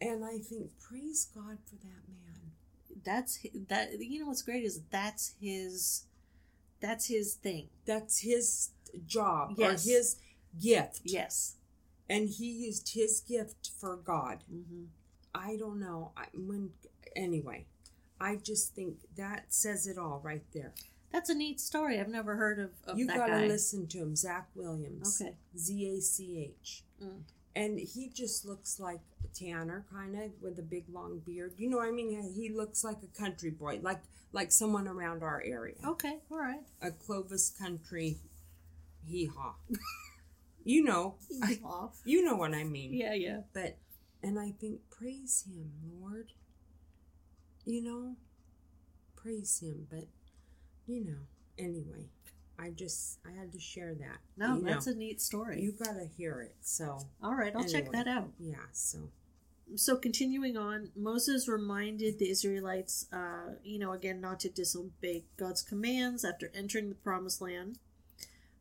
and 0.02 0.24
i 0.24 0.38
think 0.38 0.78
praise 0.80 1.26
god 1.34 1.58
for 1.66 1.76
that 1.88 2.04
man 2.08 2.29
that's 3.04 3.40
that. 3.68 4.00
You 4.00 4.22
know 4.22 4.28
what's 4.28 4.42
great 4.42 4.64
is 4.64 4.82
that's 4.92 5.34
his. 5.42 6.04
That's 6.82 7.08
his 7.08 7.34
thing. 7.34 7.68
that's 7.86 8.20
his 8.22 8.70
job 9.06 9.56
Yes. 9.58 9.86
or 9.86 9.92
his 9.92 10.16
gift 10.62 11.02
Yes. 11.04 11.56
and 12.10 12.30
he 12.30 12.50
used 12.68 12.94
his 12.94 13.20
gift 13.20 13.70
for 13.80 13.98
god 13.98 14.44
Mm-hmm. 14.52 14.86
i 15.36 15.56
don't 15.58 15.80
know 15.80 16.12
I, 16.18 16.26
when 16.34 16.72
anyway 17.16 17.66
i 18.20 18.36
just 18.38 18.74
think 18.74 18.96
that 19.16 19.54
says 19.54 19.86
it 19.88 19.98
all 19.98 20.22
right 20.24 20.44
there 20.54 20.74
That's 21.12 21.30
a 21.30 21.36
neat 21.36 21.60
story. 21.60 22.00
I've 22.00 22.08
never 22.08 22.36
heard 22.38 22.60
of, 22.60 22.72
of 22.88 22.98
you 22.98 23.08
gotta 23.08 23.32
guy. 23.34 23.48
listen 23.48 23.86
to 23.88 23.98
him 24.00 24.16
zach 24.16 24.48
williams 24.56 25.22
Okay. 25.22 25.34
z-a-c-h 25.58 26.84
Mm. 27.04 27.22
And 27.62 27.80
he 27.80 28.10
just 28.22 28.46
looks 28.46 28.80
like 28.80 29.02
a 29.24 29.28
Tanner, 29.38 29.86
kind 29.92 30.14
of 30.24 30.32
with 30.42 30.58
a 30.60 30.68
big 30.76 30.86
long 30.92 31.20
beard. 31.20 31.54
You 31.58 31.70
know, 31.70 31.78
what 31.78 31.88
I 31.88 31.92
mean, 31.92 32.12
he 32.36 32.50
looks 32.50 32.84
like 32.84 32.98
a 33.04 33.20
country 33.22 33.52
boy, 33.52 33.80
like 33.82 34.02
like 34.32 34.52
someone 34.52 34.88
around 34.88 35.24
our 35.24 35.42
area, 35.46 35.76
Okay, 35.94 36.16
all 36.32 36.38
right. 36.38 36.62
a 36.82 36.92
Clovis 36.92 37.50
country, 37.50 38.18
hee 39.08 39.26
haw. 39.36 39.56
you 40.64 40.84
know, 40.84 41.16
I- 41.44 41.60
you 42.06 42.24
know 42.24 42.36
what 42.36 42.54
I 42.54 42.64
mean. 42.64 42.94
Yeah, 42.94 43.14
yeah. 43.14 43.42
But 43.54 43.78
and 44.24 44.40
I 44.40 44.52
think 44.62 44.82
praise 44.90 45.46
him, 45.48 45.72
Lord. 46.00 46.30
You 47.66 47.82
know, 47.84 48.16
praise 49.16 49.60
him. 49.62 49.88
But 49.90 50.08
you 50.88 51.04
know, 51.06 51.22
anyway, 51.58 52.06
I 52.60 52.72
just 52.72 53.20
I 53.26 53.32
had 53.40 53.52
to 53.54 53.60
share 53.60 53.94
that. 53.96 54.18
No, 54.38 54.58
you 54.58 54.64
that's 54.64 54.88
know, 54.88 54.94
a 54.94 54.96
neat 54.96 55.22
story. 55.22 55.62
you 55.62 55.72
gotta 55.72 56.06
hear 56.18 56.42
it. 56.42 56.56
So 56.62 57.00
all 57.24 57.36
right, 57.36 57.56
I'll 57.56 57.68
check 57.68 57.92
that 57.92 58.08
out. 58.08 58.30
yeah, 58.40 58.58
so. 58.72 59.10
So 59.76 59.96
continuing 59.98 60.58
on, 60.58 60.90
Moses 60.96 61.48
reminded 61.48 62.18
the 62.18 62.28
Israelites, 62.32 63.06
uh, 63.14 63.54
you 63.64 63.78
know, 63.78 63.92
again, 63.92 64.20
not 64.20 64.40
to 64.40 64.50
disobey 64.50 65.26
God's 65.38 65.62
commands 65.62 66.26
after 66.26 66.52
entering 66.56 66.90
the 66.90 66.96
promised 66.96 67.40
land, 67.40 67.78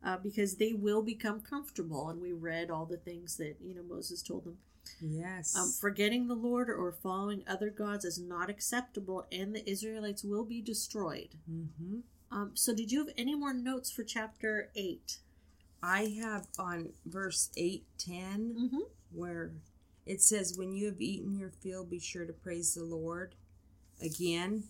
uh, 0.04 0.18
because 0.18 0.56
they 0.56 0.74
will 0.74 1.00
become 1.02 1.40
comfortable. 1.40 2.10
And 2.10 2.20
we 2.20 2.32
read 2.32 2.70
all 2.70 2.84
the 2.84 2.98
things 2.98 3.38
that 3.38 3.56
you 3.64 3.74
know 3.74 3.82
Moses 3.82 4.22
told 4.22 4.44
them. 4.44 4.58
Yes. 5.00 5.56
Um, 5.56 5.70
forgetting 5.80 6.28
the 6.28 6.34
Lord 6.34 6.68
or 6.68 6.92
following 6.92 7.42
other 7.46 7.70
gods 7.70 8.04
is 8.04 8.18
not 8.18 8.50
acceptable, 8.50 9.26
and 9.32 9.54
the 9.54 9.68
Israelites 9.68 10.22
will 10.24 10.44
be 10.44 10.60
destroyed. 10.60 11.36
mm-hmm. 11.50 12.00
Um, 12.30 12.50
so, 12.54 12.74
did 12.74 12.92
you 12.92 12.98
have 13.06 13.14
any 13.16 13.34
more 13.34 13.54
notes 13.54 13.90
for 13.90 14.04
chapter 14.04 14.68
8 14.76 15.18
I 15.82 16.06
have 16.20 16.46
on 16.58 16.90
verse 17.06 17.50
8 17.56 17.84
10 17.98 18.54
Mm-hmm. 18.58 18.78
where 19.12 19.52
it 20.06 20.20
says, 20.20 20.56
When 20.58 20.72
you 20.74 20.86
have 20.86 21.00
eaten 21.00 21.36
your 21.38 21.50
fill, 21.50 21.84
be 21.84 21.98
sure 22.00 22.26
to 22.26 22.32
praise 22.32 22.74
the 22.74 22.84
Lord. 22.84 23.34
Again, 24.02 24.64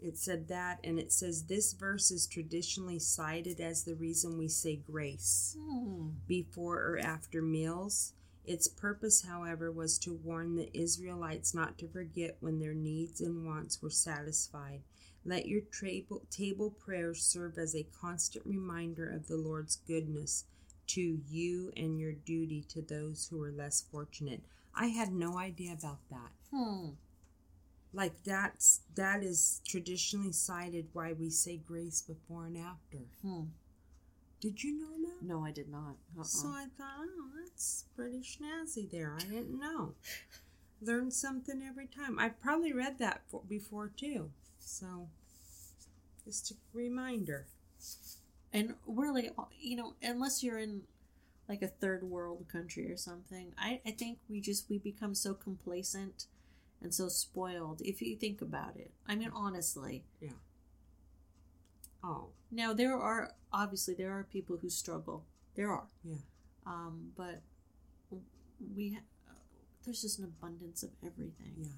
it 0.00 0.16
said 0.18 0.48
that, 0.48 0.78
and 0.84 0.98
it 0.98 1.10
says, 1.12 1.44
This 1.44 1.72
verse 1.72 2.10
is 2.10 2.26
traditionally 2.26 2.98
cited 2.98 3.60
as 3.60 3.82
the 3.84 3.94
reason 3.94 4.38
we 4.38 4.48
say 4.48 4.76
grace 4.76 5.56
Hmm. 5.58 6.08
before 6.28 6.78
or 6.82 6.98
after 6.98 7.42
meals. 7.42 8.12
Its 8.44 8.68
purpose, 8.68 9.22
however, 9.22 9.72
was 9.72 9.98
to 9.98 10.14
warn 10.14 10.54
the 10.54 10.70
Israelites 10.78 11.52
not 11.52 11.78
to 11.78 11.88
forget 11.88 12.36
when 12.38 12.60
their 12.60 12.74
needs 12.74 13.20
and 13.20 13.44
wants 13.44 13.82
were 13.82 13.90
satisfied. 13.90 14.82
Let 15.26 15.48
your 15.48 15.62
table, 15.62 16.22
table 16.30 16.70
prayers 16.70 17.20
serve 17.20 17.58
as 17.58 17.74
a 17.74 17.88
constant 18.00 18.46
reminder 18.46 19.10
of 19.10 19.26
the 19.26 19.36
Lord's 19.36 19.74
goodness 19.74 20.44
to 20.88 21.18
you 21.28 21.72
and 21.76 21.98
your 21.98 22.12
duty 22.12 22.64
to 22.68 22.80
those 22.80 23.26
who 23.28 23.42
are 23.42 23.50
less 23.50 23.84
fortunate. 23.90 24.42
I 24.72 24.86
had 24.86 25.12
no 25.12 25.36
idea 25.36 25.72
about 25.72 25.98
that. 26.10 26.30
Hmm. 26.52 26.90
Like 27.92 28.22
that's 28.22 28.82
that 28.94 29.24
is 29.24 29.62
traditionally 29.66 30.32
cited 30.32 30.86
why 30.92 31.12
we 31.12 31.30
say 31.30 31.56
grace 31.56 32.02
before 32.02 32.46
and 32.46 32.56
after. 32.56 32.98
Hmm. 33.22 33.46
Did 34.40 34.62
you 34.62 34.78
know 34.78 35.08
that? 35.08 35.26
No, 35.26 35.44
I 35.44 35.50
did 35.50 35.68
not. 35.68 35.96
Uh-uh. 36.16 36.24
So 36.24 36.48
I 36.48 36.66
thought, 36.78 37.00
oh, 37.00 37.30
that's 37.40 37.86
pretty 37.96 38.20
snazzy 38.20 38.88
there. 38.88 39.16
I 39.16 39.24
didn't 39.24 39.58
know. 39.58 39.94
Learn 40.80 41.10
something 41.10 41.62
every 41.66 41.86
time. 41.86 42.18
I 42.18 42.28
probably 42.28 42.72
read 42.72 42.98
that 42.98 43.22
for, 43.26 43.40
before 43.48 43.90
too. 43.96 44.30
So, 44.68 45.08
just 46.24 46.50
a 46.50 46.54
reminder. 46.74 47.46
and 48.52 48.74
really, 48.84 49.30
you 49.60 49.76
know, 49.76 49.94
unless 50.02 50.42
you're 50.42 50.58
in 50.58 50.82
like 51.48 51.62
a 51.62 51.68
third 51.68 52.02
world 52.02 52.46
country 52.50 52.90
or 52.90 52.96
something, 52.96 53.52
I, 53.56 53.80
I 53.86 53.92
think 53.92 54.18
we 54.28 54.40
just 54.40 54.68
we 54.68 54.78
become 54.78 55.14
so 55.14 55.34
complacent 55.34 56.26
and 56.82 56.92
so 56.92 57.08
spoiled. 57.08 57.80
If 57.84 58.02
you 58.02 58.16
think 58.16 58.42
about 58.42 58.76
it, 58.76 58.90
I 59.06 59.14
mean, 59.14 59.30
honestly. 59.32 60.04
Yeah. 60.20 60.30
Oh, 62.02 62.30
Now 62.50 62.72
there 62.72 62.96
are 62.96 63.32
obviously 63.52 63.94
there 63.94 64.10
are 64.12 64.24
people 64.24 64.56
who 64.56 64.68
struggle. 64.68 65.24
There 65.54 65.70
are. 65.70 65.86
Yeah. 66.04 66.16
Um, 66.66 67.12
but 67.16 67.40
we 68.74 68.94
ha- 68.94 69.30
uh, 69.30 69.34
there's 69.84 70.02
just 70.02 70.18
an 70.18 70.24
abundance 70.24 70.82
of 70.82 70.90
everything. 71.04 71.54
yeah. 71.56 71.68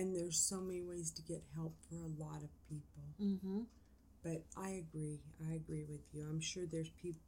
And 0.00 0.16
there's 0.16 0.38
so 0.40 0.60
many 0.62 0.80
ways 0.82 1.10
to 1.10 1.22
get 1.22 1.42
help 1.54 1.74
for 1.90 1.96
a 1.96 2.08
lot 2.24 2.42
of 2.42 2.48
people. 2.70 3.02
Mm-hmm. 3.20 3.60
But 4.22 4.44
I 4.56 4.70
agree. 4.70 5.20
I 5.46 5.54
agree 5.54 5.84
with 5.88 6.00
you. 6.14 6.22
I'm 6.28 6.40
sure 6.40 6.64
there's 6.64 6.88
peop- 7.02 7.20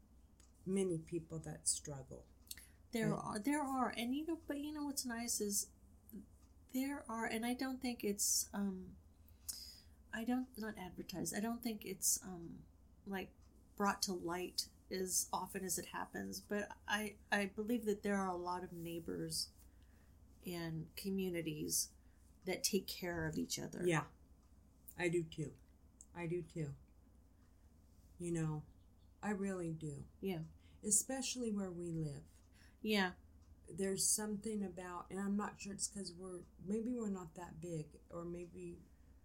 many 0.64 0.96
people 0.98 1.38
that 1.40 1.68
struggle. 1.68 2.24
There 2.92 3.10
Right. 3.10 3.20
are 3.24 3.38
there 3.38 3.62
are, 3.62 3.92
and 3.96 4.14
you 4.14 4.26
know, 4.26 4.38
but 4.46 4.58
you 4.58 4.72
know 4.72 4.84
what's 4.84 5.04
nice 5.04 5.40
is 5.40 5.66
there 6.72 7.04
are, 7.08 7.26
and 7.26 7.44
I 7.44 7.54
don't 7.54 7.80
think 7.82 8.04
it's 8.04 8.48
um, 8.54 8.96
I 10.14 10.24
don't 10.24 10.46
not 10.56 10.74
advertised. 10.78 11.34
I 11.36 11.40
don't 11.40 11.62
think 11.62 11.84
it's 11.84 12.18
um, 12.24 12.60
like 13.06 13.30
brought 13.76 14.02
to 14.02 14.12
light 14.12 14.66
as 14.90 15.26
often 15.32 15.64
as 15.64 15.78
it 15.78 15.86
happens. 15.92 16.40
But 16.40 16.68
I 16.88 17.14
I 17.30 17.50
believe 17.54 17.84
that 17.86 18.02
there 18.02 18.16
are 18.16 18.28
a 18.28 18.36
lot 18.36 18.62
of 18.64 18.72
neighbors 18.72 19.48
and 20.46 20.86
communities 20.96 21.88
that 22.46 22.62
take 22.64 22.86
care 22.86 23.26
of 23.26 23.36
each 23.38 23.58
other. 23.58 23.82
Yeah, 23.84 24.02
I 24.98 25.08
do 25.08 25.22
too. 25.24 25.50
I 26.16 26.26
do 26.26 26.42
too. 26.42 26.68
You 28.18 28.32
know, 28.32 28.62
I 29.22 29.30
really 29.30 29.70
do. 29.72 30.04
Yeah. 30.20 30.38
Especially 30.86 31.50
where 31.50 31.70
we 31.70 31.90
live. 31.92 32.22
Yeah. 32.82 33.10
There's 33.78 34.04
something 34.06 34.64
about, 34.64 35.06
and 35.10 35.18
I'm 35.18 35.36
not 35.36 35.54
sure 35.58 35.72
it's 35.72 35.88
because 35.88 36.12
we're, 36.18 36.40
maybe 36.66 36.92
we're 36.94 37.10
not 37.10 37.34
that 37.36 37.60
big, 37.60 37.86
or 38.10 38.24
maybe 38.24 38.78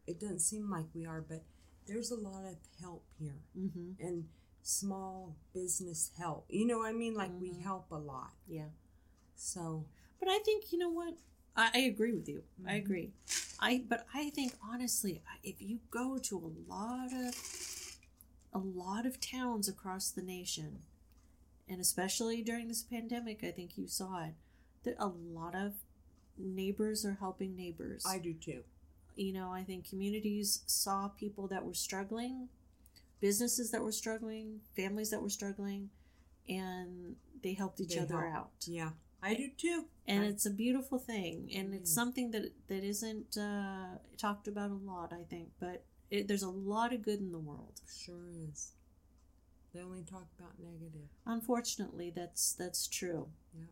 it 0.06 0.20
doesn't 0.20 0.40
seem 0.40 0.70
like 0.70 0.86
we 0.94 1.06
are, 1.06 1.22
but 1.22 1.44
there's 1.86 2.12
a 2.12 2.16
lot 2.16 2.46
of 2.46 2.56
help 2.80 3.04
here 3.20 3.42
Mm-hmm. 3.58 3.92
and 4.06 4.26
small 4.62 5.36
business 5.54 6.12
help. 6.18 6.46
You 6.50 6.66
know, 6.66 6.80
what 6.80 6.88
I 6.90 6.94
mean, 6.94 7.14
like 7.16 7.32
we 7.40 7.52
Mhm. 7.52 7.62
help 7.62 7.92
a 7.92 7.98
lot. 7.98 8.32
Yeah. 8.48 8.70
So, 9.36 9.86
But 10.20 10.30
I 10.30 10.40
think 10.40 10.72
you 10.72 10.80
know 10.80 10.90
what 10.90 11.14
I, 11.58 11.72
I 11.74 11.80
agree 11.80 12.14
with 12.14 12.30
you. 12.30 12.44
I 12.66 12.74
Mhm. 12.76 12.78
agree. 12.84 13.12
I 13.60 13.84
but 13.90 14.06
I 14.14 14.30
think 14.30 14.54
honestly, 14.64 15.22
if 15.44 15.62
you 15.62 15.80
go 15.92 16.18
to 16.20 16.38
a 16.38 16.52
lot 16.72 17.12
of 17.14 17.36
a 18.54 18.60
lot 18.60 19.06
of 19.06 19.20
towns 19.20 19.68
across 19.68 20.10
the 20.12 20.22
nation, 20.22 20.84
and 21.68 21.82
especially 21.82 22.44
during 22.44 22.68
this 22.68 22.84
pandemic, 22.84 23.44
I 23.44 23.52
think 23.52 23.78
you 23.78 23.88
saw 23.88 24.26
it. 24.26 24.36
That 24.84 24.96
a 25.00 25.08
lot 25.08 25.56
of 25.56 25.74
neighbors 26.38 27.06
are 27.06 27.16
helping 27.20 27.56
neighbors. 27.56 28.04
I 28.06 28.20
do 28.20 28.34
too. 28.34 28.64
you 29.16 29.34
know, 29.34 29.52
I 29.52 29.64
think 29.64 29.90
communities 29.90 30.62
saw 30.68 31.08
people 31.10 31.48
that 31.48 31.66
were 31.66 31.74
struggling, 31.74 32.50
businesses 33.20 33.72
that 33.72 33.82
were 33.84 33.92
struggling, 33.92 34.62
families 34.76 35.10
that 35.12 35.22
were 35.22 35.30
struggling, 35.30 35.90
and 36.48 37.16
they 37.44 37.54
helped 37.54 37.82
each 37.82 37.96
They 37.96 38.00
other 38.00 38.22
help. 38.22 38.36
out 38.36 38.52
Yeah, 38.68 38.92
I 39.22 39.34
do 39.34 39.50
too. 39.58 39.86
and 40.08 40.24
I- 40.24 40.28
it's 40.28 40.46
a 40.46 40.50
beautiful 40.52 41.00
thing 41.00 41.50
and 41.54 41.74
it's 41.74 41.92
Mm. 41.92 41.96
something 41.96 42.32
that 42.32 42.52
that 42.68 42.84
isn't 42.84 43.38
uh, 43.38 43.98
talked 44.18 44.48
about 44.48 44.72
a 44.72 44.76
lot 44.92 45.12
i 45.12 45.24
think 45.24 45.50
but 45.60 45.84
it, 46.10 46.28
there's 46.28 46.44
a 46.44 46.50
lot 46.50 46.94
of 46.94 47.02
good 47.02 47.20
in 47.20 47.32
the 47.32 47.40
world 47.40 47.82
Sure 47.92 48.30
is. 48.50 48.72
They 49.74 49.82
only 49.82 50.04
talk 50.04 50.28
about 50.40 50.58
negative. 50.60 51.10
unfortunately 51.26 52.10
that's 52.12 52.54
that's 52.54 52.88
true 52.88 53.28
Yeah. 53.58 53.66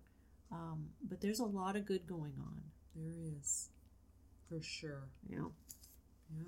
um, 0.51 0.89
but 1.01 1.21
there's 1.21 1.39
a 1.39 1.45
lot 1.45 1.75
of 1.75 1.85
good 1.85 2.05
going 2.07 2.33
on 2.39 2.61
There 2.95 3.13
is. 3.39 3.69
For 4.49 4.61
sure. 4.61 5.03
you 5.29 5.37
know 5.37 5.51
Yeah. 6.37 6.43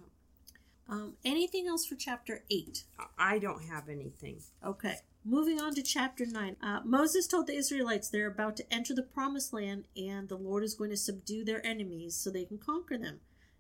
um, 0.90 1.18
anything 1.24 1.68
else 1.68 1.86
for 1.86 1.96
chapter 1.96 2.44
8 2.50 2.84
I- 3.00 3.36
I 3.36 3.40
don't 3.40 3.64
have 3.64 3.88
anything. 3.90 4.42
okay 4.64 5.00
moving 5.28 5.60
on 5.60 5.74
to 5.76 5.82
chapter 5.84 6.26
9 6.26 6.56
uh, 6.62 6.80
moses 6.86 7.28
told 7.28 7.48
the 7.48 7.56
israelites 7.56 8.08
they're 8.10 8.28
about 8.28 8.56
to 8.56 8.74
enter 8.74 8.94
the 8.96 9.04
promised 9.04 9.52
land 9.52 9.86
and 9.98 10.30
the 10.30 10.38
lord 10.38 10.64
is 10.64 10.74
going 10.76 10.90
to 10.90 10.98
subdue 10.98 11.44
their 11.44 11.66
enemies 11.66 12.16
so 12.16 12.30
they 12.30 12.46
can 12.46 12.58
conquer 12.58 12.98
them 12.98 13.20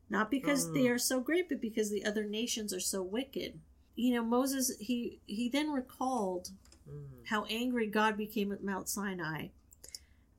not 0.09 0.31
because 0.31 0.71
they 0.73 0.83
Mm. 0.85 0.91
are 0.95 0.97
so 0.97 1.19
great 1.19 1.49
but 1.49 1.59
because 1.59 1.89
the 1.89 2.05
other 2.05 2.23
nations 2.23 2.73
are 2.73 2.79
so 2.79 3.01
wicked 3.03 3.59
you 3.95 4.13
know 4.13 4.23
moses 4.23 4.71
he 4.79 5.19
he 5.25 5.49
then 5.49 5.69
recalled 5.71 6.49
Mm. 6.89 7.03
how 7.25 7.43
angry 7.49 7.87
god 7.87 8.15
became 8.15 8.51
at 8.53 8.63
mount 8.63 8.87
sinai 8.87 9.47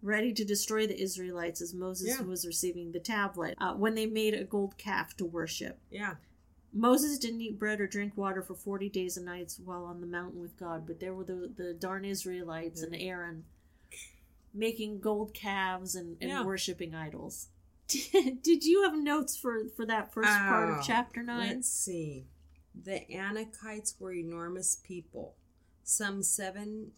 ready 0.01 0.33
to 0.33 0.45
destroy 0.45 0.87
the 0.87 0.99
israelites 1.03 1.61
as 1.61 1.75
moses 1.75 2.09
Yeah. 2.19 2.23
was 2.25 2.47
receiving 2.47 2.93
the 2.93 3.01
tablet 3.01 3.55
uh, 3.61 3.75
when 3.75 3.95
they 3.95 4.07
made 4.07 4.33
a 4.35 4.45
gold 4.45 4.79
calf 4.79 5.15
to 5.19 5.25
worship 5.27 5.79
Yeah. 5.91 6.15
Moses 6.79 7.19
didn't 7.19 7.41
eat 7.41 7.59
bread 7.59 7.81
or 7.81 7.87
drink 7.87 8.13
water 8.17 8.41
for 8.41 8.55
40 8.55 8.89
days 8.89 9.17
and 9.17 9.27
nights 9.27 9.59
while 9.63 9.85
on 9.85 10.01
the 10.01 10.07
mountain 10.07 10.41
with 10.41 10.57
God, 10.59 10.87
but 10.87 11.01
there 11.01 11.13
were 11.13 11.25
the, 11.25 11.51
the 11.57 11.75
darn 11.75 12.05
Israelites 12.05 12.83
and 12.83 12.95
Aaron 12.95 13.45
making 14.55 15.01
gold 15.01 15.35
calves 15.35 15.95
and, 15.95 16.17
and 16.21 16.31
Yeah. 16.31 16.45
worshiping 16.45 16.95
idols. 16.95 17.49
Did 17.89 18.65
you 18.65 18.83
have 18.85 18.97
notes 18.97 19.37
for, 19.37 19.69
for 19.77 19.85
that 19.87 20.13
first 20.13 20.29
part 20.29 20.71
Oh, 20.71 20.79
of 20.79 20.85
chapter 20.87 21.23
9? 21.23 21.49
Let's 21.49 21.69
see. 21.69 22.27
The 22.85 23.03
Anakites 23.13 23.99
were 23.99 24.13
enormous 24.13 24.77
people, 24.77 25.35
some 25.83 26.23
seven 26.23 26.93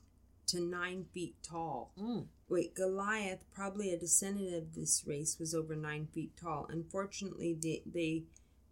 to 0.48 0.60
nine 0.60 1.06
feet 1.14 1.36
tall. 1.42 1.92
Mm. 1.98 2.26
Wait, 2.48 2.74
Goliath, 2.74 3.44
probably 3.54 3.92
a 3.92 3.98
descendant 3.98 4.52
of 4.54 4.74
this 4.74 5.04
race, 5.06 5.38
was 5.38 5.54
over 5.54 5.76
nine 5.76 6.08
feet 6.12 6.36
tall. 6.36 6.66
Unfortunately, 6.68 7.56
they, 7.62 7.82
they 7.86 8.24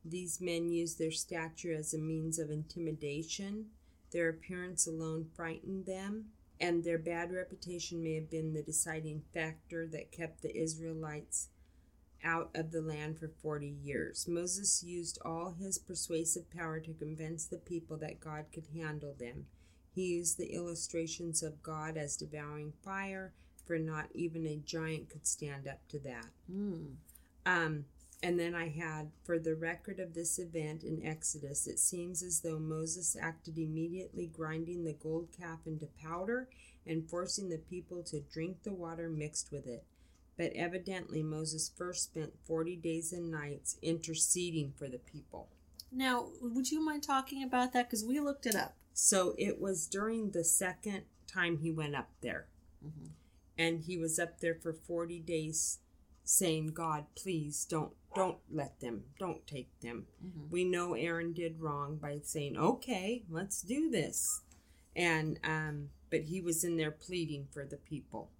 these 0.05 0.40
men 0.40 0.70
used 0.70 0.99
their 0.99 1.11
stature 1.11 1.72
as 1.72 1.92
a 1.92 1.99
means 1.99 2.38
of 2.38 2.51
intimidation. 2.51 3.66
Their 4.11 4.28
appearance 4.30 4.86
alone 4.86 5.26
frightened 5.36 5.86
them, 5.86 6.26
and 6.61 6.82
their 6.82 6.99
bad 6.99 7.32
reputation 7.32 8.03
may 8.03 8.14
have 8.14 8.30
been 8.30 8.53
the 8.53 8.62
deciding 8.62 9.22
factor 9.34 9.86
that 9.88 10.12
kept 10.12 10.42
the 10.42 10.57
Israelites 10.57 11.49
out 12.24 12.51
of 12.55 12.72
the 12.72 12.80
land 12.80 13.18
for 13.18 13.28
40 13.28 13.66
years. 13.66 14.26
Moses 14.28 14.82
used 14.82 15.18
all 15.24 15.55
his 15.59 15.78
persuasive 15.78 16.51
power 16.51 16.80
to 16.80 16.92
convince 16.92 17.46
the 17.46 17.59
people 17.59 17.96
that 17.99 18.20
God 18.20 18.46
could 18.53 18.66
handle 18.74 19.14
them. 19.18 19.46
He 19.94 20.07
used 20.07 20.38
the 20.38 20.53
illustrations 20.55 21.42
of 21.42 21.62
God 21.62 21.96
as 21.96 22.16
devouring 22.16 22.72
fire, 22.84 23.32
for 23.66 23.78
not 23.78 24.09
even 24.14 24.46
a 24.46 24.57
giant 24.57 25.11
could 25.11 25.26
stand 25.26 25.68
up 25.68 25.86
to 25.88 25.99
that. 26.01 26.26
Mm. 26.51 26.94
Um, 27.44 27.84
and 28.23 28.39
then 28.39 28.55
I 28.55 28.69
had, 28.69 29.11
for 29.25 29.39
the 29.39 29.55
record 29.55 30.01
of 30.01 30.14
this 30.14 30.39
event 30.39 30.83
in 30.83 31.05
Exodus, 31.05 31.66
it 31.66 31.79
seems 31.79 32.23
as 32.23 32.41
though 32.41 32.59
Moses 32.59 33.16
acted 33.21 33.59
immediately, 33.59 34.27
grinding 34.27 34.85
the 34.85 34.93
gold 34.93 35.29
calf 35.39 35.61
into 35.66 35.87
powder 35.87 36.49
and 36.87 37.09
forcing 37.09 37.49
the 37.49 37.59
people 37.59 38.03
to 38.05 38.21
drink 38.21 38.62
the 38.62 38.73
water 38.73 39.09
mixed 39.09 39.53
with 39.53 39.66
it. 39.66 39.85
But 40.37 40.53
evidently, 40.55 41.23
Moses 41.23 41.71
first 41.77 42.05
spent 42.05 42.33
40 42.45 42.77
days 42.77 43.12
and 43.12 43.31
nights 43.31 43.77
interceding 43.83 44.73
for 44.77 44.89
the 44.89 44.99
people. 44.99 45.49
Now, 45.93 46.29
would 46.41 46.71
you 46.71 46.85
mind 46.85 47.03
talking 47.03 47.43
about 47.43 47.73
that? 47.73 47.89
Because 47.89 48.05
we 48.05 48.21
looked 48.21 48.47
it 48.47 48.55
up. 48.55 48.77
So 48.95 49.35
it 49.39 49.61
was 49.61 49.87
during 49.87 50.31
the 50.31 50.45
second 50.45 51.03
time 51.27 51.59
he 51.59 51.71
went 51.71 51.95
up 51.95 52.11
there. 52.21 52.49
Mhm. 52.85 53.11
And 53.57 53.81
he 53.83 53.97
was 53.97 54.19
up 54.19 54.41
there 54.41 54.55
for 54.55 54.73
40 54.73 55.19
days 55.21 55.79
saying, 56.31 56.66
God, 56.74 57.07
please 57.14 57.64
don't 57.64 57.93
don't 58.14 58.39
let 58.51 58.81
them. 58.81 59.05
Don't 59.18 59.47
take 59.47 59.68
them. 59.81 60.07
Mhm. 60.24 60.51
We 60.51 60.64
know 60.64 60.95
Aaron 60.95 61.33
did 61.33 61.61
wrong 61.61 61.97
by 61.97 62.20
saying, 62.22 62.57
"Okay, 62.57 63.24
let's 63.31 63.62
do 63.62 63.89
this." 63.91 64.43
And 64.97 65.39
um 65.45 65.91
but 66.11 66.22
he 66.24 66.41
was 66.41 66.64
in 66.64 66.76
there 66.76 66.91
pleading 66.91 67.47
for 67.51 67.64
the 67.64 67.76
people. 67.76 68.31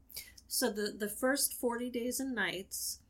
So 0.47 0.70
the, 0.70 0.91
the 0.91 1.09
first 1.09 1.53
40 1.55 1.91
days 1.91 2.18
and 2.20 2.34
nights, 2.34 3.01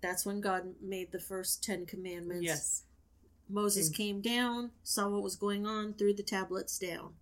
that's 0.00 0.24
when 0.24 0.40
God 0.40 0.74
made 0.80 1.12
the 1.12 1.18
first 1.20 1.62
10 1.62 1.84
commandments. 1.86 2.44
Yes. 2.44 2.82
Moses 3.48 3.90
Mm. 3.90 3.94
came 3.94 4.20
down, 4.22 4.70
saw 4.82 5.08
what 5.10 5.22
was 5.22 5.36
going 5.36 5.66
on, 5.66 5.92
threw 5.94 6.14
the 6.14 6.22
tablets 6.22 6.78
down. 6.78 7.14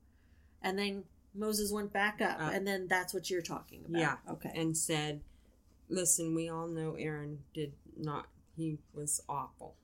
And 0.63 0.79
then 0.79 1.05
Moses 1.35 1.73
went 1.73 1.93
back 1.93 2.21
up, 2.21 2.39
Up. 2.41 2.53
and 2.53 2.65
then 2.67 2.87
that's 2.87 3.13
what 3.13 3.29
you're 3.29 3.43
talking 3.43 3.85
about. 3.87 4.01
Yeah. 4.01 4.17
Okay. 4.29 4.53
And 4.55 4.77
said, 4.77 5.23
"Listen, 5.93 6.35
we 6.35 6.49
all 6.49 6.69
know 6.69 6.95
Aaron 6.95 7.45
did 7.53 7.73
not 7.97 8.27
he 8.57 8.79
was 8.93 9.23
awful, 9.29 9.77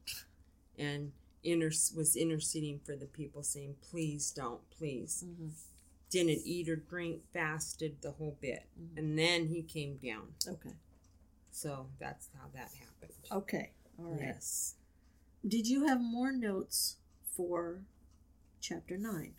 and 0.79 1.13
inter- 1.43 1.71
was 1.97 2.17
interceding 2.17 2.79
for 2.81 2.97
the 2.97 3.07
people, 3.07 3.43
saying, 3.43 3.77
"Please 3.81 4.31
don't, 4.31 4.69
please." 4.71 5.25
Mm-hmm. 5.27 5.49
Didn't 6.11 6.41
eat 6.47 6.69
or 6.71 6.77
drink, 6.77 7.23
fasted 7.35 8.01
the 8.01 8.13
whole 8.13 8.37
bit, 8.41 8.67
Mhm. 8.81 8.97
and 8.99 9.19
then 9.19 9.49
he 9.49 9.63
came 9.63 9.99
down. 9.99 10.35
Okay. 10.47 10.73
So 11.51 11.91
that's 11.99 12.29
how 12.35 12.49
that 12.55 12.73
happened. 12.73 13.13
Okay. 13.31 13.73
All 13.99 14.13
right. 14.13 14.21
Yes. 14.21 14.77
Did 15.47 15.67
you 15.67 15.87
have 15.87 16.01
more 16.01 16.33
notes 16.33 16.97
for 17.37 17.85
chapter 18.61 18.97
9? 18.97 19.35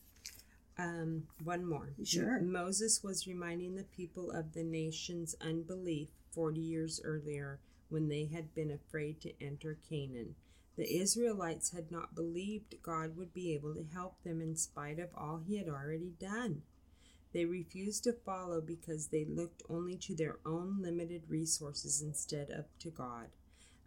Um, 0.78 1.28
one 1.43 1.65
more. 1.65 1.93
Sure. 2.03 2.39
Moses 2.39 3.03
was 3.03 3.26
reminding 3.28 3.76
the 3.76 3.84
people 3.84 4.30
of 4.32 4.53
the 4.53 4.63
nation's 4.63 5.34
unbelief 5.41 6.09
40 6.39 6.61
years 6.61 7.01
earlier 7.03 7.59
when 7.89 8.07
they 8.07 8.27
had 8.27 8.55
been 8.55 8.71
afraid 8.71 9.19
to 9.19 9.43
enter 9.43 9.77
Canaan. 9.89 10.35
The 10.77 10.97
Israelites 10.97 11.71
had 11.71 11.91
not 11.91 12.15
believed 12.15 12.81
God 12.81 13.17
would 13.17 13.33
be 13.33 13.53
able 13.53 13.73
to 13.73 13.83
help 13.83 14.23
them 14.23 14.39
in 14.39 14.55
spite 14.55 14.99
of 14.99 15.09
all 15.13 15.41
he 15.45 15.57
had 15.57 15.67
already 15.67 16.13
done. 16.17 16.61
They 17.33 17.43
refused 17.43 18.05
to 18.05 18.13
follow 18.13 18.61
because 18.61 19.07
they 19.07 19.25
looked 19.25 19.63
only 19.69 19.97
to 19.97 20.15
their 20.15 20.37
own 20.45 20.81
limited 20.81 21.23
resources 21.27 22.01
instead 22.01 22.49
of 22.51 22.67
to 22.79 22.89
God. 22.89 23.27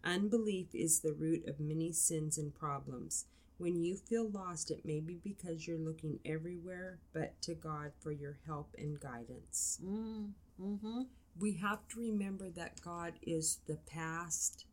Unbelief 0.03 0.67
is 0.75 0.99
the 0.99 1.13
root 1.13 1.47
of 1.47 1.59
many 1.59 1.91
sins 1.91 2.37
and 2.37 2.53
problems. 2.53 3.25
When 3.57 3.81
you 3.81 3.95
feel 3.95 4.29
lost, 4.29 4.69
it 4.69 4.85
may 4.85 4.99
be 4.99 5.19
because 5.23 5.65
you're 5.65 5.79
looking 5.79 6.19
everywhere 6.23 6.99
but 7.13 7.41
to 7.41 7.55
God 7.55 7.93
for 7.99 8.11
your 8.11 8.37
help 8.45 8.75
and 8.77 8.99
guidance. 8.99 9.79
Mm, 9.83 10.33
mm-hmm. 10.61 11.01
We 11.39 11.53
have 11.53 11.87
to 11.89 11.99
remember 11.99 12.49
that 12.49 12.81
God 12.81 13.13
is 13.21 13.59
the 13.67 13.77
past, 13.91 14.65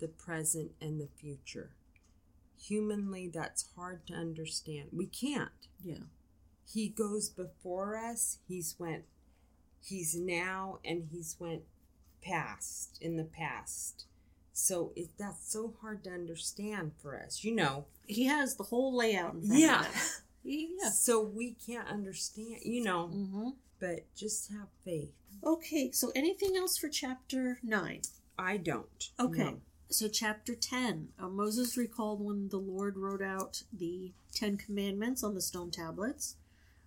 the 0.00 0.08
present, 0.08 0.72
and 0.80 1.00
the 1.00 1.08
future. 1.20 1.70
Humanly, 2.60 3.28
that's 3.28 3.68
hard 3.76 4.06
to 4.08 4.14
understand. 4.14 4.88
We 4.92 5.06
can't. 5.06 5.50
Yeah. 5.82 6.04
He 6.66 6.88
goes 6.88 7.28
before 7.28 7.96
us. 7.96 8.38
He's 8.48 8.74
went. 8.78 9.04
He's 9.80 10.14
now, 10.16 10.78
and 10.84 11.08
he's 11.12 11.36
went 11.38 11.62
past 12.22 12.98
in 13.00 13.16
the 13.16 13.24
past. 13.24 14.06
So 14.52 14.92
it, 14.96 15.08
that's 15.18 15.52
so 15.52 15.74
hard 15.80 16.04
to 16.04 16.10
understand 16.10 16.92
for 17.02 17.20
us. 17.20 17.44
You 17.44 17.54
know, 17.54 17.86
He 18.06 18.24
has 18.26 18.56
the 18.56 18.62
whole 18.64 18.96
layout 18.96 19.34
in 19.34 19.42
front 19.46 19.60
Yeah. 19.60 19.84
Yeah. 20.46 20.90
So 20.90 21.22
we 21.22 21.56
can't 21.66 21.88
understand, 21.88 22.58
you 22.64 22.82
know, 22.84 23.10
Mm-hmm. 23.14 23.48
But 23.84 24.06
just 24.16 24.50
have 24.50 24.68
faith. 24.82 25.12
Okay, 25.44 25.90
so 25.92 26.10
anything 26.14 26.56
else 26.56 26.78
for 26.78 26.88
chapter 26.88 27.58
9? 27.62 28.00
I 28.38 28.56
don't. 28.56 29.10
Okay. 29.20 29.44
No. 29.44 29.60
So, 29.90 30.08
chapter 30.08 30.54
10 30.54 31.08
uh, 31.18 31.28
Moses 31.28 31.76
recalled 31.76 32.24
when 32.24 32.48
the 32.48 32.56
Lord 32.56 32.96
wrote 32.96 33.20
out 33.20 33.62
the 33.70 34.12
Ten 34.32 34.56
Commandments 34.56 35.22
on 35.22 35.34
the 35.34 35.42
stone 35.42 35.70
tablets 35.70 36.36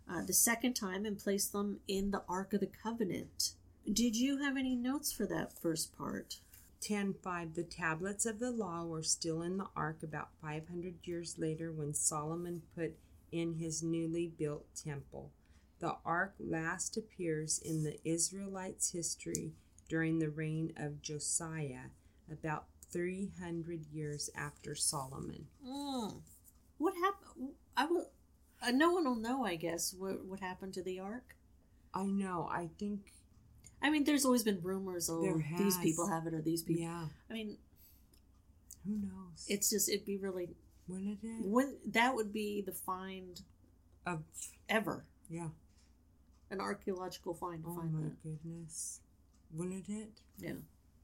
uh, 0.09 0.23
the 0.23 0.33
second 0.33 0.73
time 0.73 1.05
and 1.05 1.19
placed 1.19 1.51
them 1.51 1.81
in 1.87 2.09
the 2.09 2.23
Ark 2.27 2.53
of 2.53 2.61
the 2.61 2.71
Covenant. 2.83 3.51
Did 3.85 4.15
you 4.15 4.37
have 4.37 4.57
any 4.57 4.75
notes 4.75 5.11
for 5.11 5.27
that 5.27 5.53
first 5.53 5.95
part? 5.95 6.37
10.5 6.81 7.53
The 7.53 7.63
tablets 7.63 8.25
of 8.25 8.39
the 8.39 8.51
law 8.51 8.85
were 8.85 9.03
still 9.03 9.43
in 9.43 9.57
the 9.57 9.67
ark 9.75 9.99
about 10.01 10.29
500 10.41 10.95
years 11.03 11.37
later 11.37 11.71
when 11.71 11.93
Solomon 11.93 12.63
put 12.75 12.95
in 13.31 13.53
his 13.55 13.83
newly 13.83 14.27
built 14.27 14.65
temple. 14.75 15.31
The 15.79 15.95
ark 16.05 16.33
last 16.39 16.97
appears 16.97 17.59
in 17.59 17.83
the 17.83 17.97
Israelites' 18.03 18.91
history 18.91 19.51
during 19.87 20.19
the 20.19 20.29
reign 20.29 20.73
of 20.75 21.01
Josiah, 21.01 21.91
about 22.31 22.65
300 22.91 23.85
years 23.91 24.29
after 24.35 24.73
Solomon. 24.75 25.47
Mm. 25.65 26.21
What 26.77 26.93
happened? 26.95 27.51
I 27.75 27.85
will. 27.85 28.09
Uh, 28.61 28.71
no 28.71 28.91
one 28.91 29.05
will 29.05 29.15
know, 29.15 29.45
I 29.45 29.55
guess, 29.55 29.93
what, 29.97 30.25
what 30.25 30.39
happened 30.39 30.73
to 30.75 30.83
the 30.83 30.99
Ark. 30.99 31.35
I 31.93 32.05
know, 32.05 32.49
I 32.51 32.69
think, 32.79 33.13
I 33.81 33.91
mean, 33.91 34.03
there's 34.03 34.25
always 34.25 34.43
been 34.43 34.59
rumors. 34.63 35.09
Oh, 35.11 35.41
these 35.57 35.77
people 35.77 36.07
have 36.07 36.25
it, 36.25 36.33
or 36.33 36.41
these 36.41 36.63
people. 36.63 36.81
yeah, 36.81 37.05
I 37.29 37.33
mean, 37.33 37.57
who 38.85 38.97
knows? 38.97 39.45
it's 39.47 39.69
just 39.69 39.89
it'd 39.89 40.05
be 40.05 40.17
really 40.17 40.49
when 40.87 41.07
it 41.07 41.25
is. 41.25 41.45
when 41.45 41.77
that 41.85 42.15
would 42.15 42.33
be 42.33 42.61
the 42.61 42.71
find 42.71 43.41
Of, 44.05 44.23
ever 44.69 45.05
yeah. 45.29 45.49
An 46.49 46.59
archaeological 46.61 47.33
find 47.33 47.63
to 47.63 47.69
Oh 47.69 47.75
find 47.75 47.93
my 47.93 48.01
that. 48.01 48.23
goodness. 48.23 49.01
Wouldn't 49.53 49.89
it? 49.89 50.09
Yeah. 50.39 50.53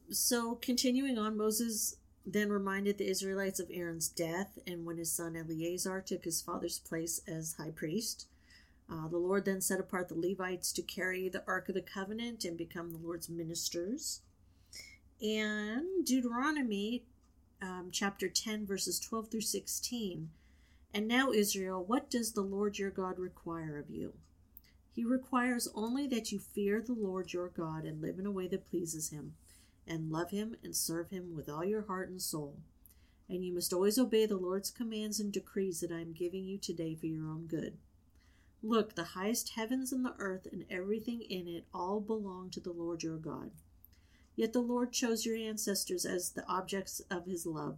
So 0.09 0.55
continuing 0.55 1.17
on, 1.17 1.37
Moses 1.37 1.97
then 2.25 2.49
reminded 2.49 2.97
the 2.97 3.09
Israelites 3.09 3.59
of 3.59 3.69
Aaron's 3.71 4.07
death 4.07 4.57
and 4.65 4.85
when 4.85 4.97
his 4.97 5.11
son 5.11 5.35
Eleazar 5.35 6.01
took 6.01 6.23
his 6.23 6.41
father's 6.41 6.79
place 6.79 7.19
as 7.27 7.55
high 7.57 7.71
priest. 7.71 8.27
Uh, 8.89 9.07
the 9.07 9.17
Lord 9.17 9.45
then 9.45 9.61
set 9.61 9.79
apart 9.79 10.09
the 10.09 10.15
Levites 10.15 10.71
to 10.73 10.81
carry 10.81 11.29
the 11.29 11.43
Ark 11.47 11.69
of 11.69 11.75
the 11.75 11.81
Covenant 11.81 12.43
and 12.45 12.57
become 12.57 12.91
the 12.91 12.97
Lord's 12.97 13.29
ministers. 13.29 14.21
And 15.21 16.05
Deuteronomy 16.05 17.03
um, 17.61 17.89
chapter 17.91 18.27
10, 18.27 18.65
verses 18.65 18.99
12 18.99 19.29
through 19.31 19.41
16. 19.41 20.29
And 20.93 21.07
now, 21.07 21.31
Israel, 21.31 21.83
what 21.83 22.09
does 22.09 22.33
the 22.33 22.41
Lord 22.41 22.77
your 22.77 22.91
God 22.91 23.17
require 23.17 23.79
of 23.79 23.89
you? 23.89 24.13
He 24.95 25.03
requires 25.03 25.67
only 25.73 26.05
that 26.07 26.31
you 26.31 26.37
fear 26.37 26.79
the 26.79 26.93
Lord 26.93 27.33
your 27.33 27.49
God 27.49 27.83
and 27.83 27.99
live 27.99 28.19
in 28.19 28.27
a 28.27 28.31
way 28.31 28.47
that 28.47 28.69
pleases 28.69 29.09
him, 29.09 29.33
and 29.87 30.11
love 30.11 30.29
him 30.29 30.55
and 30.63 30.75
serve 30.75 31.09
him 31.09 31.35
with 31.35 31.49
all 31.49 31.65
your 31.65 31.83
heart 31.83 32.09
and 32.09 32.21
soul. 32.21 32.57
And 33.27 33.43
you 33.43 33.53
must 33.53 33.73
always 33.73 33.97
obey 33.97 34.27
the 34.27 34.37
Lord's 34.37 34.69
commands 34.69 35.19
and 35.19 35.31
decrees 35.31 35.79
that 35.79 35.91
I 35.91 36.01
am 36.01 36.13
giving 36.13 36.45
you 36.45 36.59
today 36.59 36.93
for 36.93 37.07
your 37.07 37.25
own 37.25 37.47
good. 37.47 37.77
Look, 38.61 38.93
the 38.93 39.03
highest 39.03 39.53
heavens 39.55 39.91
and 39.91 40.05
the 40.05 40.13
earth 40.19 40.47
and 40.51 40.63
everything 40.69 41.21
in 41.21 41.47
it 41.47 41.65
all 41.73 41.99
belong 41.99 42.51
to 42.51 42.59
the 42.59 42.71
Lord 42.71 43.01
your 43.01 43.17
God. 43.17 43.51
Yet 44.35 44.53
the 44.53 44.61
Lord 44.61 44.91
chose 44.91 45.25
your 45.25 45.35
ancestors 45.35 46.05
as 46.05 46.29
the 46.29 46.47
objects 46.47 47.01
of 47.09 47.25
his 47.25 47.45
love, 47.45 47.77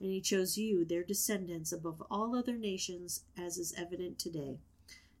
and 0.00 0.10
he 0.10 0.20
chose 0.20 0.58
you, 0.58 0.84
their 0.84 1.04
descendants, 1.04 1.72
above 1.72 2.02
all 2.10 2.34
other 2.34 2.56
nations, 2.56 3.22
as 3.38 3.56
is 3.56 3.72
evident 3.78 4.18
today. 4.18 4.58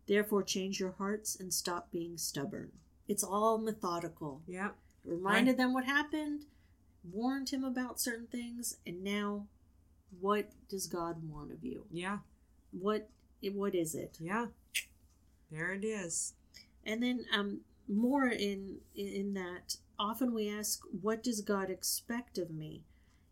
Therefore, 0.06 0.42
change 0.42 0.78
your 0.78 0.92
hearts 0.92 1.36
and 1.38 1.52
stop 1.52 1.90
being 1.90 2.16
stubborn. 2.16 2.72
It's 3.08 3.24
all 3.24 3.58
methodical. 3.58 4.42
Yeah. 4.46 4.70
Reminded 5.04 5.56
them 5.56 5.72
what 5.72 5.84
happened, 5.84 6.42
warned 7.12 7.50
him 7.50 7.64
about 7.64 8.00
certain 8.00 8.26
things, 8.26 8.78
and 8.86 9.04
now, 9.04 9.46
what 10.20 10.50
does 10.68 10.86
God 10.86 11.28
want 11.28 11.52
of 11.52 11.64
you? 11.64 11.84
Yeah. 11.90 12.18
What 12.72 13.08
what 13.52 13.74
is 13.74 13.94
it? 13.94 14.16
Yeah. 14.20 14.46
There 15.50 15.72
it 15.72 15.84
is. 15.84 16.34
And 16.84 17.02
then 17.02 17.26
um 17.32 17.60
more 17.88 18.26
in 18.26 18.78
in 18.94 19.34
that 19.34 19.76
often 19.98 20.34
we 20.34 20.48
ask 20.48 20.82
what 21.00 21.22
does 21.22 21.40
God 21.40 21.70
expect 21.70 22.38
of 22.38 22.50
me? 22.50 22.82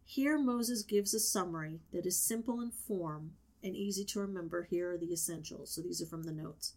Here 0.04 0.38
Moses 0.38 0.82
gives 0.82 1.14
a 1.14 1.20
summary 1.20 1.80
that 1.92 2.06
is 2.06 2.18
simple 2.18 2.60
in 2.60 2.70
form 2.70 3.32
and 3.64 3.74
easy 3.74 4.04
to 4.04 4.20
remember. 4.20 4.62
Here 4.62 4.92
are 4.92 4.98
the 4.98 5.12
essentials. 5.12 5.70
So 5.70 5.80
these 5.80 6.00
are 6.02 6.06
from 6.06 6.22
the 6.24 6.32
notes. 6.32 6.74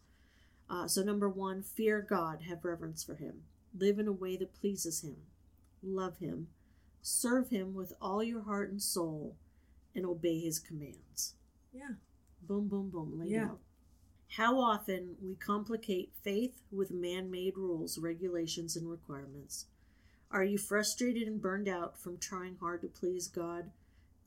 Uh, 0.69 0.87
so 0.87 1.03
number 1.03 1.29
one, 1.29 1.61
fear 1.61 2.01
God, 2.07 2.41
have 2.43 2.65
reverence 2.65 3.03
for 3.03 3.15
Him, 3.15 3.43
live 3.77 3.99
in 3.99 4.07
a 4.07 4.11
way 4.11 4.35
that 4.37 4.59
pleases 4.59 5.01
Him, 5.01 5.17
love 5.83 6.17
Him, 6.17 6.47
serve 7.01 7.49
Him 7.49 7.73
with 7.73 7.93
all 8.01 8.23
your 8.23 8.41
heart 8.41 8.69
and 8.69 8.81
soul, 8.81 9.35
and 9.95 10.05
obey 10.05 10.39
His 10.39 10.59
commands. 10.59 11.35
Yeah. 11.73 11.95
Boom, 12.41 12.67
boom, 12.67 12.89
boom, 12.89 13.19
laid 13.19 13.31
Yeah. 13.31 13.45
out. 13.51 13.59
How 14.31 14.59
often 14.59 15.15
we 15.21 15.35
complicate 15.35 16.11
faith 16.21 16.61
with 16.71 16.91
man 16.91 17.31
made 17.31 17.55
rules, 17.55 17.97
regulations, 17.97 18.75
and 18.75 18.89
requirements. 18.89 19.67
Are 20.29 20.43
you 20.43 20.57
frustrated 20.57 21.27
and 21.29 21.41
burned 21.41 21.69
out 21.69 21.97
from 21.97 22.17
trying 22.17 22.57
hard 22.57 22.81
to 22.81 22.87
please 22.89 23.29
God? 23.29 23.71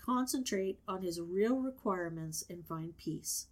Concentrate 0.04 0.78
on 0.88 1.02
His 1.02 1.20
real 1.20 1.56
requirements 1.56 2.44
and 2.48 2.66
find 2.66 2.96
peace. 2.96 3.46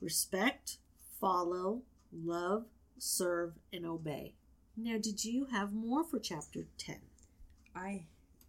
Respect, 0.00 0.78
follow, 1.20 1.82
love, 2.12 2.66
serve, 2.98 3.54
and 3.72 3.84
obey. 3.84 4.34
Now, 4.76 4.98
did 4.98 5.24
you 5.24 5.46
have 5.46 5.72
more 5.72 6.04
for 6.04 6.18
chapter 6.18 6.66
10? 6.78 6.96
I 7.74 8.04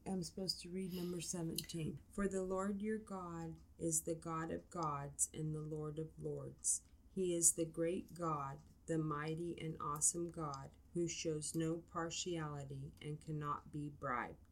am 0.05 0.23
supposed 0.23 0.61
to 0.61 0.69
read 0.69 0.93
number 0.93 1.21
17. 1.21 1.97
For 2.13 2.27
the 2.27 2.43
Lord 2.43 2.81
your 2.81 2.99
God 2.99 3.53
is 3.79 4.01
the 4.01 4.15
God 4.15 4.51
of 4.51 4.69
gods 4.69 5.29
and 5.33 5.53
the 5.53 5.75
Lord 5.75 5.97
of 5.97 6.07
lords. 6.21 6.81
He 7.15 7.35
is 7.35 7.53
the 7.53 7.65
great 7.65 8.13
God, 8.17 8.57
the 8.87 8.97
mighty 8.97 9.57
and 9.61 9.75
awesome 9.81 10.31
God, 10.31 10.69
who 10.93 11.07
shows 11.07 11.53
no 11.55 11.81
partiality 11.91 12.91
and 13.01 13.17
cannot 13.25 13.71
be 13.71 13.91
bribed. 13.99 14.48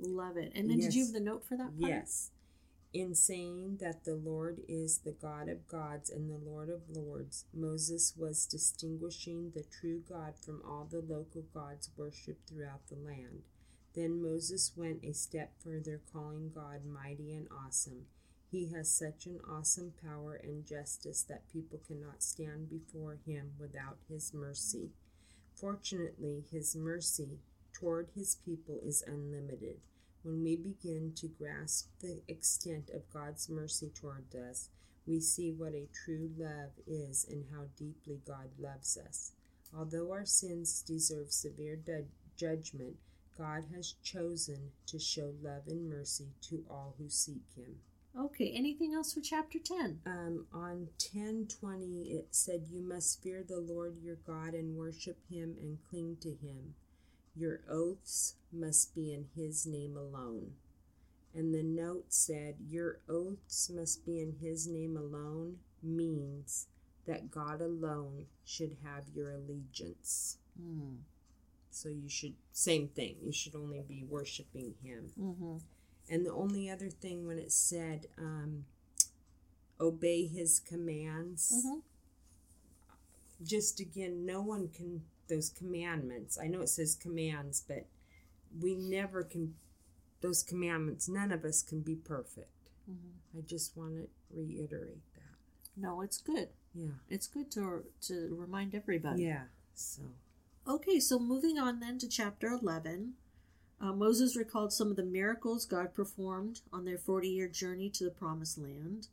Love 0.00 0.36
it. 0.36 0.52
And 0.54 0.70
then 0.70 0.78
did 0.78 0.94
you 0.94 1.04
have 1.04 1.12
the 1.12 1.20
note 1.20 1.44
for 1.44 1.56
that 1.56 1.78
part? 1.78 1.90
Yes. 1.92 2.30
In 2.92 3.14
saying 3.14 3.78
that 3.80 4.04
the 4.04 4.16
Lord 4.16 4.62
is 4.68 4.98
the 4.98 5.12
God 5.12 5.48
of 5.48 5.68
gods 5.68 6.10
and 6.10 6.28
the 6.28 6.50
Lord 6.50 6.68
of 6.68 6.82
lords, 6.88 7.44
Moses 7.54 8.14
was 8.16 8.46
distinguishing 8.46 9.52
the 9.54 9.62
true 9.62 10.02
God 10.08 10.34
from 10.44 10.60
all 10.66 10.88
the 10.90 11.00
local 11.00 11.42
gods 11.54 11.90
worshipped 11.96 12.48
throughout 12.48 12.88
the 12.88 12.96
land. 12.96 13.42
Then 13.94 14.20
Moses 14.22 14.72
went 14.76 15.04
a 15.04 15.12
step 15.12 15.52
further, 15.62 16.00
calling 16.12 16.50
God 16.52 16.84
mighty 16.84 17.32
and 17.32 17.46
awesome. 17.64 18.06
He 18.50 18.72
has 18.74 18.90
such 18.90 19.26
an 19.26 19.38
awesome 19.48 19.92
power 20.02 20.34
and 20.34 20.66
justice 20.66 21.22
that 21.28 21.52
people 21.52 21.80
cannot 21.86 22.22
stand 22.24 22.68
before 22.68 23.18
him 23.24 23.52
without 23.58 23.98
his 24.08 24.34
mercy. 24.34 24.90
Fortunately, 25.54 26.44
his 26.50 26.74
mercy 26.74 27.38
toward 27.80 28.08
his 28.14 28.36
people 28.44 28.78
is 28.84 29.02
unlimited. 29.06 29.76
When 30.22 30.42
we 30.44 30.56
begin 30.56 31.12
to 31.16 31.28
grasp 31.28 31.88
the 32.00 32.20
extent 32.28 32.90
of 32.90 33.10
God's 33.12 33.48
mercy 33.48 33.90
toward 33.94 34.34
us, 34.34 34.68
we 35.06 35.18
see 35.18 35.50
what 35.50 35.72
a 35.72 35.88
true 36.04 36.30
love 36.36 36.72
is 36.86 37.26
and 37.28 37.44
how 37.50 37.64
deeply 37.78 38.20
God 38.26 38.50
loves 38.58 38.98
us. 38.98 39.32
Although 39.76 40.12
our 40.12 40.26
sins 40.26 40.82
deserve 40.82 41.32
severe 41.32 41.76
du- 41.76 42.04
judgment, 42.36 42.96
God 43.38 43.64
has 43.74 43.94
chosen 44.02 44.72
to 44.86 44.98
show 44.98 45.32
love 45.42 45.62
and 45.66 45.88
mercy 45.88 46.28
to 46.42 46.64
all 46.68 46.94
who 46.98 47.08
seek 47.08 47.44
him. 47.56 47.76
Okay, 48.18 48.52
anything 48.54 48.92
else 48.92 49.14
for 49.14 49.20
chapter 49.20 49.58
10? 49.58 50.00
Um, 50.04 50.46
on 50.52 50.88
1020, 51.14 52.10
it 52.10 52.28
said, 52.32 52.66
You 52.68 52.82
must 52.82 53.22
fear 53.22 53.42
the 53.46 53.60
Lord 53.60 53.96
your 54.02 54.16
God 54.26 54.52
and 54.52 54.76
worship 54.76 55.18
him 55.30 55.56
and 55.60 55.78
cling 55.88 56.16
to 56.22 56.30
him. 56.30 56.74
Your 57.36 57.60
oaths 57.68 58.34
must 58.52 58.94
be 58.94 59.12
in 59.12 59.26
his 59.34 59.66
name 59.66 59.96
alone. 59.96 60.52
And 61.34 61.54
the 61.54 61.62
note 61.62 62.06
said, 62.12 62.56
Your 62.68 62.98
oaths 63.08 63.70
must 63.72 64.04
be 64.04 64.20
in 64.20 64.36
his 64.40 64.66
name 64.66 64.96
alone 64.96 65.58
means 65.82 66.66
that 67.06 67.30
God 67.30 67.60
alone 67.60 68.26
should 68.44 68.76
have 68.84 69.04
your 69.14 69.30
allegiance. 69.30 70.38
Mm. 70.60 70.98
So 71.70 71.88
you 71.88 72.08
should, 72.08 72.34
same 72.52 72.88
thing, 72.88 73.16
you 73.22 73.32
should 73.32 73.54
only 73.54 73.80
be 73.86 74.04
worshiping 74.08 74.74
him. 74.82 75.12
Mm-hmm. 75.18 75.56
And 76.12 76.26
the 76.26 76.32
only 76.32 76.68
other 76.68 76.90
thing 76.90 77.26
when 77.26 77.38
it 77.38 77.52
said, 77.52 78.06
um, 78.18 78.64
obey 79.80 80.26
his 80.26 80.60
commands, 80.60 81.52
Mm-hmm. 81.56 81.78
just 83.44 83.80
again, 83.80 84.26
no 84.26 84.42
one 84.42 84.68
can, 84.68 85.02
those 85.30 85.48
commandments, 85.48 86.38
I 86.38 86.48
know 86.48 86.60
it 86.60 86.68
says 86.68 86.94
commands, 86.94 87.64
but 87.66 87.86
we 88.60 88.74
never 88.74 89.22
can, 89.22 89.54
those 90.20 90.42
commandments, 90.42 91.08
none 91.08 91.32
of 91.32 91.44
us 91.44 91.62
can 91.62 91.80
be 91.80 91.94
perfect. 91.94 92.50
Mm-hmm. 92.90 93.38
I 93.38 93.40
just 93.46 93.76
want 93.76 93.94
to 93.94 94.08
reiterate 94.34 95.02
that. 95.14 95.36
No, 95.76 96.02
it's 96.02 96.18
good. 96.18 96.48
Yeah. 96.74 96.88
It's 97.08 97.26
good 97.26 97.50
to 97.52 97.84
to 98.02 98.36
remind 98.38 98.74
everybody. 98.74 99.24
Yeah. 99.24 99.44
So, 99.74 100.02
Okay, 100.68 101.00
so 101.00 101.18
moving 101.18 101.58
on 101.58 101.80
then 101.80 101.98
to 101.98 102.08
chapter 102.08 102.48
11. 102.48 103.14
Uh, 103.80 103.92
Moses 103.92 104.36
recalled 104.36 104.72
some 104.72 104.90
of 104.90 104.96
the 104.96 105.02
miracles 105.02 105.64
God 105.64 105.94
performed 105.94 106.60
on 106.72 106.84
their 106.84 106.98
40 106.98 107.28
year 107.28 107.48
journey 107.48 107.88
to 107.90 108.04
the 108.04 108.10
promised 108.10 108.58
land. 108.58 109.08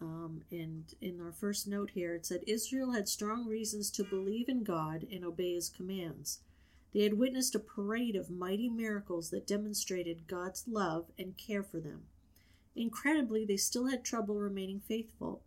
Um, 0.00 0.42
and 0.50 0.92
in 1.00 1.20
our 1.20 1.32
first 1.32 1.66
note 1.66 1.90
here, 1.90 2.14
it 2.14 2.26
said 2.26 2.42
Israel 2.46 2.92
had 2.92 3.08
strong 3.08 3.46
reasons 3.46 3.90
to 3.92 4.04
believe 4.04 4.48
in 4.48 4.62
God 4.62 5.06
and 5.10 5.24
obey 5.24 5.54
his 5.54 5.68
commands. 5.68 6.40
They 6.92 7.02
had 7.02 7.18
witnessed 7.18 7.54
a 7.54 7.60
parade 7.60 8.16
of 8.16 8.30
mighty 8.30 8.68
miracles 8.68 9.30
that 9.30 9.46
demonstrated 9.46 10.26
God's 10.26 10.64
love 10.66 11.06
and 11.18 11.36
care 11.36 11.62
for 11.62 11.80
them. 11.80 12.04
Incredibly, 12.74 13.44
they 13.44 13.56
still 13.56 13.86
had 13.86 14.04
trouble 14.04 14.36
remaining 14.36 14.80
faithful. 14.80 15.42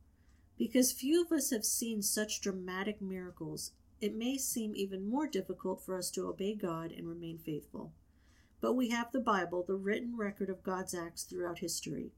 Because 0.58 0.92
few 0.92 1.24
of 1.24 1.32
us 1.32 1.52
have 1.52 1.64
seen 1.64 2.02
such 2.02 2.42
dramatic 2.42 3.02
miracles, 3.02 3.72
it 4.02 4.16
may 4.16 4.38
seem 4.38 4.76
even 4.76 5.10
more 5.10 5.28
difficult 5.28 5.84
for 5.84 5.96
us 5.96 6.10
to 6.12 6.28
obey 6.28 6.56
God 6.56 6.92
and 6.92 7.08
remain 7.08 7.38
faithful. 7.38 7.94
But 8.62 8.74
we 8.74 8.90
have 8.90 9.12
the 9.12 9.20
Bible, 9.20 9.64
the 9.64 9.76
written 9.76 10.18
record 10.18 10.50
of 10.50 10.64
God's 10.64 10.94
acts 10.94 11.24
throughout 11.24 11.60
history. 11.60 12.12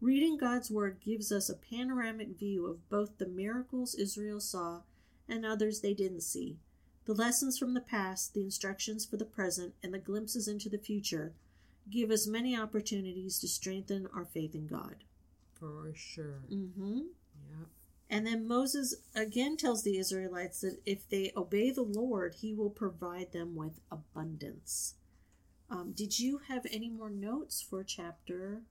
Reading 0.00 0.38
God's 0.38 0.70
Word 0.70 0.98
gives 1.04 1.30
us 1.30 1.48
a 1.50 1.54
panoramic 1.54 2.38
view 2.38 2.66
of 2.66 2.88
both 2.88 3.18
the 3.18 3.26
miracles 3.26 3.94
Israel 3.94 4.40
saw 4.40 4.80
and 5.28 5.44
others 5.44 5.80
they 5.80 5.94
didn't 5.94 6.22
see, 6.22 6.58
the 7.04 7.14
lessons 7.14 7.58
from 7.58 7.74
the 7.74 7.80
past, 7.80 8.34
the 8.34 8.42
instructions 8.42 9.04
for 9.04 9.16
the 9.16 9.24
present, 9.24 9.74
and 9.82 9.92
the 9.92 9.98
glimpses 9.98 10.48
into 10.48 10.68
the 10.68 10.78
future 10.78 11.34
give 11.90 12.10
us 12.10 12.26
many 12.26 12.56
opportunities 12.56 13.38
to 13.40 13.48
strengthen 13.48 14.06
our 14.14 14.24
faith 14.24 14.54
in 14.54 14.66
God. 14.66 14.96
for 15.58 15.92
sure. 15.94 16.42
Mm-hmm. 16.50 17.00
Yeah. 17.50 17.64
And 18.08 18.26
then 18.26 18.48
Moses 18.48 18.94
again 19.14 19.56
tells 19.56 19.82
the 19.82 19.98
Israelites 19.98 20.62
that 20.62 20.78
if 20.86 21.08
they 21.08 21.32
obey 21.36 21.70
the 21.70 21.82
Lord, 21.82 22.36
he 22.40 22.54
will 22.54 22.70
provide 22.70 23.32
them 23.32 23.54
with 23.54 23.80
abundance. 23.90 24.94
Um, 25.68 25.92
did 25.92 26.18
you 26.18 26.40
have 26.48 26.66
any 26.72 26.88
more 26.88 27.10
notes 27.10 27.62
for 27.62 27.84
chapter 27.84 28.62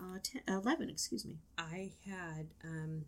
uh, 0.00 0.18
10, 0.22 0.42
11? 0.48 0.90
Excuse 0.90 1.24
me. 1.24 1.36
I 1.58 1.92
had, 2.06 2.48
um, 2.64 3.04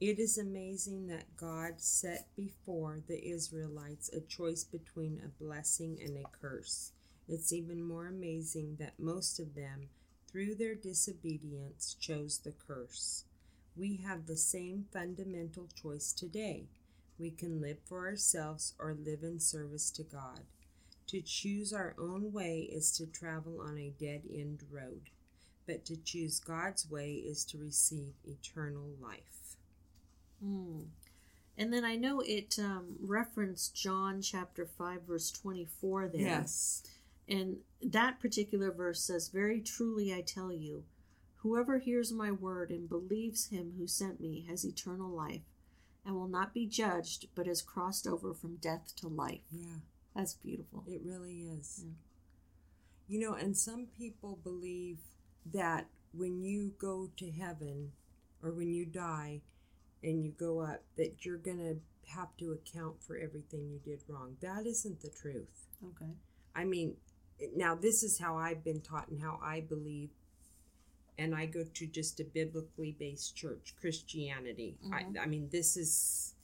it 0.00 0.18
is 0.18 0.38
amazing 0.38 1.08
that 1.08 1.36
God 1.36 1.74
set 1.80 2.28
before 2.36 3.00
the 3.08 3.28
Israelites 3.28 4.10
a 4.12 4.20
choice 4.20 4.62
between 4.62 5.20
a 5.24 5.42
blessing 5.42 5.98
and 6.04 6.16
a 6.16 6.28
curse. 6.40 6.92
It's 7.28 7.52
even 7.52 7.82
more 7.82 8.06
amazing 8.06 8.76
that 8.78 8.98
most 8.98 9.40
of 9.40 9.54
them, 9.54 9.88
through 10.30 10.54
their 10.54 10.74
disobedience, 10.74 11.96
chose 11.98 12.38
the 12.38 12.52
curse. 12.52 13.24
We 13.76 13.96
have 14.06 14.26
the 14.26 14.36
same 14.36 14.86
fundamental 14.92 15.68
choice 15.74 16.12
today. 16.12 16.66
We 17.18 17.30
can 17.30 17.60
live 17.60 17.78
for 17.84 18.06
ourselves 18.06 18.74
or 18.78 18.94
live 18.94 19.22
in 19.22 19.40
service 19.40 19.90
to 19.92 20.02
God. 20.02 20.40
To 21.08 21.20
choose 21.20 21.72
our 21.72 21.94
own 21.98 22.32
way 22.32 22.68
is 22.70 22.92
to 22.92 23.06
travel 23.06 23.60
on 23.60 23.78
a 23.78 23.94
dead 23.98 24.22
end 24.32 24.64
road 24.70 25.10
but 25.66 25.84
to 25.86 25.96
choose 25.96 26.40
God's 26.40 26.88
way 26.90 27.12
is 27.14 27.44
to 27.46 27.58
receive 27.58 28.14
eternal 28.24 28.90
life. 29.00 29.56
Hmm. 30.42 30.82
And 31.58 31.72
then 31.72 31.84
I 31.84 31.96
know 31.96 32.20
it 32.20 32.58
um, 32.58 32.96
referenced 33.00 33.74
John 33.74 34.20
chapter 34.20 34.66
5, 34.66 35.02
verse 35.02 35.30
24 35.30 36.08
there. 36.08 36.20
Yes. 36.20 36.82
And 37.28 37.56
that 37.82 38.20
particular 38.20 38.70
verse 38.70 39.00
says, 39.00 39.28
Very 39.28 39.60
truly 39.60 40.14
I 40.14 40.20
tell 40.20 40.52
you, 40.52 40.84
whoever 41.36 41.78
hears 41.78 42.12
my 42.12 42.30
word 42.30 42.70
and 42.70 42.88
believes 42.88 43.48
him 43.48 43.74
who 43.78 43.86
sent 43.86 44.20
me 44.20 44.44
has 44.48 44.64
eternal 44.64 45.10
life 45.10 45.42
and 46.04 46.14
will 46.14 46.28
not 46.28 46.54
be 46.54 46.66
judged, 46.66 47.26
but 47.34 47.46
has 47.46 47.62
crossed 47.62 48.06
over 48.06 48.32
from 48.34 48.56
death 48.56 48.92
to 48.96 49.08
life. 49.08 49.40
Yeah, 49.50 49.80
That's 50.14 50.34
beautiful. 50.34 50.84
it 50.86 51.00
really 51.04 51.40
is. 51.40 51.84
Yeah. 51.84 51.92
You 53.08 53.20
know, 53.20 53.34
and 53.34 53.56
some 53.56 53.86
people 53.96 54.38
believe 54.42 54.98
that 55.52 55.86
when 56.12 56.42
you 56.42 56.72
go 56.78 57.10
to 57.16 57.30
heaven 57.30 57.92
or 58.42 58.52
when 58.52 58.72
you 58.72 58.84
die 58.86 59.40
and 60.02 60.24
you 60.24 60.30
go 60.32 60.60
up, 60.60 60.82
that 60.96 61.24
you're 61.24 61.38
going 61.38 61.58
to 61.58 61.76
have 62.12 62.36
to 62.38 62.52
account 62.52 63.02
for 63.02 63.16
everything 63.16 63.68
you 63.68 63.80
did 63.84 64.02
wrong. 64.08 64.36
That 64.40 64.66
isn't 64.66 65.00
the 65.00 65.10
truth. 65.10 65.66
Okay. 65.84 66.12
I 66.54 66.64
mean, 66.64 66.96
now 67.54 67.74
this 67.74 68.02
is 68.02 68.18
how 68.18 68.36
I've 68.36 68.64
been 68.64 68.80
taught 68.80 69.08
and 69.08 69.20
how 69.20 69.38
I 69.42 69.60
believe. 69.60 70.10
And 71.18 71.34
I 71.34 71.46
go 71.46 71.64
to 71.64 71.86
just 71.86 72.20
a 72.20 72.24
biblically 72.24 72.92
based 72.98 73.34
church, 73.36 73.74
Christianity. 73.80 74.76
Mhm. 74.84 75.18
I, 75.18 75.22
I 75.22 75.26
mean, 75.26 75.48
this 75.50 75.76
is 75.76 76.34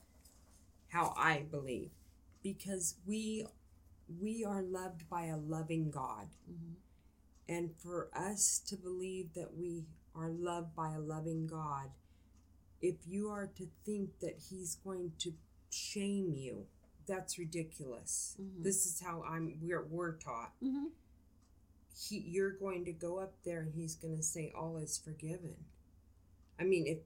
how 0.89 1.13
I 1.17 1.43
believe, 1.51 1.91
because 2.43 2.97
we 3.07 3.47
we 4.21 4.45
are 4.45 4.63
loved 4.63 5.09
by 5.09 5.27
a 5.27 5.37
loving 5.37 5.91
God, 5.91 6.29
hmm 6.47 6.73
and 7.49 7.71
for 7.83 8.09
us 8.15 8.61
to 8.69 8.77
believe 8.77 9.35
that 9.35 9.57
we 9.57 9.85
are 10.15 10.31
loved 10.31 10.75
by 10.77 10.93
a 10.95 11.01
loving 11.01 11.47
God, 11.47 11.91
if 12.81 12.97
you 13.07 13.31
are 13.31 13.47
to 13.57 13.69
think 13.85 14.21
that 14.21 14.39
He's 14.51 14.77
going 14.77 15.13
to 15.21 15.35
shame 15.71 16.35
you, 16.35 16.67
that's 17.07 17.39
ridiculous. 17.39 18.37
Mhm. 18.41 18.63
This 18.63 18.87
is 18.87 19.01
how 19.01 19.23
I'm. 19.25 19.59
We're 19.63 19.85
we're 19.85 20.13
taught 20.17 20.53
hmm 20.61 20.87
he 22.09 22.19
you're 22.19 22.51
going 22.51 22.85
to 22.85 22.93
go 22.93 23.19
up 23.19 23.33
there 23.45 23.61
and 23.61 23.75
he's 23.75 23.95
going 23.95 24.17
to 24.17 24.23
say 24.23 24.53
all 24.57 24.77
is 24.79 24.99
forgiven 24.99 25.55
i 26.59 26.65
mean 26.65 26.87
if 26.87 26.99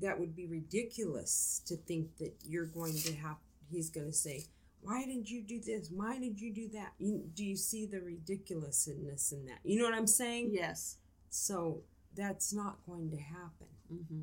that 0.00 0.18
would 0.18 0.34
be 0.36 0.46
ridiculous 0.46 1.62
to 1.66 1.76
think 1.76 2.16
that 2.18 2.34
you're 2.44 2.66
going 2.66 2.96
to 2.96 3.12
have 3.14 3.36
he's 3.70 3.90
going 3.90 4.06
to 4.06 4.12
say 4.12 4.44
why 4.80 5.04
did 5.04 5.28
you 5.28 5.42
do 5.42 5.60
this? 5.60 5.90
Why 5.90 6.18
did 6.18 6.40
you 6.40 6.52
do 6.52 6.68
that? 6.74 6.92
You, 6.98 7.22
do 7.34 7.44
you 7.44 7.56
see 7.56 7.86
the 7.86 8.00
ridiculousness 8.00 9.32
in 9.32 9.46
that? 9.46 9.58
You 9.64 9.78
know 9.78 9.84
what 9.84 9.94
i'm 9.94 10.06
saying? 10.06 10.50
Yes. 10.52 10.96
so 11.30 11.82
that's 12.16 12.52
not 12.52 12.78
going 12.86 13.10
to 13.10 13.18
happen. 13.18 13.68
Hmm 13.88 14.22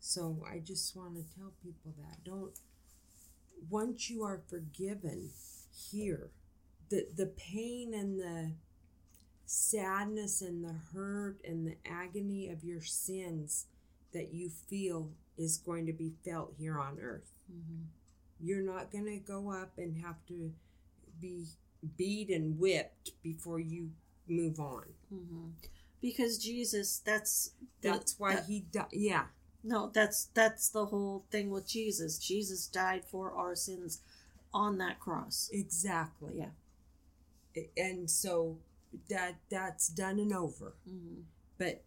so 0.00 0.38
i 0.50 0.58
just 0.58 0.96
want 0.96 1.14
to 1.16 1.36
tell 1.36 1.52
people 1.62 1.92
that. 1.98 2.24
Don't 2.24 2.52
once 3.68 4.08
you 4.08 4.22
are 4.22 4.40
forgiven 4.48 5.30
here 5.90 6.30
the 6.88 7.06
the 7.16 7.26
pain 7.26 7.92
and 7.94 8.18
the 8.18 8.52
sadness 9.44 10.40
and 10.42 10.62
the 10.62 10.74
hurt 10.92 11.38
and 11.44 11.66
the 11.66 11.76
agony 11.90 12.48
of 12.48 12.62
your 12.62 12.82
sins 12.82 13.66
that 14.12 14.32
you 14.32 14.48
feel 14.48 15.10
is 15.36 15.56
going 15.58 15.86
to 15.86 15.92
be 15.92 16.12
felt 16.24 16.54
here 16.58 16.78
on 16.78 16.98
earth. 17.00 17.32
Hmm 17.50 17.84
you're 18.40 18.62
not 18.62 18.90
going 18.90 19.06
to 19.06 19.18
go 19.18 19.50
up 19.52 19.72
and 19.78 20.02
have 20.04 20.16
to 20.28 20.52
be 21.20 21.44
beat 21.96 22.30
and 22.30 22.58
whipped 22.58 23.12
before 23.22 23.60
you 23.60 23.90
move 24.28 24.60
on. 24.60 24.84
hmm 25.10 25.48
Because 26.00 26.38
Jesus, 26.38 26.98
that's 27.04 27.52
That's 27.82 28.18
why 28.18 28.36
that- 28.36 28.46
he 28.46 28.60
died. 28.60 28.88
Yeah. 28.92 29.26
No, 29.64 29.90
that's 29.92 30.26
that's 30.34 30.68
the 30.70 30.86
whole 30.86 31.24
thing 31.30 31.50
with 31.50 31.66
Jesus. 31.66 32.18
Jesus 32.18 32.66
died 32.68 33.04
for 33.04 33.32
our 33.32 33.56
sins 33.56 34.00
on 34.54 34.78
that 34.78 35.00
cross. 35.00 35.50
Exactly. 35.52 36.34
Yeah. 36.38 36.50
And 37.76 38.10
so 38.10 38.58
that 39.08 39.36
that's 39.50 39.88
done 39.88 40.18
and 40.18 40.32
over. 40.32 40.74
hmm 40.88 41.22
But 41.58 41.82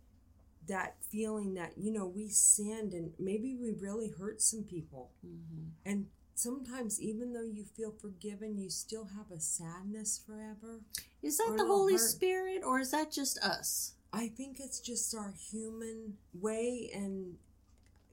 that 0.67 0.95
feeling 1.11 1.55
that, 1.55 1.73
you 1.77 1.91
know, 1.91 2.05
we 2.05 2.29
sinned 2.29 2.93
and 2.93 3.13
maybe 3.19 3.55
we 3.55 3.71
really 3.71 4.09
hurt 4.09 4.41
some 4.41 4.63
people. 4.63 5.11
hmm 5.21 5.69
And 5.85 6.07
sometimes 6.35 7.01
even 7.01 7.33
though 7.33 7.43
you 7.43 7.63
feel 7.63 7.91
forgiven, 7.91 8.57
you 8.57 8.69
still 8.69 9.09
have 9.17 9.31
a 9.35 9.39
sadness 9.39 10.21
forever. 10.25 10.81
Is 11.21 11.37
that 11.37 11.55
the 11.57 11.65
Holy 11.65 11.93
hurt. 11.93 12.01
Spirit, 12.01 12.63
or 12.65 12.79
is 12.79 12.91
that 12.91 13.11
just 13.11 13.37
us? 13.39 13.93
I 14.13 14.27
think 14.27 14.59
it's 14.59 14.79
just 14.79 15.15
our 15.15 15.33
human 15.51 16.17
way 16.33 16.89
and 16.93 17.37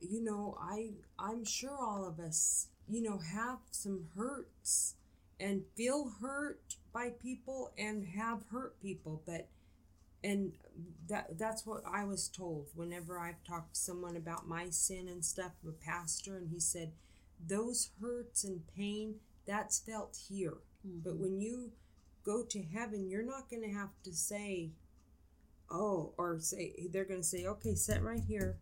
you 0.00 0.22
know, 0.22 0.56
I 0.60 0.90
I'm 1.18 1.44
sure 1.44 1.76
all 1.76 2.06
of 2.06 2.20
us, 2.20 2.68
you 2.88 3.02
know, 3.02 3.18
have 3.18 3.58
some 3.70 4.06
hurts 4.16 4.94
and 5.40 5.62
feel 5.76 6.12
hurt 6.20 6.76
by 6.92 7.10
people 7.10 7.72
and 7.78 8.06
have 8.06 8.44
hurt 8.50 8.80
people, 8.80 9.22
but 9.26 9.48
and 10.22 10.52
that 11.08 11.38
that's 11.38 11.64
what 11.66 11.82
I 11.86 12.04
was 12.04 12.28
told 12.28 12.66
whenever 12.74 13.18
I've 13.18 13.42
talked 13.44 13.74
to 13.74 13.80
someone 13.80 14.16
about 14.16 14.48
my 14.48 14.70
sin 14.70 15.08
and 15.08 15.24
stuff, 15.24 15.52
a 15.66 15.72
pastor, 15.72 16.36
and 16.36 16.50
he 16.50 16.60
said, 16.60 16.92
Those 17.46 17.90
hurts 18.00 18.44
and 18.44 18.62
pain, 18.76 19.16
that's 19.46 19.80
felt 19.80 20.18
here. 20.28 20.58
But 20.84 21.16
when 21.16 21.40
you 21.40 21.72
go 22.24 22.42
to 22.44 22.62
heaven, 22.62 23.08
you're 23.08 23.22
not 23.22 23.50
gonna 23.50 23.72
have 23.72 23.90
to 24.04 24.12
say, 24.12 24.70
oh, 25.70 26.12
or 26.16 26.38
say 26.40 26.74
they're 26.90 27.04
going 27.04 27.20
to 27.20 27.26
say, 27.26 27.46
okay, 27.46 27.74
sit 27.74 28.02
right 28.02 28.22
here. 28.26 28.56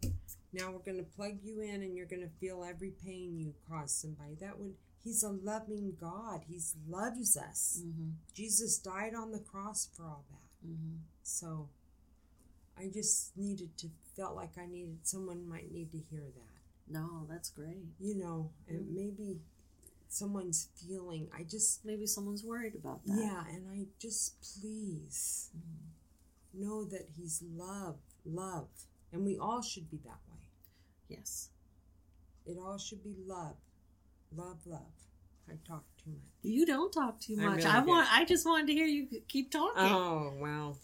Now 0.52 0.70
we're 0.70 0.78
going 0.78 0.98
to 0.98 1.16
plug 1.16 1.38
you 1.44 1.60
in, 1.60 1.82
and 1.82 1.96
you're 1.96 2.06
going 2.06 2.22
to 2.22 2.40
feel 2.40 2.64
every 2.64 2.92
pain 3.04 3.36
you 3.38 3.54
caused 3.68 3.96
somebody. 3.96 4.34
That 4.40 4.58
would. 4.58 4.74
He's 5.04 5.22
a 5.22 5.30
loving 5.30 5.96
God. 6.00 6.40
He 6.48 6.58
loves 6.88 7.36
us. 7.36 7.80
hmm 7.82 8.10
Jesus 8.34 8.78
died 8.78 9.14
on 9.14 9.30
the 9.30 9.38
cross 9.38 9.88
for 9.96 10.04
all 10.04 10.24
that. 10.30 10.66
hmm 10.66 10.96
So, 11.22 11.68
I 12.78 12.88
just 12.92 13.36
needed 13.36 13.76
to 13.78 13.88
felt 14.16 14.34
like 14.34 14.58
I 14.58 14.66
needed 14.66 14.98
someone 15.02 15.48
might 15.48 15.72
need 15.72 15.92
to 15.92 15.98
hear 15.98 16.24
that. 16.34 16.55
No, 16.88 17.26
that's 17.28 17.50
great. 17.50 17.84
You 18.00 18.14
know, 18.16 18.52
and 18.68 18.86
Mm. 18.86 18.94
maybe 18.94 19.40
someone's 20.08 20.68
feeling. 20.76 21.28
I 21.32 21.42
just 21.44 21.84
Maybe 21.84 22.06
someone's 22.06 22.44
worried 22.44 22.74
about 22.74 23.04
that. 23.06 23.16
yeah, 23.18 23.44
and 23.48 23.68
I 23.68 23.86
just 23.98 24.40
please 24.40 25.50
Mhm. 25.56 26.60
know 26.60 26.84
that 26.84 27.08
he's 27.16 27.42
love, 27.42 27.98
love, 28.24 28.68
and 29.12 29.24
we 29.24 29.36
all 29.36 29.62
should 29.62 29.90
be 29.90 29.98
that 29.98 30.20
way. 30.30 30.38
Yes. 31.08 31.50
It 32.46 32.56
all 32.58 32.78
should 32.78 33.02
be 33.02 33.14
love, 33.14 33.56
love, 34.34 34.64
love. 34.66 34.92
I 35.48 35.56
talk 35.64 35.84
too 35.96 36.10
much. 36.10 36.32
You 36.42 36.66
don't 36.66 36.92
talk 36.92 37.20
too 37.20 37.36
I 37.40 37.44
much. 37.46 37.56
really 37.58 37.70
I 37.70 37.80
want. 37.84 38.12
I 38.12 38.24
just 38.24 38.46
wanted 38.46 38.66
to 38.68 38.72
hear 38.74 38.86
you 38.86 39.06
keep 39.28 39.50
talking. 39.50 39.82
Oh 39.82 40.32
well, 40.40 40.78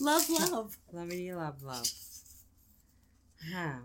Love, 0.00 0.28
love. 0.30 0.78
love 0.92 1.12
you, 1.12 1.34
love, 1.36 1.62
love. 1.64 1.88
How? 3.52 3.80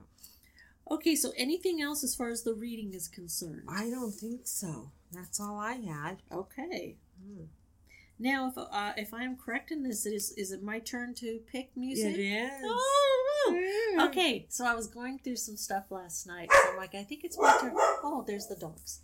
Okay, 0.89 1.15
so 1.15 1.31
anything 1.37 1.81
else 1.81 2.03
as 2.03 2.15
far 2.15 2.29
as 2.29 2.43
the 2.43 2.53
reading 2.53 2.93
is 2.93 3.07
concerned? 3.07 3.63
I 3.67 3.89
don't 3.89 4.13
think 4.13 4.41
so. 4.43 4.91
That's 5.11 5.39
all 5.39 5.57
I 5.57 5.73
had. 5.73 6.17
Okay. 6.31 6.97
Hmm. 7.21 7.45
Now, 8.19 8.49
if 8.49 8.57
uh, 8.57 8.93
if 8.95 9.13
I 9.13 9.23
am 9.23 9.37
correct 9.37 9.71
in 9.71 9.83
this, 9.83 10.05
it 10.05 10.13
is 10.13 10.31
is 10.33 10.51
it 10.51 10.61
my 10.61 10.79
turn 10.79 11.13
to 11.15 11.39
pick 11.51 11.75
music? 11.75 12.15
It 12.15 12.19
is. 12.19 12.51
Oh, 12.63 13.59
okay. 14.01 14.45
So 14.49 14.65
I 14.65 14.75
was 14.75 14.87
going 14.87 15.19
through 15.19 15.37
some 15.37 15.57
stuff 15.57 15.85
last 15.89 16.27
night. 16.27 16.49
So 16.51 16.71
I'm 16.71 16.77
like, 16.77 16.95
I 16.95 17.03
think 17.03 17.23
it's 17.23 17.37
my 17.37 17.57
turn. 17.59 17.73
Oh, 17.75 18.23
there's 18.25 18.47
the 18.47 18.55
dogs. 18.55 18.99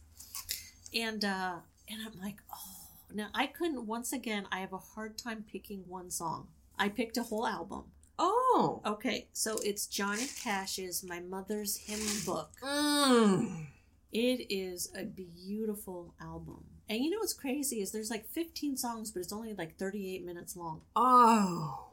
And 0.94 1.26
uh 1.26 1.56
and 1.90 2.02
I'm 2.06 2.20
like, 2.22 2.38
oh. 2.54 2.76
Now 3.14 3.30
I 3.34 3.48
couldn't. 3.48 3.88
Once 3.88 4.14
again, 4.14 4.46
I 4.52 4.60
have 4.60 4.74
a 4.74 4.78
hard 4.78 5.18
time 5.18 5.44
picking 5.52 5.84
one 5.88 6.12
song. 6.12 6.48
I 6.78 6.90
picked 6.90 7.18
a 7.18 7.24
whole 7.24 7.48
album. 7.48 7.86
Oh. 8.20 8.82
Okay, 8.86 9.28
so 9.32 9.57
it's 9.63 9.88
Johnny 9.88 10.28
Cash's 10.43 11.03
"My 11.03 11.20
Mother's 11.22 11.78
Hymn 11.78 12.01
Book." 12.26 12.51
Mm. 12.61 13.67
It 14.11 14.47
is 14.51 14.91
a 14.97 15.03
beautiful 15.05 16.13
album. 16.20 16.65
And 16.89 17.03
you 17.03 17.11
know 17.11 17.20
what's 17.20 17.34
crazy 17.34 17.82
is 17.82 17.91
there's 17.91 18.09
like 18.09 18.28
15 18.28 18.76
songs, 18.76 19.11
but 19.11 19.20
it's 19.22 19.32
only 19.32 19.53
like 19.53 19.78
38 19.78 20.26
minutes 20.26 20.55
long. 20.55 20.82
Oh. 20.95 21.86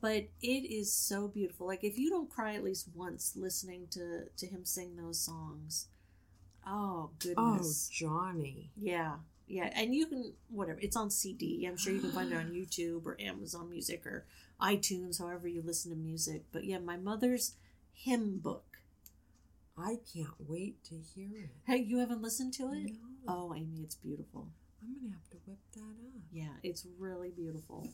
But 0.00 0.28
it 0.42 0.64
is 0.70 0.92
so 0.92 1.28
beautiful. 1.28 1.66
Like 1.66 1.84
if 1.84 1.96
you 1.98 2.10
don't 2.10 2.28
cry 2.30 2.54
at 2.54 2.64
least 2.64 2.88
once 2.94 3.32
listening 3.36 3.86
to 3.92 4.24
to 4.36 4.46
him 4.46 4.64
sing 4.64 4.96
those 4.96 5.20
songs, 5.20 5.86
oh 6.66 7.10
goodness. 7.18 7.88
Oh, 7.90 7.94
Johnny. 7.94 8.70
yeah, 8.76 9.14
yeah. 9.46 9.70
And 9.74 9.94
you 9.94 10.06
can 10.06 10.34
whatever. 10.50 10.78
It's 10.82 10.96
on 10.96 11.10
CD. 11.10 11.66
I'm 11.66 11.76
sure 11.76 11.92
you 11.92 12.00
can 12.00 12.12
find 12.12 12.30
it 12.32 12.36
on 12.36 12.50
YouTube 12.52 13.06
or 13.06 13.16
Amazon 13.20 13.70
Music 13.70 14.06
or 14.06 14.24
iTunes, 14.60 15.18
however 15.18 15.48
you 15.48 15.62
listen 15.62 15.90
to 15.90 15.96
music. 15.96 16.44
But 16.52 16.64
yeah, 16.64 16.78
my 16.78 16.96
mother's 16.96 17.54
hymn 17.92 18.38
book. 18.38 18.64
I 19.76 19.98
can't 20.12 20.34
wait 20.38 20.82
to 20.84 20.96
hear 20.96 21.28
it. 21.36 21.50
Hey, 21.64 21.78
you 21.78 21.98
haven't 21.98 22.22
listened 22.22 22.52
to 22.54 22.72
it? 22.72 22.90
No. 23.26 23.50
Oh, 23.50 23.54
Amy, 23.54 23.80
it's 23.82 23.94
beautiful. 23.94 24.48
I'm 24.82 24.94
gonna 24.94 25.14
have 25.14 25.30
to 25.30 25.36
whip 25.46 25.58
that 25.74 25.80
up. 25.80 26.22
Yeah, 26.32 26.54
it's 26.62 26.86
really 26.98 27.30
beautiful. 27.30 27.88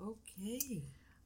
Okay. 0.00 0.82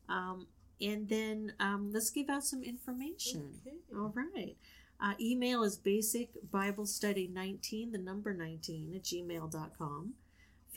Um, 0.09 0.47
and 0.81 1.09
then 1.09 1.53
um, 1.61 1.91
let's 1.93 2.11
give 2.11 2.29
out 2.29 2.45
some 2.45 2.63
information. 2.63 3.61
Okay. 3.65 3.77
All 3.95 4.13
right. 4.15 4.57
Uh, 5.01 5.15
email 5.21 5.63
is 5.63 5.77
basic 5.77 6.31
Bible 6.51 6.87
study 6.87 7.29
19, 7.33 7.93
the 7.93 7.99
number 7.99 8.33
19 8.33 8.93
at 8.95 9.03
gmail.com. 9.03 10.15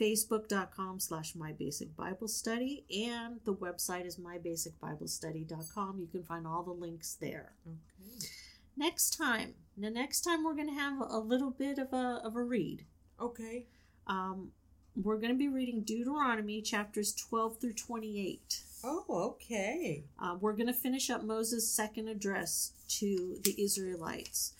Facebook.com 0.00 1.00
slash 1.00 1.34
my 1.34 1.52
basic 1.52 1.96
Bible 1.96 2.28
study. 2.28 2.84
And 3.04 3.40
the 3.44 3.54
website 3.54 4.06
is 4.06 4.18
mybasicbiblestudy.com. 4.18 5.98
You 6.00 6.06
can 6.06 6.22
find 6.22 6.46
all 6.46 6.62
the 6.62 6.72
links 6.72 7.16
there. 7.20 7.52
Okay. 7.66 8.28
Next 8.76 9.16
time, 9.16 9.54
the 9.76 9.90
next 9.90 10.20
time 10.20 10.44
we're 10.44 10.54
going 10.54 10.68
to 10.68 10.74
have 10.74 11.00
a 11.00 11.18
little 11.18 11.50
bit 11.50 11.78
of 11.78 11.92
a, 11.92 12.20
of 12.24 12.36
a 12.36 12.42
read. 12.42 12.84
Okay. 13.20 13.66
Um, 14.06 14.50
we're 14.94 15.16
going 15.16 15.32
to 15.32 15.38
be 15.38 15.48
reading 15.48 15.82
Deuteronomy 15.82 16.62
chapters 16.62 17.12
12 17.14 17.58
through 17.60 17.74
28. 17.74 18.62
Oh, 18.84 19.04
okay. 19.08 20.04
Uh, 20.18 20.36
we're 20.40 20.52
going 20.52 20.66
to 20.66 20.72
finish 20.72 21.10
up 21.10 21.22
Moses' 21.22 21.70
second 21.70 22.08
address 22.08 22.72
to 22.88 23.38
the 23.44 23.54
Israelites. 23.62 24.54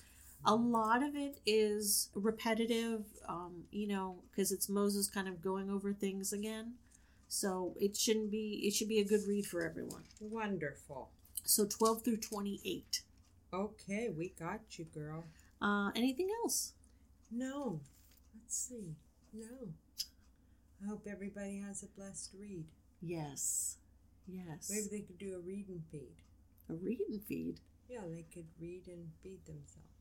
A 0.46 0.54
lot 0.54 1.02
of 1.02 1.16
it 1.16 1.40
is 1.44 2.08
repetitive, 2.14 3.04
um, 3.28 3.64
you 3.72 3.88
know, 3.88 4.22
because 4.30 4.52
it's 4.52 4.68
Moses 4.68 5.08
kind 5.08 5.26
of 5.26 5.42
going 5.42 5.68
over 5.70 5.92
things 5.92 6.32
again. 6.32 6.74
So 7.28 7.74
it 7.80 7.96
shouldn't 7.96 8.30
be, 8.30 8.62
it 8.64 8.72
should 8.72 8.88
be 8.88 9.00
a 9.00 9.04
good 9.04 9.22
read 9.26 9.46
for 9.46 9.62
everyone. 9.62 10.04
Wonderful. 10.20 11.10
So 11.44 11.66
12 11.66 12.02
through 12.04 12.18
28. 12.18 13.02
Okay, 13.52 14.08
we 14.16 14.28
got 14.38 14.60
you, 14.78 14.84
girl. 14.84 15.24
Uh, 15.60 15.90
anything 15.96 16.28
else? 16.42 16.72
No. 17.30 17.80
Let's 18.34 18.56
see. 18.56 18.94
No. 19.32 19.72
I 20.82 20.88
hope 20.88 21.06
everybody 21.10 21.58
has 21.66 21.82
a 21.82 21.86
blessed 21.86 22.30
read. 22.38 22.66
Yes. 23.02 23.78
Yes. 24.28 24.70
Maybe 24.70 24.88
they 24.90 25.04
could 25.04 25.18
do 25.18 25.36
a 25.36 25.40
read 25.40 25.68
and 25.68 25.82
feed. 25.90 26.16
A 26.68 26.74
read 26.74 27.00
and 27.08 27.22
feed. 27.24 27.60
Yeah, 27.88 28.02
they 28.08 28.24
could 28.32 28.46
read 28.60 28.86
and 28.86 29.10
feed 29.22 29.44
themselves. 29.46 29.95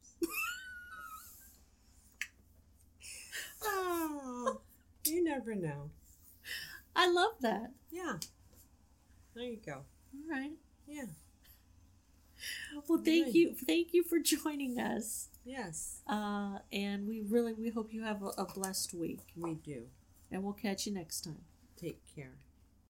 Oh, 3.64 4.62
you 5.06 5.24
never 5.24 5.56
know. 5.56 5.90
I 6.96 7.10
love 7.12 7.34
that. 7.42 7.72
Yeah. 7.92 8.18
There 9.34 9.44
you 9.44 9.58
go. 9.66 9.74
All 10.14 10.30
right. 10.30 10.52
Yeah. 10.88 11.06
Well, 12.88 13.00
thank 13.04 13.26
Right. 13.28 13.36
you. 13.36 13.54
Thank 13.56 13.94
you 13.94 14.04
for 14.04 14.20
joining 14.24 14.80
us. 14.80 15.30
Yes, 15.48 16.02
Uh, 16.08 16.58
and 16.74 17.08
we 17.08 17.22
really, 17.22 17.54
we 17.54 17.70
hope 17.70 17.94
you 17.94 18.02
have 18.02 18.24
a, 18.24 18.30
a 18.30 18.46
blessed 18.46 18.96
week. 18.96 19.20
we 19.36 19.54
do. 19.54 19.84
And 20.32 20.44
we'll 20.44 20.54
catch 20.54 20.88
you 20.88 20.92
next 20.94 21.22
time. 21.24 21.44
Take 21.78 22.02
care. 22.16 22.32